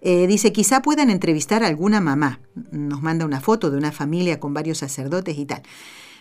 Eh, 0.00 0.28
dice, 0.28 0.52
quizá 0.52 0.80
puedan 0.80 1.10
entrevistar 1.10 1.64
a 1.64 1.66
alguna 1.66 2.00
mamá. 2.00 2.40
Nos 2.70 3.02
manda 3.02 3.24
una 3.24 3.40
foto 3.40 3.68
de 3.68 3.78
una 3.78 3.90
familia 3.90 4.38
con 4.38 4.54
varios 4.54 4.78
sacerdotes 4.78 5.36
y 5.36 5.44
tal. 5.44 5.62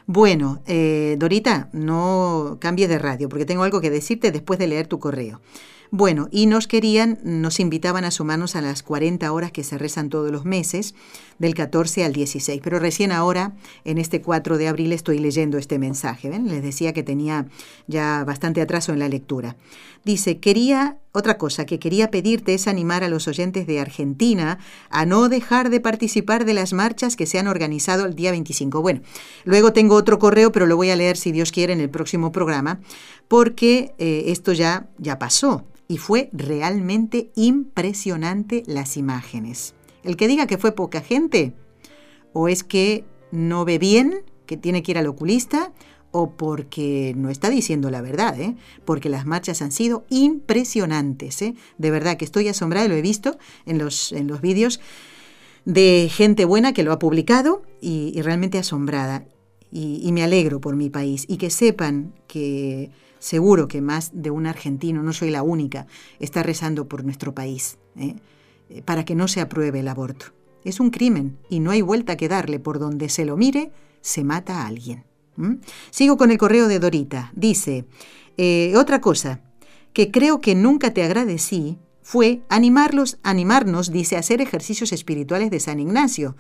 Bueno, 0.08 0.62
eh, 0.66 1.16
Dorita, 1.20 1.70
no 1.74 2.58
cambies 2.60 2.90
de 2.90 2.98
radio 2.98 3.30
porque 3.30 3.46
tengo 3.46 3.64
algo 3.64 3.82
que 3.82 3.90
decirte 3.90 4.32
después 4.32 4.58
de 4.58 4.68
leer 4.68 4.88
tu 4.88 5.00
correo. 5.00 5.42
Bueno, 5.92 6.28
y 6.32 6.48
nos 6.48 6.68
querían, 6.68 7.20
nos 7.24 7.60
invitaban 7.60 8.04
a 8.04 8.12
sumarnos 8.12 8.56
a 8.56 8.62
las 8.62 8.84
40 8.84 9.32
horas 9.32 9.52
que 9.52 9.64
se 9.64 9.78
rezan 9.78 10.10
todos 10.10 10.32
los 10.32 10.44
meses, 10.44 10.96
del 11.40 11.54
14 11.54 12.04
al 12.04 12.14
16. 12.14 12.62
Pero 12.64 12.80
recién 12.80 13.12
ahora, 13.12 13.54
en 13.86 13.98
este 13.98 14.22
4 14.22 14.58
de 14.58 14.68
abril, 14.68 14.92
estoy 14.92 15.20
leyendo 15.20 15.58
este 15.58 15.80
mensaje. 15.80 16.30
¿ven? 16.30 16.48
Les 16.48 16.62
decía 16.62 16.94
que 16.94 17.04
tenía 17.04 17.48
ya 17.88 18.24
bastante 18.26 18.62
atraso 18.62 18.92
en 18.92 19.00
la 19.00 19.10
lectura. 19.10 19.56
Dice, 20.04 20.40
quería, 20.40 20.98
otra 21.18 21.38
cosa 21.38 21.66
que 21.66 21.80
quería 21.80 22.12
pedirte 22.12 22.54
es 22.54 22.68
animar 22.68 23.04
a 23.04 23.10
los 23.10 23.28
oyentes 23.28 23.66
de 23.66 23.80
Argentina 23.80 24.60
a 24.90 25.06
no 25.06 25.30
dejar 25.30 25.72
de 25.72 25.80
participar 25.80 26.46
de 26.46 26.54
las 26.54 26.74
marchas 26.74 27.16
que 27.16 27.26
se 27.26 27.40
han 27.40 27.48
organizado 27.48 28.06
el 28.06 28.16
día 28.16 28.30
25. 28.32 28.82
Bueno, 28.82 29.02
luego 29.44 29.74
tengo 29.74 29.96
otro 29.96 30.20
correo, 30.20 30.52
pero 30.52 30.68
lo 30.68 30.78
voy 30.78 30.92
a 30.92 30.96
leer 30.96 31.18
si 31.18 31.32
Dios 31.32 31.52
quiere 31.52 31.74
en 31.74 31.82
el 31.82 31.90
próximo 31.90 32.32
programa, 32.32 32.80
porque 33.28 33.96
eh, 33.98 34.26
esto 34.28 34.54
ya, 34.54 34.90
ya 35.00 35.18
pasó 35.18 35.66
y 35.88 35.98
fue 35.98 36.30
realmente 36.34 37.32
impresionante 37.36 38.64
las 38.68 38.96
imágenes. 38.96 39.74
El 40.04 40.18
que 40.18 40.28
diga 40.28 40.46
que 40.46 40.60
fue 40.60 40.74
poca 40.74 41.02
gente, 41.02 41.54
o 42.34 42.48
es 42.48 42.64
que 42.64 43.06
no 43.32 43.66
ve 43.66 43.80
bien, 43.80 44.24
que 44.46 44.56
tiene 44.56 44.84
que 44.84 44.92
ir 44.92 44.98
al 45.00 45.08
oculista, 45.08 45.72
o 46.18 46.32
porque 46.32 47.14
no 47.16 47.30
está 47.30 47.50
diciendo 47.50 47.90
la 47.90 48.02
verdad, 48.02 48.40
¿eh? 48.40 48.56
porque 48.86 49.10
las 49.10 49.26
marchas 49.26 49.62
han 49.62 49.72
sido 49.72 50.06
impresionantes. 50.10 51.42
¿eh? 51.42 51.56
De 51.78 51.92
verdad 51.92 52.18
que 52.18 52.26
estoy 52.26 52.48
asombrada, 52.48 52.88
lo 52.88 52.96
he 52.96 53.02
visto 53.02 53.38
en 53.66 53.78
los, 53.78 54.12
en 54.12 54.28
los 54.28 54.42
vídeos 54.42 54.80
de 55.66 56.10
gente 56.12 56.46
buena 56.46 56.74
que 56.74 56.84
lo 56.84 56.94
ha 56.94 57.00
publicado 57.00 57.62
y, 57.82 58.22
realmente 58.22 58.58
asombrada. 58.58 59.26
y 59.72 60.12
me 60.14 60.24
alegro 60.24 60.62
por 60.62 60.76
mi 60.76 60.90
país 60.90 61.26
y 61.28 61.38
que 61.38 61.50
sepan 61.50 62.14
que 62.28 62.90
Seguro 63.20 63.68
que 63.68 63.82
más 63.82 64.12
de 64.14 64.30
un 64.30 64.46
argentino, 64.46 65.02
no 65.02 65.12
soy 65.12 65.32
la 65.32 65.44
única, 65.44 65.88
está 66.20 66.44
rezando 66.44 66.88
por 66.88 67.04
nuestro 67.04 67.34
país, 67.34 67.78
¿eh? 67.98 68.16
Eh, 68.70 68.82
para 68.84 69.06
que 69.06 69.16
no 69.16 69.28
se 69.28 69.42
apruebe 69.42 69.80
el 69.80 69.88
aborto. 69.88 70.28
Es 70.64 70.80
un 70.80 70.92
crimen 70.92 71.38
y 71.50 71.60
no 71.60 71.72
hay 71.72 71.82
vuelta 71.82 72.18
que 72.18 72.28
darle. 72.28 72.60
Por 72.60 72.80
donde 72.80 73.10
se 73.10 73.26
lo 73.26 73.38
mire, 73.38 73.72
se 74.02 74.24
mata 74.24 74.62
a 74.62 74.68
alguien. 74.68 75.07
Sigo 75.92 76.18
con 76.18 76.32
el 76.32 76.38
correo 76.38 76.68
de 76.68 76.80
Dorita. 76.80 77.32
Dice, 77.36 77.86
eh, 78.38 78.74
otra 78.76 79.02
cosa 79.02 79.42
que 79.94 80.12
creo 80.12 80.42
que 80.42 80.56
nunca 80.56 80.94
te 80.94 81.04
agradecí 81.04 81.78
fue 82.02 82.42
animarlos, 82.50 83.20
animarnos, 83.24 83.92
dice, 83.92 84.16
a 84.16 84.20
hacer 84.20 84.42
ejercicios 84.42 84.92
espirituales 84.92 85.52
de 85.52 85.60
San 85.60 85.80
Ignacio. 85.80 86.36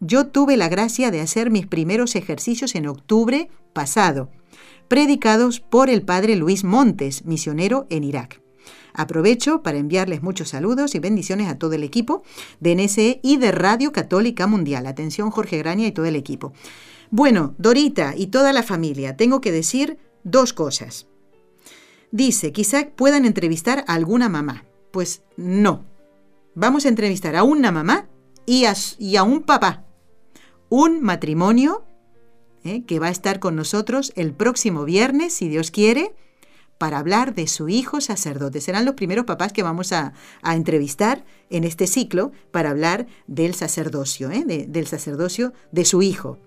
Yo 0.00 0.28
tuve 0.28 0.56
la 0.56 0.68
gracia 0.68 1.10
de 1.10 1.20
hacer 1.20 1.50
mis 1.50 1.66
primeros 1.66 2.14
ejercicios 2.14 2.74
en 2.74 2.86
octubre 2.86 3.50
pasado 3.72 4.30
predicados 4.88 5.60
por 5.60 5.90
el 5.90 6.02
padre 6.02 6.34
Luis 6.34 6.64
Montes, 6.64 7.24
misionero 7.26 7.86
en 7.90 8.04
Irak. 8.04 8.40
Aprovecho 8.94 9.62
para 9.62 9.78
enviarles 9.78 10.22
muchos 10.22 10.48
saludos 10.48 10.94
y 10.94 10.98
bendiciones 10.98 11.48
a 11.48 11.58
todo 11.58 11.74
el 11.74 11.84
equipo 11.84 12.22
de 12.58 12.74
NSE 12.74 13.20
y 13.22 13.36
de 13.36 13.52
Radio 13.52 13.92
Católica 13.92 14.46
Mundial. 14.46 14.86
Atención 14.86 15.30
Jorge 15.30 15.58
Graña 15.58 15.86
y 15.86 15.92
todo 15.92 16.06
el 16.06 16.16
equipo. 16.16 16.52
Bueno, 17.10 17.54
Dorita 17.58 18.14
y 18.16 18.26
toda 18.26 18.52
la 18.52 18.62
familia, 18.62 19.16
tengo 19.16 19.40
que 19.40 19.52
decir 19.52 19.98
dos 20.24 20.52
cosas. 20.52 21.06
Dice, 22.10 22.52
quizá 22.52 22.88
puedan 22.94 23.24
entrevistar 23.24 23.84
a 23.86 23.94
alguna 23.94 24.28
mamá. 24.28 24.64
Pues 24.90 25.22
no. 25.36 25.84
Vamos 26.54 26.84
a 26.84 26.88
entrevistar 26.88 27.36
a 27.36 27.42
una 27.42 27.70
mamá 27.70 28.08
y 28.46 28.64
a, 28.64 29.22
un 29.22 29.42
papá. 29.42 29.84
Un 30.70 31.02
matrimonio 31.02 31.84
¿eh? 32.64 32.84
que 32.84 32.98
va 32.98 33.08
a 33.08 33.10
estar 33.10 33.40
con 33.40 33.56
nosotros 33.56 34.12
el 34.16 34.32
próximo 34.32 34.84
viernes, 34.84 35.34
si 35.34 35.48
Dios 35.48 35.70
quiere, 35.70 36.14
para 36.78 36.98
hablar 36.98 37.34
de 37.34 37.46
su 37.46 37.68
hijo 37.68 38.00
sacerdote. 38.00 38.60
Serán 38.60 38.84
los 38.84 38.94
primeros 38.94 39.26
papás 39.26 39.52
que 39.52 39.62
vamos 39.62 39.92
a, 39.92 40.14
entrevistar 40.42 41.24
en 41.50 41.64
este 41.64 41.86
ciclo 41.86 42.32
para 42.50 42.70
hablar 42.70 43.06
del 43.26 43.54
sacerdocio, 43.54 44.30
¿eh? 44.30 44.44
del 44.46 44.86
sacerdocio 44.86 45.52
de 45.72 45.84
su 45.84 46.02
hijo. 46.02 46.38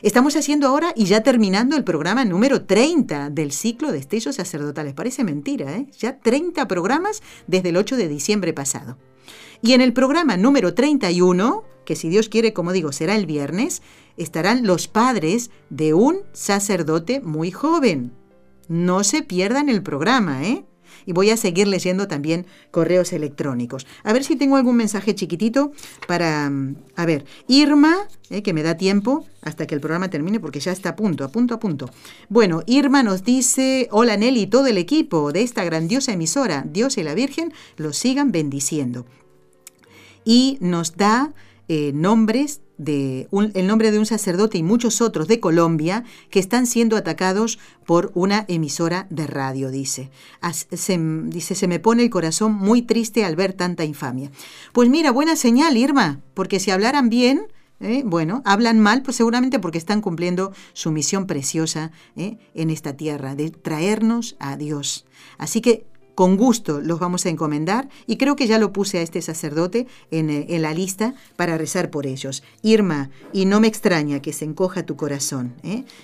Estamos 0.00 0.36
haciendo 0.36 0.68
ahora 0.68 0.92
y 0.94 1.06
ya 1.06 1.24
terminando 1.24 1.76
el 1.76 1.82
programa 1.82 2.24
número 2.24 2.64
30 2.64 3.30
del 3.30 3.50
ciclo 3.50 3.90
de 3.90 3.98
estellos 3.98 4.36
sacerdotales. 4.36 4.94
Parece 4.94 5.24
mentira, 5.24 5.76
¿eh? 5.76 5.88
Ya 5.98 6.20
30 6.20 6.68
programas 6.68 7.20
desde 7.48 7.70
el 7.70 7.76
8 7.76 7.96
de 7.96 8.06
diciembre 8.06 8.52
pasado. 8.52 8.96
Y 9.60 9.72
en 9.72 9.80
el 9.80 9.92
programa 9.92 10.36
número 10.36 10.72
31, 10.72 11.64
que 11.84 11.96
si 11.96 12.08
Dios 12.08 12.28
quiere, 12.28 12.52
como 12.52 12.70
digo, 12.70 12.92
será 12.92 13.16
el 13.16 13.26
viernes, 13.26 13.82
estarán 14.16 14.68
los 14.68 14.86
padres 14.86 15.50
de 15.68 15.94
un 15.94 16.20
sacerdote 16.32 17.20
muy 17.20 17.50
joven. 17.50 18.12
No 18.68 19.02
se 19.02 19.24
pierdan 19.24 19.68
el 19.68 19.82
programa, 19.82 20.44
¿eh? 20.44 20.64
Y 21.08 21.12
voy 21.12 21.30
a 21.30 21.38
seguir 21.38 21.66
leyendo 21.66 22.06
también 22.06 22.44
correos 22.70 23.14
electrónicos. 23.14 23.86
A 24.04 24.12
ver 24.12 24.24
si 24.24 24.36
tengo 24.36 24.56
algún 24.56 24.76
mensaje 24.76 25.14
chiquitito 25.14 25.72
para... 26.06 26.50
Mm, 26.50 26.76
a 26.96 27.06
ver, 27.06 27.24
Irma, 27.46 27.96
¿eh? 28.28 28.42
que 28.42 28.52
me 28.52 28.62
da 28.62 28.76
tiempo 28.76 29.24
hasta 29.40 29.66
que 29.66 29.74
el 29.74 29.80
programa 29.80 30.10
termine 30.10 30.38
porque 30.38 30.60
ya 30.60 30.70
está 30.70 30.90
a 30.90 30.96
punto, 30.96 31.24
a 31.24 31.28
punto, 31.28 31.54
a 31.54 31.60
punto. 31.60 31.88
Bueno, 32.28 32.62
Irma 32.66 33.02
nos 33.02 33.24
dice, 33.24 33.88
hola 33.90 34.18
Nelly 34.18 34.48
todo 34.48 34.66
el 34.66 34.76
equipo 34.76 35.32
de 35.32 35.40
esta 35.40 35.64
grandiosa 35.64 36.12
emisora, 36.12 36.66
Dios 36.70 36.98
y 36.98 37.02
la 37.02 37.14
Virgen 37.14 37.54
los 37.78 37.96
sigan 37.96 38.30
bendiciendo. 38.30 39.06
Y 40.26 40.58
nos 40.60 40.98
da 40.98 41.32
eh, 41.68 41.92
nombres 41.94 42.60
de 42.78 43.28
el 43.54 43.66
nombre 43.66 43.90
de 43.90 43.98
un 43.98 44.06
sacerdote 44.06 44.56
y 44.56 44.62
muchos 44.62 45.00
otros 45.00 45.28
de 45.28 45.40
Colombia 45.40 46.04
que 46.30 46.38
están 46.38 46.66
siendo 46.66 46.96
atacados 46.96 47.58
por 47.84 48.12
una 48.14 48.44
emisora 48.48 49.06
de 49.10 49.26
radio, 49.26 49.70
dice. 49.70 50.10
Se, 50.52 50.98
dice, 50.98 51.54
se 51.54 51.68
me 51.68 51.80
pone 51.80 52.04
el 52.04 52.10
corazón 52.10 52.52
muy 52.54 52.82
triste 52.82 53.24
al 53.24 53.36
ver 53.36 53.52
tanta 53.52 53.84
infamia. 53.84 54.30
Pues 54.72 54.88
mira, 54.88 55.10
buena 55.10 55.36
señal, 55.36 55.76
Irma, 55.76 56.20
porque 56.34 56.60
si 56.60 56.70
hablaran 56.70 57.08
bien, 57.08 57.46
¿eh? 57.80 58.02
bueno, 58.04 58.42
hablan 58.44 58.78
mal, 58.80 59.02
pues 59.02 59.16
seguramente 59.16 59.58
porque 59.58 59.78
están 59.78 60.00
cumpliendo 60.00 60.52
su 60.72 60.90
misión 60.90 61.26
preciosa 61.26 61.90
¿eh? 62.16 62.38
en 62.54 62.70
esta 62.70 62.96
tierra, 62.96 63.34
de 63.34 63.50
traernos 63.50 64.36
a 64.38 64.56
Dios. 64.56 65.06
Así 65.38 65.60
que 65.60 65.86
con 66.18 66.36
gusto 66.36 66.80
los 66.80 66.98
vamos 66.98 67.26
a 67.26 67.28
encomendar 67.28 67.88
y 68.08 68.16
creo 68.16 68.34
que 68.34 68.48
ya 68.48 68.58
lo 68.58 68.72
puse 68.72 68.98
a 68.98 69.02
este 69.02 69.22
sacerdote 69.22 69.86
en, 70.10 70.30
eh, 70.30 70.58
la 70.58 70.74
lista 70.74 71.14
para 71.36 71.56
rezar 71.56 71.90
por 71.90 72.08
ellos. 72.08 72.42
Irma, 72.60 73.10
y 73.32 73.44
no 73.44 73.60
me 73.60 73.68
extraña 73.68 74.20
que 74.20 74.32
se 74.32 74.44
encoja 74.44 74.84
tu 74.84 74.96
corazón 74.96 75.54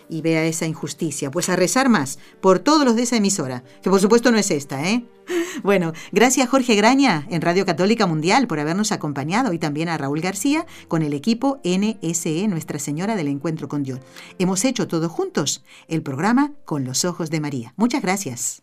y 0.09 0.23
vea 0.23 0.45
esa 0.45 0.67
injusticia, 0.67 1.33
pues 1.33 1.49
a 1.49 1.57
rezar 1.57 1.89
más 1.89 2.21
por 2.41 2.61
todos 2.61 2.85
los 2.85 2.95
de 2.95 3.03
esa 3.03 3.17
emisora, 3.17 3.65
que 3.83 3.91
por 3.91 3.99
supuesto 3.99 4.31
no 4.31 4.39
es 4.39 4.53
esta, 4.53 4.89
¿eh? 4.89 5.05
Bueno, 5.65 5.93
gracias 6.13 6.49
Jorge 6.49 6.77
Graña 6.77 7.27
en 7.29 7.43
Radio 7.43 7.67
Católica 7.67 8.07
Mundial 8.07 8.47
por 8.47 8.61
habernos 8.61 8.93
acompañado 8.93 9.53
y 9.53 9.59
también 9.59 9.89
a 9.89 9.99
Raúl 9.99 10.21
García 10.21 10.65
con 10.87 11.03
el 11.03 11.13
equipo 11.13 11.59
NSE 11.65 12.47
Nuestra 12.47 12.79
Señora 12.79 13.17
del 13.17 13.27
Encuentro 13.27 13.67
con 13.67 13.83
Dios. 13.83 13.99
Hemos 14.39 14.65
hecho 14.65 14.87
todos 14.87 15.11
juntos 15.11 15.65
el 15.89 16.03
programa 16.05 16.53
Con 16.65 16.85
los 16.85 17.05
Ojos 17.05 17.31
de 17.31 17.41
María. 17.41 17.75
Muchas 17.77 18.01
gracias. 18.01 18.63